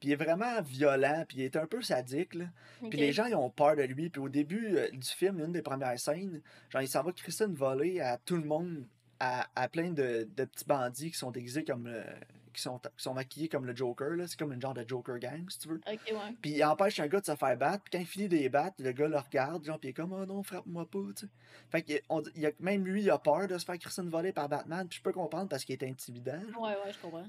Puis 0.00 0.08
il 0.08 0.12
est 0.12 0.16
vraiment 0.16 0.60
violent, 0.62 1.24
puis 1.28 1.38
il 1.38 1.42
est 1.44 1.56
un 1.56 1.66
peu 1.66 1.82
sadique, 1.82 2.34
là. 2.34 2.46
Puis 2.90 2.98
les 2.98 3.12
gens, 3.12 3.26
ils 3.26 3.34
ont 3.36 3.50
peur 3.50 3.76
de 3.76 3.82
lui. 3.82 4.10
Puis 4.10 4.20
au 4.20 4.28
début 4.28 4.76
euh, 4.76 4.90
du 4.90 5.06
film, 5.08 5.38
une 5.40 5.52
des 5.52 5.62
premières 5.62 5.98
scènes, 6.00 6.40
genre, 6.70 6.82
il 6.82 6.88
s'en 6.88 7.02
va 7.02 7.12
crisser 7.12 7.44
une 7.44 7.54
volée 7.54 8.00
à 8.00 8.16
tout 8.18 8.36
le 8.36 8.44
monde, 8.44 8.84
à, 9.20 9.46
à 9.54 9.68
plein 9.68 9.90
de, 9.90 10.28
de 10.36 10.44
petits 10.44 10.64
bandits 10.64 11.10
qui 11.10 11.18
sont 11.18 11.30
déguisés 11.30 11.64
comme 11.64 11.86
le- 11.86 12.02
qui 12.52 12.62
sont, 12.62 12.78
qui 12.78 12.88
sont 13.02 13.14
maquillés 13.14 13.48
comme 13.48 13.66
le 13.66 13.74
Joker, 13.74 14.10
là. 14.10 14.26
C'est 14.26 14.38
comme 14.38 14.52
une 14.52 14.60
genre 14.60 14.74
de 14.74 14.84
Joker 14.88 15.18
gang, 15.18 15.48
si 15.48 15.58
tu 15.60 15.68
veux. 15.68 15.80
Ouais. 15.86 15.98
Puis 16.42 16.50
il 16.52 16.64
empêche 16.64 16.98
un 17.00 17.06
gars 17.08 17.20
de 17.20 17.26
se 17.26 17.34
faire 17.36 17.56
battre. 17.56 17.82
Puis 17.84 17.90
quand 17.92 17.98
il 18.00 18.06
finit 18.06 18.28
de 18.28 18.36
les 18.36 18.48
battre, 18.48 18.76
le 18.78 18.92
gars 18.92 19.08
le 19.08 19.18
regarde, 19.18 19.64
genre, 19.64 19.78
puis 19.78 19.88
il 19.88 19.90
est 19.90 19.94
comme, 19.94 20.12
oh 20.12 20.24
non, 20.26 20.42
frappe-moi 20.42 20.86
pas, 20.90 20.98
tu 21.16 21.26
sais. 21.26 21.32
Fait 21.70 21.82
que 21.82 21.92
on 22.08 22.22
il 22.34 22.46
a, 22.46 22.50
même 22.60 22.84
lui, 22.84 23.02
il 23.02 23.10
a 23.10 23.18
peur 23.18 23.46
de 23.48 23.56
se 23.58 23.64
faire 23.64 23.78
crisser 23.78 24.02
une 24.02 24.10
volée 24.10 24.32
par 24.32 24.48
Batman. 24.48 24.86
Puis 24.88 24.98
je 24.98 25.02
peux 25.02 25.12
comprendre 25.12 25.48
parce 25.48 25.64
qu'il 25.64 25.74
est 25.74 25.88
intimidant. 25.88 26.40
genre. 26.52 26.62
Ouais, 26.62 26.76
ouais, 26.84 26.92
je 26.92 26.98
comprends. 26.98 27.24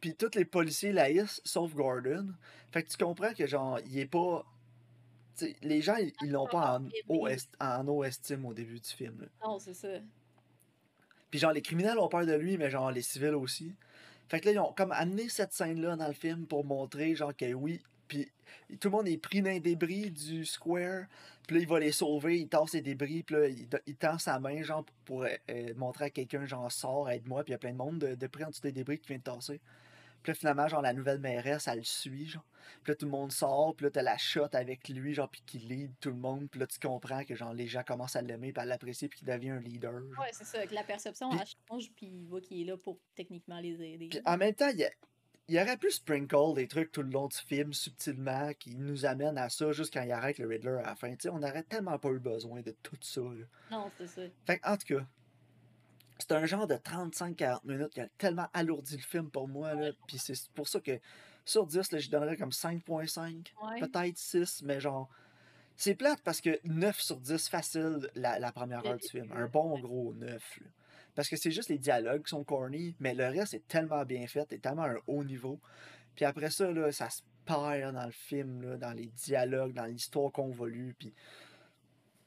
Puis 0.00 0.16
tous 0.16 0.34
les 0.34 0.44
policiers 0.44 0.92
laïssent, 0.92 1.40
sauf 1.44 1.72
Gordon. 1.74 2.28
Fait 2.72 2.82
que 2.82 2.88
tu 2.88 2.96
comprends 2.96 3.32
que, 3.34 3.46
genre, 3.46 3.78
il 3.86 3.98
est 4.00 4.06
pas. 4.06 4.44
tu 5.38 5.46
sais, 5.46 5.56
les 5.62 5.80
gens, 5.80 5.94
ils 5.96 6.12
ils 6.22 6.30
l'ont 6.32 6.48
pas 6.48 6.78
en 6.78 6.88
haut, 7.08 7.28
est- 7.28 7.54
en 7.60 7.86
haut 7.86 8.02
estime 8.02 8.44
au 8.44 8.52
début 8.52 8.80
du 8.80 8.88
film. 8.90 9.20
là. 9.20 9.26
Non, 9.46 9.58
c'est 9.60 9.74
ça. 9.74 9.88
Puis, 11.30 11.38
genre, 11.38 11.52
les 11.52 11.62
criminels 11.62 11.98
ont 11.98 12.08
peur 12.08 12.26
de 12.26 12.34
lui, 12.34 12.58
mais, 12.58 12.68
genre, 12.68 12.90
les 12.90 13.00
civils 13.00 13.34
aussi. 13.34 13.74
Fait 14.32 14.40
que 14.40 14.46
là, 14.46 14.52
ils 14.52 14.58
ont 14.58 14.72
comme 14.72 14.92
amené 14.92 15.28
cette 15.28 15.52
scène-là 15.52 15.94
dans 15.94 16.06
le 16.06 16.14
film 16.14 16.46
pour 16.46 16.64
montrer, 16.64 17.14
genre, 17.14 17.36
que 17.36 17.52
oui. 17.52 17.82
Puis, 18.08 18.32
tout 18.80 18.88
le 18.88 18.96
monde 18.96 19.06
est 19.06 19.18
pris 19.18 19.42
les 19.42 19.60
débris 19.60 20.10
du 20.10 20.46
square. 20.46 21.04
Puis 21.46 21.56
là, 21.56 21.62
il 21.62 21.68
va 21.68 21.78
les 21.78 21.92
sauver, 21.92 22.38
il 22.38 22.48
tasse 22.48 22.72
les 22.72 22.80
débris. 22.80 23.24
Puis 23.24 23.36
là, 23.36 23.46
il, 23.86 23.96
tend 23.96 24.16
sa 24.16 24.40
main, 24.40 24.62
genre, 24.62 24.86
pour 25.04 25.24
euh, 25.24 25.28
euh, 25.50 25.74
montrer 25.76 26.06
à 26.06 26.10
quelqu'un, 26.10 26.46
genre, 26.46 26.72
sort, 26.72 27.10
aide-moi. 27.10 27.44
Puis 27.44 27.50
il 27.50 27.52
y 27.52 27.56
a 27.56 27.58
plein 27.58 27.72
de 27.72 27.76
monde 27.76 27.98
de, 27.98 28.14
de 28.14 28.26
pris 28.26 28.42
en 28.42 28.48
dessous 28.48 28.62
des 28.62 28.72
débris 28.72 29.00
qui 29.00 29.08
vient 29.08 29.18
de 29.18 29.22
tasser. 29.22 29.60
Puis 30.22 30.30
là, 30.32 30.34
finalement, 30.34 30.68
genre, 30.68 30.82
la 30.82 30.92
nouvelle 30.92 31.18
mairesse, 31.18 31.68
elle 31.68 31.78
le 31.78 31.84
suit, 31.84 32.26
genre. 32.26 32.44
Puis 32.82 32.92
là, 32.92 32.96
tout 32.96 33.06
le 33.06 33.10
monde 33.12 33.32
sort, 33.32 33.74
puis 33.76 33.84
là, 33.84 33.90
t'as 33.90 34.02
la 34.02 34.16
shot 34.16 34.48
avec 34.52 34.88
lui, 34.88 35.14
genre, 35.14 35.28
puis 35.28 35.42
qui 35.44 35.58
lead 35.58 35.92
tout 36.00 36.10
le 36.10 36.16
monde. 36.16 36.48
Puis 36.50 36.60
là, 36.60 36.66
tu 36.66 36.78
comprends 36.78 37.24
que, 37.24 37.34
genre, 37.34 37.52
les 37.52 37.66
gens 37.66 37.82
commencent 37.82 38.16
à 38.16 38.22
l'aimer, 38.22 38.52
puis 38.52 38.62
à 38.62 38.64
l'apprécier, 38.66 39.08
puis 39.08 39.18
qu'il 39.20 39.28
devient 39.28 39.50
un 39.50 39.60
leader. 39.60 39.92
genre. 39.92 40.18
Ouais, 40.20 40.30
c'est 40.32 40.44
ça. 40.44 40.64
Que 40.66 40.74
la 40.74 40.84
perception, 40.84 41.30
Puis- 41.30 41.38
elle 41.40 41.46
change, 41.68 41.90
puis 41.96 42.06
il 42.06 42.26
voit 42.26 42.40
qu'il 42.40 42.60
est 42.62 42.64
là 42.64 42.76
pour 42.76 42.98
techniquement 43.14 43.60
les 43.60 43.80
aider. 43.82 44.08
Puis 44.08 44.20
en 44.24 44.36
même 44.36 44.54
temps, 44.54 44.68
il 44.68 44.78
y, 44.78 44.84
a- 44.84 44.90
il 45.48 45.58
aurait 45.58 45.76
pu 45.76 45.90
sprinkle 45.90 46.54
des 46.54 46.68
trucs 46.68 46.92
tout 46.92 47.02
le 47.02 47.10
long 47.10 47.26
du 47.28 47.36
film, 47.36 47.72
subtilement, 47.72 48.52
qui 48.58 48.76
nous 48.76 49.04
amènent 49.06 49.38
à 49.38 49.48
ça, 49.48 49.72
juste 49.72 49.92
quand 49.92 50.02
il 50.02 50.12
arrête 50.12 50.38
le 50.38 50.46
Riddler 50.46 50.78
à 50.84 50.90
la 50.90 50.94
fin. 50.96 51.10
Tu 51.10 51.22
sais, 51.22 51.28
on 51.30 51.38
n'aurait 51.40 51.64
tellement 51.64 51.98
pas 51.98 52.10
eu 52.10 52.20
besoin 52.20 52.60
de 52.62 52.74
tout 52.82 52.96
ça. 53.00 53.20
là. 53.20 53.44
Non, 53.70 53.90
c'est 53.98 54.06
ça. 54.06 54.22
Fait 54.46 54.60
en 54.64 54.76
tout 54.76 54.96
cas, 54.96 55.04
c'est 56.22 56.32
un 56.32 56.46
genre 56.46 56.66
de 56.66 56.74
35-40 56.74 57.60
minutes 57.64 57.92
qui 57.94 58.00
a 58.00 58.08
tellement 58.18 58.48
alourdi 58.52 58.96
le 58.96 59.02
film 59.02 59.30
pour 59.30 59.48
moi. 59.48 59.74
Là, 59.74 59.90
puis 60.06 60.18
c'est 60.18 60.48
pour 60.54 60.68
ça 60.68 60.80
que 60.80 60.98
sur 61.44 61.66
10, 61.66 61.92
là, 61.92 61.98
je 61.98 62.08
donnerais 62.10 62.36
comme 62.36 62.50
5.5, 62.52 63.52
Ouais. 63.62 63.80
peut-être 63.80 64.16
6, 64.16 64.62
mais 64.62 64.80
genre. 64.80 65.08
C'est 65.76 65.94
plate 65.94 66.20
parce 66.22 66.40
que 66.40 66.60
9 66.64 67.00
sur 67.00 67.16
10 67.18 67.48
facile 67.48 68.10
la, 68.14 68.38
la 68.38 68.52
première 68.52 68.84
heure 68.86 68.96
du 68.98 69.08
film. 69.08 69.32
Un 69.32 69.46
bon 69.46 69.78
gros 69.80 70.12
9. 70.14 70.58
là. 70.60 70.66
Parce 71.14 71.28
que 71.28 71.36
c'est 71.36 71.50
juste 71.50 71.68
les 71.68 71.78
dialogues 71.78 72.22
qui 72.24 72.30
sont 72.30 72.44
corny, 72.44 72.94
mais 73.00 73.14
le 73.14 73.26
reste 73.26 73.54
est 73.54 73.66
tellement 73.68 74.04
bien 74.04 74.26
fait, 74.26 74.50
est 74.52 74.58
tellement 74.58 74.82
à 74.82 74.90
un 74.90 74.98
haut 75.06 75.24
niveau. 75.24 75.58
Puis 76.14 76.24
après 76.24 76.50
ça, 76.50 76.70
là, 76.70 76.92
ça 76.92 77.10
se 77.10 77.22
perd 77.44 77.94
dans 77.94 78.04
le 78.06 78.12
film, 78.12 78.62
là, 78.62 78.76
dans 78.76 78.92
les 78.92 79.06
dialogues, 79.06 79.72
dans 79.72 79.86
l'histoire 79.86 80.30
convolue. 80.30 80.94
Puis, 80.98 81.12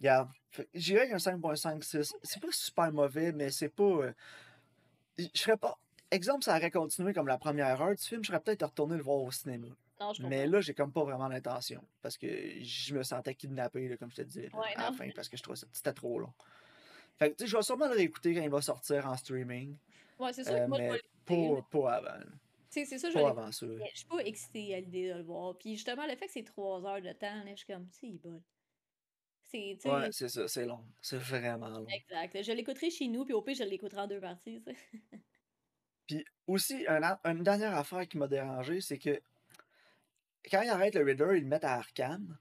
regarde, 0.07 0.29
avec 0.57 1.11
un 1.11 1.17
5.56. 1.17 2.13
C'est 2.23 2.41
pas 2.41 2.47
super 2.51 2.91
mauvais, 2.91 3.31
mais 3.31 3.49
c'est 3.51 3.69
pas. 3.69 3.83
euh, 3.83 4.13
Je 5.17 5.27
serais 5.33 5.57
pas. 5.57 5.77
Exemple, 6.11 6.43
ça 6.43 6.55
aurait 6.55 6.71
continué 6.71 7.13
comme 7.13 7.27
la 7.27 7.37
première 7.37 7.81
heure 7.81 7.95
du 7.95 8.03
film, 8.03 8.23
je 8.23 8.27
serais 8.27 8.39
peut-être 8.39 8.63
retourné 8.65 8.95
le 8.95 9.03
voir 9.03 9.17
au 9.17 9.31
cinéma. 9.31 9.67
Non, 9.99 10.13
je. 10.13 10.23
Mais 10.23 10.45
là, 10.45 10.61
j'ai 10.61 10.73
comme 10.73 10.91
pas 10.91 11.03
vraiment 11.03 11.27
l'intention. 11.27 11.83
Parce 12.01 12.17
que 12.17 12.27
je 12.63 12.93
me 12.95 13.03
sentais 13.03 13.33
kidnappé, 13.33 13.87
là, 13.87 13.97
comme 13.97 14.11
je 14.11 14.17
te 14.17 14.21
disais, 14.21 14.49
là, 14.53 14.59
Ouais, 14.59 14.73
à 14.75 14.91
la 14.91 14.97
fin, 14.97 15.09
parce 15.15 15.29
que 15.29 15.37
je 15.37 15.43
trouvais 15.43 15.57
ça 15.57 15.67
c'était 15.71 15.93
trop 15.93 16.19
long. 16.19 16.33
Fait 17.17 17.31
que, 17.31 17.35
tu 17.37 17.43
sais, 17.45 17.49
je 17.51 17.57
vais 17.57 17.63
sûrement 17.63 17.87
le 17.87 17.93
réécouter 17.95 18.35
quand 18.35 18.41
il 18.41 18.49
va 18.49 18.61
sortir 18.61 19.07
en 19.07 19.15
streaming. 19.15 19.77
Ouais, 20.19 20.33
c'est 20.33 20.43
sûr 20.43 20.53
euh, 20.53 20.63
que 20.65 20.67
moi, 20.69 20.77
je 20.77 20.83
vais 20.83 20.89
mais 20.89 20.95
l'écouter, 20.95 21.55
là. 21.55 21.61
pas, 21.71 21.79
pas 21.81 21.93
avant. 21.95 22.23
c'est 22.69 22.85
ça, 22.85 23.09
je 23.09 23.17
vais 23.17 23.51
ça. 23.51 23.65
Je 23.91 23.97
suis 23.97 24.07
pas 24.07 24.19
excitée 24.19 24.75
à 24.75 24.79
l'idée 24.81 25.09
de 25.09 25.13
le 25.15 25.23
voir. 25.23 25.57
Puis 25.57 25.75
justement, 25.75 26.05
le 26.05 26.15
fait 26.15 26.27
que 26.27 26.31
c'est 26.33 26.43
trois 26.43 26.85
heures 26.85 27.01
de 27.01 27.13
temps, 27.13 27.43
là, 27.43 27.51
je 27.51 27.55
suis 27.55 27.67
comme, 27.67 27.87
c'est 27.91 28.19
bon. 28.21 28.41
C'est, 29.79 29.89
Ouais, 29.89 30.09
c'est 30.11 30.29
ça, 30.29 30.47
c'est 30.47 30.65
long. 30.65 30.83
C'est 31.01 31.17
vraiment 31.17 31.69
long. 31.69 31.85
exact. 31.87 32.43
Je 32.43 32.51
l'écouterai 32.51 32.89
chez 32.89 33.07
nous, 33.07 33.25
puis 33.25 33.33
au 33.33 33.41
pire, 33.41 33.55
je 33.55 33.63
l'écouterai 33.63 34.01
en 34.01 34.07
deux 34.07 34.19
parties. 34.19 34.63
Puis 36.07 36.23
aussi, 36.45 36.85
un 36.87 37.17
une 37.25 37.41
dernière 37.43 37.75
affaire 37.75 38.07
qui 38.07 38.19
m'a 38.19 38.27
dérangé, 38.27 38.79
c'est 38.79 38.99
que 38.99 39.19
quand 40.51 40.61
ils 40.61 40.69
arrêtent 40.69 40.95
le 40.95 41.03
Riddler, 41.03 41.37
ils 41.37 41.43
le 41.43 41.47
mettent 41.47 41.63
à 41.63 41.73
Arkham. 41.73 42.37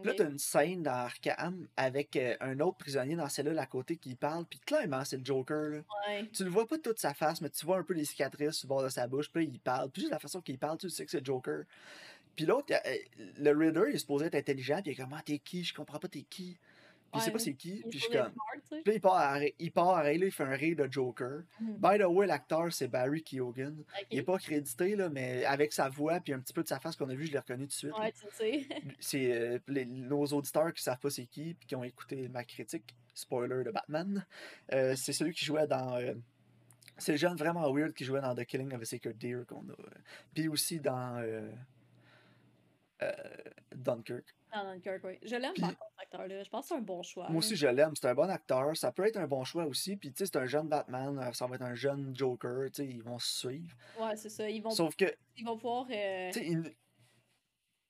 Puis 0.00 0.10
là, 0.10 0.14
t'as 0.16 0.28
une 0.30 0.38
scène 0.38 0.84
dans 0.84 0.92
Arkham 0.92 1.66
avec 1.76 2.14
euh, 2.14 2.36
un 2.40 2.60
autre 2.60 2.76
prisonnier 2.76 3.16
dans 3.16 3.28
celle-là 3.28 3.60
à 3.60 3.66
côté 3.66 3.96
qui 3.96 4.14
parle. 4.14 4.44
Puis 4.44 4.60
clairement, 4.60 5.04
c'est 5.04 5.16
le 5.16 5.24
Joker. 5.24 5.70
Là. 5.70 5.78
Ouais. 6.06 6.28
Tu 6.32 6.44
le 6.44 6.50
vois 6.50 6.68
pas 6.68 6.78
toute 6.78 7.00
sa 7.00 7.14
face, 7.14 7.40
mais 7.40 7.50
tu 7.50 7.66
vois 7.66 7.78
un 7.78 7.82
peu 7.82 7.94
les 7.94 8.04
cicatrices 8.04 8.58
sur 8.58 8.66
le 8.66 8.68
bord 8.68 8.82
de 8.84 8.90
sa 8.90 9.08
bouche. 9.08 9.28
Puis 9.32 9.44
là, 9.44 9.50
il 9.52 9.58
parle. 9.58 9.90
Puis 9.90 10.02
juste 10.02 10.12
la 10.12 10.20
façon 10.20 10.40
qu'il 10.40 10.58
parle, 10.58 10.78
tu 10.78 10.88
sais 10.88 11.04
que 11.04 11.10
c'est 11.10 11.18
le 11.18 11.24
Joker. 11.24 11.64
Puis 12.38 12.46
l'autre, 12.46 12.72
euh, 12.72 12.96
le 13.38 13.50
Riddler, 13.50 13.90
il 13.90 13.96
est 13.96 13.98
supposé 13.98 14.26
être 14.26 14.36
intelligent. 14.36 14.80
Puis 14.80 14.92
il 14.92 14.92
est 14.92 15.02
comme, 15.02 15.12
ah, 15.12 15.22
t'es 15.24 15.38
qui? 15.40 15.64
Je 15.64 15.74
comprends 15.74 15.98
pas, 15.98 16.06
t'es 16.08 16.22
qui 16.22 16.56
puis 17.10 17.22
il 17.22 17.24
sait 17.24 17.30
pas 17.30 17.38
c'est 17.38 17.54
qui. 17.54 17.82
Puis 17.88 17.98
je 18.00 18.04
suis 18.04 18.12
comme. 18.12 18.32
sais. 18.68 18.82
Puis 18.84 18.94
il 18.96 19.00
part 19.00 19.16
à, 19.16 19.38
il 19.58 19.72
part 19.72 19.88
à 19.96 20.02
rire, 20.02 20.22
il 20.24 20.30
fait 20.30 20.42
un 20.44 20.50
rire 20.54 20.76
de 20.76 20.92
Joker. 20.92 21.40
Mhm. 21.58 21.76
By 21.78 21.98
the 21.98 22.04
way, 22.06 22.26
l'acteur, 22.26 22.70
c'est 22.70 22.86
Barry 22.88 23.22
Keoghan. 23.22 23.76
Il 24.10 24.18
est 24.18 24.22
pas 24.22 24.36
crédité, 24.38 24.94
là, 24.94 25.08
mais 25.08 25.42
avec 25.46 25.72
sa 25.72 25.88
voix 25.88 26.20
puis 26.20 26.34
un 26.34 26.38
petit 26.40 26.52
peu 26.52 26.62
de 26.62 26.68
sa 26.68 26.78
face 26.78 26.96
qu'on 26.96 27.08
a 27.08 27.14
vu, 27.14 27.24
je 27.24 27.32
l'ai 27.32 27.38
reconnu 27.38 27.62
tout 27.62 27.68
de 27.68 27.72
suite. 27.72 27.98
Ouais, 27.98 28.12
tu 28.12 28.26
sais. 28.32 28.66
C'est 29.00 29.32
euh, 29.32 29.58
les- 29.68 29.86
nos 29.86 30.22
auditeurs 30.26 30.70
qui 30.74 30.82
savent 30.82 30.98
pas 30.98 31.08
c'est 31.08 31.24
qui 31.24 31.54
puis 31.54 31.66
qui 31.66 31.74
ont 31.76 31.82
écouté 31.84 32.28
ma 32.28 32.44
critique, 32.44 32.94
spoiler 33.14 33.64
de 33.64 33.70
Batman. 33.70 34.26
euh, 34.74 34.94
c'est 34.94 35.14
celui 35.14 35.32
qui 35.32 35.46
jouait 35.46 35.66
dans. 35.66 35.96
euh, 35.96 36.12
c'est 36.98 37.12
le 37.12 37.18
jeune 37.18 37.36
vraiment 37.36 37.72
weird 37.72 37.94
qui 37.94 38.04
jouait 38.04 38.20
dans 38.20 38.34
The 38.34 38.44
Killing 38.44 38.74
of 38.74 38.82
a 38.82 38.84
Sacred 38.84 39.16
Deer 39.16 39.44
qu'on 39.48 39.66
a. 39.70 39.76
puis 40.34 40.46
aussi 40.48 40.78
dans 40.78 41.22
euh, 43.02 43.12
Dunkirk. 43.74 44.24
Dans 44.52 44.64
Dunkirk, 44.64 45.04
oui. 45.04 45.18
Je 45.22 45.36
l'aime 45.36 45.54
par 45.60 45.68
contre, 45.70 45.90
cet 45.90 46.02
acteur-là. 46.02 46.42
Je 46.42 46.48
pense 46.50 46.64
que 46.64 46.68
c'est 46.68 46.74
un 46.74 46.80
bon 46.82 47.02
choix. 47.02 47.28
Moi 47.28 47.38
aussi, 47.38 47.54
je 47.56 47.66
l'aime. 47.66 47.94
C'est 47.94 48.08
un 48.08 48.14
bon 48.14 48.28
acteur. 48.30 48.76
Ça 48.76 48.90
peut 48.92 49.06
être 49.06 49.16
un 49.18 49.26
bon 49.26 49.44
choix 49.44 49.66
aussi. 49.66 49.96
Puis, 49.96 50.10
tu 50.12 50.18
sais, 50.18 50.26
c'est 50.26 50.36
un 50.38 50.46
jeune 50.46 50.68
Batman. 50.68 51.18
euh, 51.18 51.32
Ça 51.32 51.46
va 51.46 51.56
être 51.56 51.62
un 51.62 51.74
jeune 51.74 52.14
Joker. 52.16 52.66
Tu 52.70 52.82
sais, 52.82 52.86
ils 52.88 53.02
vont 53.02 53.18
se 53.18 53.38
suivre. 53.48 53.76
Ouais, 54.00 54.16
c'est 54.16 54.30
ça. 54.30 54.48
Ils 54.48 54.60
vont, 54.62 54.70
Sauf 54.70 54.96
que, 54.96 55.06
ils 55.36 55.44
vont 55.44 55.56
pouvoir. 55.56 55.86
euh, 55.90 56.30
tu 56.32 56.40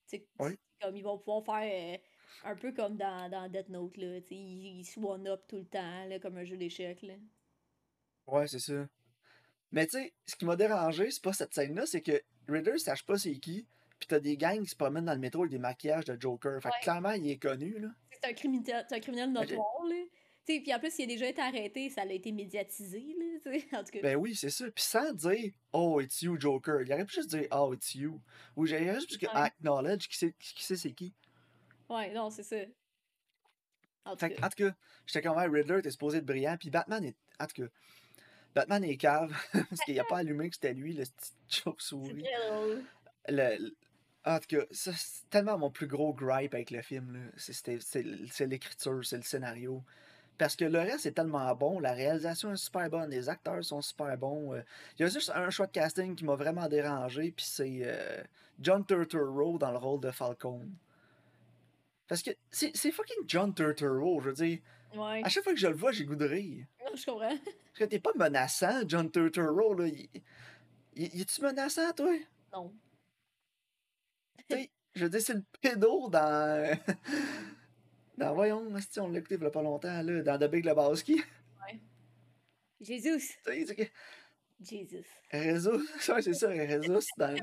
sais, 0.06 0.26
Oui? 0.38 0.58
comme 0.80 0.96
ils 0.96 1.02
vont 1.02 1.18
pouvoir 1.18 1.44
faire 1.44 1.94
euh, 1.94 2.48
un 2.50 2.54
peu 2.56 2.72
comme 2.72 2.96
dans, 2.96 3.28
dans 3.30 3.48
Death 3.48 3.68
Note, 3.68 3.96
là. 3.96 4.20
tu 4.20 4.28
sais, 4.28 4.34
Ils, 4.34 4.78
ils 4.80 4.84
se 4.84 4.98
one-up 5.00 5.42
tout 5.48 5.56
le 5.58 5.66
temps, 5.66 6.04
là, 6.06 6.18
comme 6.18 6.36
un 6.38 6.44
jeu 6.44 6.56
d'échecs. 6.56 7.02
là. 7.02 7.14
Ouais, 8.26 8.46
c'est 8.46 8.58
ça. 8.58 8.86
Mais 9.72 9.86
tu 9.86 9.98
sais, 9.98 10.14
ce 10.26 10.36
qui 10.36 10.44
m'a 10.44 10.56
dérangé, 10.56 11.10
c'est 11.10 11.22
pas 11.22 11.32
cette 11.32 11.52
scène-là, 11.54 11.84
c'est 11.86 12.00
que 12.00 12.22
Riddler 12.48 12.78
sache 12.78 13.04
pas 13.04 13.18
c'est 13.18 13.34
qui, 13.38 13.66
pis 13.98 14.06
t'as 14.08 14.20
des 14.20 14.36
gangs 14.36 14.62
qui 14.62 14.68
se 14.70 14.76
promènent 14.76 15.04
dans 15.06 15.14
le 15.14 15.18
métro 15.18 15.42
avec 15.42 15.50
des 15.50 15.58
maquillages 15.58 16.04
de 16.06 16.16
Joker. 16.20 16.60
Fait 16.62 16.68
que 16.68 16.74
Ouais. 16.74 16.80
clairement, 16.82 17.12
il 17.12 17.28
est 17.30 17.38
connu, 17.38 17.78
là. 17.78 17.88
C'est 18.12 18.30
un 18.30 18.32
criminel, 18.32 18.86
c'est 18.88 18.96
un 18.96 19.00
criminel 19.00 19.32
notoire, 19.32 19.84
là. 19.88 19.96
Tu 20.46 20.54
sais, 20.54 20.60
puis 20.60 20.72
en 20.74 20.78
plus, 20.78 20.98
il 20.98 21.02
a 21.02 21.06
déjà 21.06 21.26
été 21.28 21.42
arrêté, 21.42 21.90
ça 21.90 22.02
a 22.02 22.06
été 22.06 22.32
médiatisé, 22.32 23.00
là. 23.18 23.24
En 23.80 23.84
tout 23.84 23.90
cas, 23.92 24.00
Ben 24.02 24.16
oui, 24.16 24.34
c'est 24.34 24.50
ça. 24.50 24.64
Puis 24.70 24.84
sans 24.84 25.12
dire 25.12 25.52
Oh, 25.72 26.00
it's 26.00 26.22
you, 26.22 26.38
Joker. 26.40 26.82
Il 26.82 26.92
aurait 26.92 27.04
pu 27.04 27.14
juste 27.14 27.30
dire 27.30 27.46
Oh, 27.52 27.72
it's 27.74 27.94
you. 27.94 28.20
Ou 28.56 28.66
j'aurais 28.66 28.94
juste 28.94 29.20
Ouais. 29.22 29.28
acknowledge 29.34 30.08
qui 30.08 30.16
sait 30.16 30.34
qui 30.38 30.64
sait 30.64 30.76
c'est 30.76 30.92
qui. 30.92 31.14
ouais, 31.90 32.12
non, 32.12 32.30
c'est 32.30 32.42
ça. 32.42 32.56
En 34.04 34.12
tout 34.12 34.20
Fait 34.20 34.30
que, 34.30 34.40
cas, 34.40 34.46
en 34.46 34.48
tout 34.50 34.64
cas, 34.64 34.74
j'étais 35.06 35.22
comme 35.26 35.36
ouais, 35.36 35.46
Riddler 35.46 35.78
était 35.80 35.90
supposé 35.90 36.18
être 36.18 36.24
brillant, 36.26 36.56
puis 36.58 36.70
Batman 36.70 37.04
est. 37.04 37.16
En 37.38 37.46
tout 37.46 37.62
cas, 37.62 37.68
Batman 38.54 38.82
est 38.84 38.96
cave, 38.96 39.30
parce 39.70 39.80
qu'il 39.82 39.98
a 40.00 40.04
pas 40.04 40.16
allumé 40.18 40.48
que 40.48 40.56
c'était 40.56 40.72
lui, 40.74 40.94
le 40.94 41.04
petit 41.04 41.32
chauve-souris. 41.62 42.24
le- 43.28 43.76
en 44.24 44.38
tout 44.38 44.56
cas, 44.56 44.64
c'est 44.70 44.92
tellement 45.30 45.58
mon 45.58 45.70
plus 45.70 45.86
gros 45.86 46.12
gripe 46.12 46.54
avec 46.54 46.70
le 46.70 46.82
film. 46.82 47.30
C'est- 47.36 47.66
l'écriture, 48.46 49.04
c'est 49.04 49.16
le 49.16 49.22
scénario. 49.22 49.82
Parce 50.36 50.54
que 50.54 50.64
le 50.64 50.78
reste 50.78 51.06
est 51.06 51.12
tellement 51.12 51.52
bon, 51.56 51.80
la 51.80 51.92
réalisation 51.92 52.52
est 52.52 52.56
super 52.56 52.88
bonne, 52.88 53.10
les 53.10 53.28
acteurs 53.28 53.64
sont 53.64 53.80
super 53.82 54.16
bons. 54.16 54.54
euh. 54.54 54.62
Il 54.98 55.02
y 55.02 55.04
a 55.04 55.08
juste 55.08 55.32
un 55.34 55.50
choix 55.50 55.66
de 55.66 55.72
casting 55.72 56.14
qui 56.14 56.24
m'a 56.24 56.36
vraiment 56.36 56.68
dérangé, 56.68 57.32
puis 57.32 57.44
c'est 57.44 57.80
euh, 57.82 58.22
John 58.60 58.84
Turturro 58.86 59.58
dans 59.58 59.72
le 59.72 59.78
rôle 59.78 60.00
de 60.00 60.10
Falcon. 60.12 60.68
Parce 62.06 62.22
que 62.22 62.30
c'est 62.50 62.72
fucking 62.92 63.24
John 63.26 63.52
Turturro, 63.52 64.20
je 64.20 64.28
veux 64.28 64.34
dire. 64.34 64.58
Ouais, 64.94 65.22
À 65.24 65.28
chaque 65.28 65.44
fois 65.44 65.52
que 65.52 65.58
je 65.58 65.66
le 65.66 65.74
vois, 65.74 65.90
j'ai 65.92 66.04
goût 66.04 66.16
de 66.16 66.24
rire. 66.24 66.64
non, 66.84 66.94
je 66.96 67.04
comprends. 67.04 67.28
Parce 67.74 67.78
que 67.78 67.84
t'es 67.84 67.98
pas 67.98 68.12
menaçant, 68.16 68.80
John 68.86 69.10
Turturro, 69.10 69.74
là. 69.74 69.86
Il, 69.88 70.08
il, 70.94 71.14
il 71.14 71.20
est-tu 71.20 71.42
menaçant, 71.42 71.92
toi? 71.92 72.12
Non. 72.52 72.72
Sais, 74.50 74.70
je 74.94 75.04
veux 75.04 75.10
dire, 75.10 75.20
c'est 75.20 75.34
le 75.34 75.44
pédo 75.60 76.08
dans. 76.10 76.78
dans 78.18 78.34
voyons, 78.34 78.72
si 78.80 79.00
on 79.00 79.08
l'a 79.08 79.18
écouté 79.18 79.36
il 79.36 79.42
y 79.42 79.46
a 79.46 79.50
pas 79.50 79.62
longtemps, 79.62 80.02
là, 80.02 80.22
dans 80.22 80.38
The 80.38 80.50
Big 80.50 80.64
Lebowski. 80.64 81.22
Jésus. 82.80 83.20
Sais, 83.44 83.66
c'est 83.66 83.74
que. 83.74 83.82
Jésus. 84.60 85.04
Réseau, 85.30 85.78
ouais, 86.08 86.22
c'est 86.22 86.32
ça, 86.32 86.48
Réseau, 86.48 87.00
dans. 87.16 87.34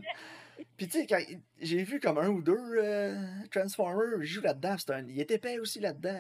Puis 0.77 0.87
tu 0.87 0.99
sais, 0.99 1.05
quand 1.07 1.19
j'ai 1.59 1.83
vu 1.83 1.99
comme 1.99 2.17
un 2.17 2.29
ou 2.29 2.41
deux 2.41 2.57
euh, 2.57 3.13
Transformers, 3.51 4.21
il 4.21 4.25
joue 4.25 4.41
là-dedans, 4.41 4.77
un... 4.89 5.07
il 5.09 5.19
est 5.19 5.29
épais 5.31 5.59
aussi 5.59 5.81
là-dedans. 5.81 6.13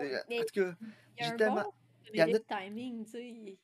là. 0.00 0.22
Mais 0.28 0.40
En 0.40 0.44
tout 0.44 0.60
cas, 0.62 0.74
il 1.18 1.22
y 1.24 1.26
a 1.26 1.30
j'ai 1.30 1.36
tellement- 1.36 1.62
bon 1.64 1.72
il 2.12 2.16
y 2.18 2.20
a- 2.20 2.26
comédic 2.26 2.46
timing, 2.46 3.04
tu 3.04 3.10
sais. 3.10 3.58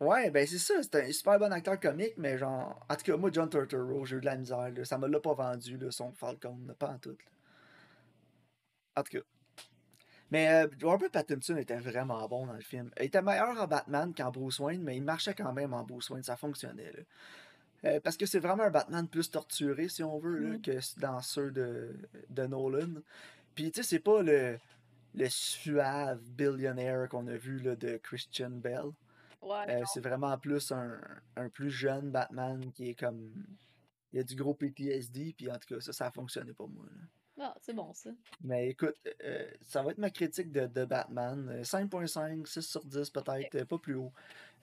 Ouais, 0.00 0.30
ben 0.30 0.46
c'est 0.46 0.58
ça, 0.58 0.74
c'est 0.82 0.94
un 0.96 1.12
super 1.12 1.38
bon 1.38 1.52
acteur 1.52 1.78
comique, 1.78 2.14
mais 2.16 2.38
genre, 2.38 2.84
en 2.88 2.96
tout 2.96 3.04
cas, 3.04 3.16
moi, 3.16 3.30
John 3.32 3.48
Turturro, 3.48 4.04
j'ai 4.04 4.16
eu 4.16 4.20
de 4.20 4.26
la 4.26 4.36
misère, 4.36 4.70
là, 4.70 4.84
ça 4.84 4.98
me 4.98 5.06
l'a 5.08 5.20
pas 5.20 5.34
vendu, 5.34 5.76
là, 5.78 5.90
son 5.90 6.12
Falcon, 6.12 6.58
là, 6.66 6.74
pas 6.74 6.88
en 6.90 6.98
tout. 6.98 7.10
là. 7.10 7.16
En 8.96 9.02
tout 9.02 9.18
cas. 9.18 9.24
Mais 10.30 10.48
euh, 10.64 10.68
Robert 10.82 11.10
Pattinson 11.10 11.56
était 11.56 11.78
vraiment 11.78 12.26
bon 12.28 12.46
dans 12.46 12.52
le 12.52 12.60
film. 12.60 12.90
Il 12.98 13.06
était 13.06 13.22
meilleur 13.22 13.60
en 13.60 13.66
Batman 13.66 14.14
qu'en 14.14 14.30
Bruce 14.30 14.60
Wayne, 14.60 14.82
mais 14.82 14.96
il 14.96 15.02
marchait 15.02 15.34
quand 15.34 15.52
même 15.52 15.74
en 15.74 15.82
Bruce 15.82 16.08
Wayne, 16.10 16.22
ça 16.22 16.36
fonctionnait. 16.36 16.92
Là. 16.92 17.00
Euh, 17.86 18.00
parce 18.00 18.16
que 18.16 18.26
c'est 18.26 18.38
vraiment 18.38 18.64
un 18.64 18.70
Batman 18.70 19.08
plus 19.08 19.30
torturé, 19.30 19.88
si 19.88 20.02
on 20.04 20.18
veut, 20.18 20.38
là, 20.38 20.48
Mhm. 20.50 20.62
que 20.62 21.00
dans 21.00 21.20
ceux 21.22 21.50
de, 21.50 21.96
de 22.28 22.46
Nolan. 22.46 23.00
Puis, 23.54 23.72
tu 23.72 23.82
sais, 23.82 23.88
c'est 23.88 23.98
pas 24.00 24.22
le, 24.22 24.58
le 25.14 25.28
suave 25.28 26.20
billionnaire 26.30 27.08
qu'on 27.08 27.26
a 27.26 27.36
vu 27.36 27.58
là, 27.60 27.74
de 27.74 27.96
Christian 27.96 28.50
Bell. 28.50 28.90
Ouais, 29.42 29.64
Euh, 29.68 29.84
c'est 29.92 30.00
vraiment 30.00 30.36
plus 30.38 30.70
un, 30.72 31.00
un 31.36 31.48
plus 31.48 31.70
jeune 31.70 32.10
Batman 32.10 32.70
qui 32.72 32.90
est 32.90 32.94
comme. 32.94 33.32
Il 34.12 34.16
y 34.16 34.20
a 34.20 34.24
du 34.24 34.34
gros 34.34 34.54
PTSD, 34.54 35.34
puis 35.36 35.50
en 35.50 35.54
tout 35.58 35.74
cas, 35.74 35.80
ça, 35.80 35.92
ça 35.92 36.06
a 36.06 36.10
fonctionné 36.10 36.52
pour 36.52 36.68
moi. 36.68 36.84
là. 36.86 37.06
Ah, 37.42 37.54
c'est 37.62 37.72
bon, 37.72 37.94
ça. 37.94 38.10
Mais 38.42 38.68
écoute, 38.68 38.96
euh, 39.24 39.50
ça 39.66 39.82
va 39.82 39.92
être 39.92 39.98
ma 39.98 40.10
critique 40.10 40.52
de, 40.52 40.66
de 40.66 40.84
Batman. 40.84 41.48
Euh, 41.48 41.62
5.5, 41.62 42.44
6 42.44 42.60
sur 42.60 42.84
10 42.84 43.08
peut-être, 43.10 43.54
euh, 43.54 43.64
pas 43.64 43.78
plus 43.78 43.94
haut. 43.94 44.12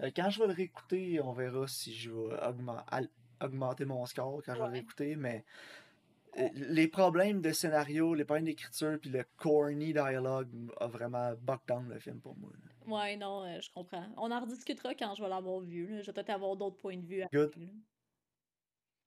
Euh, 0.01 0.11
quand 0.15 0.29
je 0.29 0.39
vais 0.41 0.47
le 0.47 0.53
réécouter, 0.53 1.19
on 1.21 1.31
verra 1.33 1.67
si 1.67 1.95
je 1.95 2.11
vais 2.11 2.35
augmenter 3.41 3.85
mon 3.85 4.05
score 4.05 4.43
quand 4.45 4.53
je 4.53 4.59
vais 4.59 4.65
le 4.67 4.71
réécouter. 4.73 5.15
Mais 5.15 5.43
euh, 6.37 6.49
les 6.53 6.87
problèmes 6.87 7.41
de 7.41 7.51
scénario, 7.51 8.13
les 8.13 8.25
problèmes 8.25 8.45
d'écriture, 8.45 8.99
puis 9.01 9.09
le 9.09 9.23
corny 9.37 9.93
dialogue 9.93 10.49
a 10.79 10.85
vraiment 10.87 11.33
buck 11.41 11.61
down 11.67 11.89
le 11.89 11.97
film 11.99 12.19
pour 12.19 12.37
moi. 12.37 12.51
là. 12.63 12.71
Ouais, 12.87 13.17
non, 13.17 13.43
euh, 13.43 13.59
je 13.61 13.69
comprends. 13.71 14.05
On 14.17 14.31
en 14.31 14.39
rediscutera 14.41 14.95
quand 14.95 15.13
je 15.15 15.21
vais 15.23 15.29
l'avoir 15.29 15.59
vu. 15.59 15.87
Là. 15.87 16.01
Je 16.01 16.07
vais 16.07 16.13
peut-être 16.13 16.29
avoir 16.31 16.55
d'autres 16.55 16.77
points 16.77 16.97
de 16.97 17.05
vue. 17.05 17.21
après, 17.21 17.37
Good. 17.37 17.55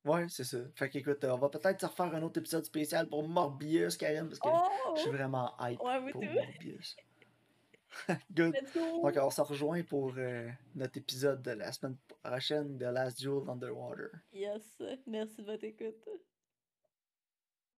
Ouais, 0.05 0.27
c'est 0.29 0.45
ça. 0.45 0.59
Fait 0.77 0.89
qu'écoute, 0.89 1.23
euh, 1.25 1.33
on 1.33 1.39
va 1.39 1.49
peut-être 1.51 1.81
se 1.81 1.87
refaire 1.87 2.15
un 2.15 2.23
autre 2.23 2.39
épisode 2.39 2.65
spécial 2.65 3.07
pour 3.09 3.27
Morbius, 3.29 3.97
Karen, 3.97 4.29
parce 4.29 4.39
que 4.39 4.49
Oh! 4.51 4.95
je 4.97 5.01
suis 5.03 5.11
vraiment 5.11 5.53
hype 5.61 5.81
Ouais, 5.83 6.01
moi 6.01 6.11
pour 6.13 6.21
tout. 6.23 6.29
Morbius. 6.29 6.97
Good. 8.33 8.55
Let's 8.55 8.73
go! 8.73 9.03
Donc, 9.03 9.17
on 9.21 9.31
se 9.31 9.41
rejoint 9.41 9.83
pour 9.83 10.13
euh, 10.17 10.49
notre 10.75 10.97
épisode 10.99 11.43
de 11.43 11.51
la 11.51 11.73
semaine 11.73 11.97
prochaine 12.23 12.79
de 12.79 12.87
Last 12.87 13.19
Duel 13.19 13.49
Underwater. 13.49 14.11
Yes, 14.33 14.81
merci 15.07 15.37
de 15.43 15.47
votre 15.47 15.65
écoute. 15.65 16.09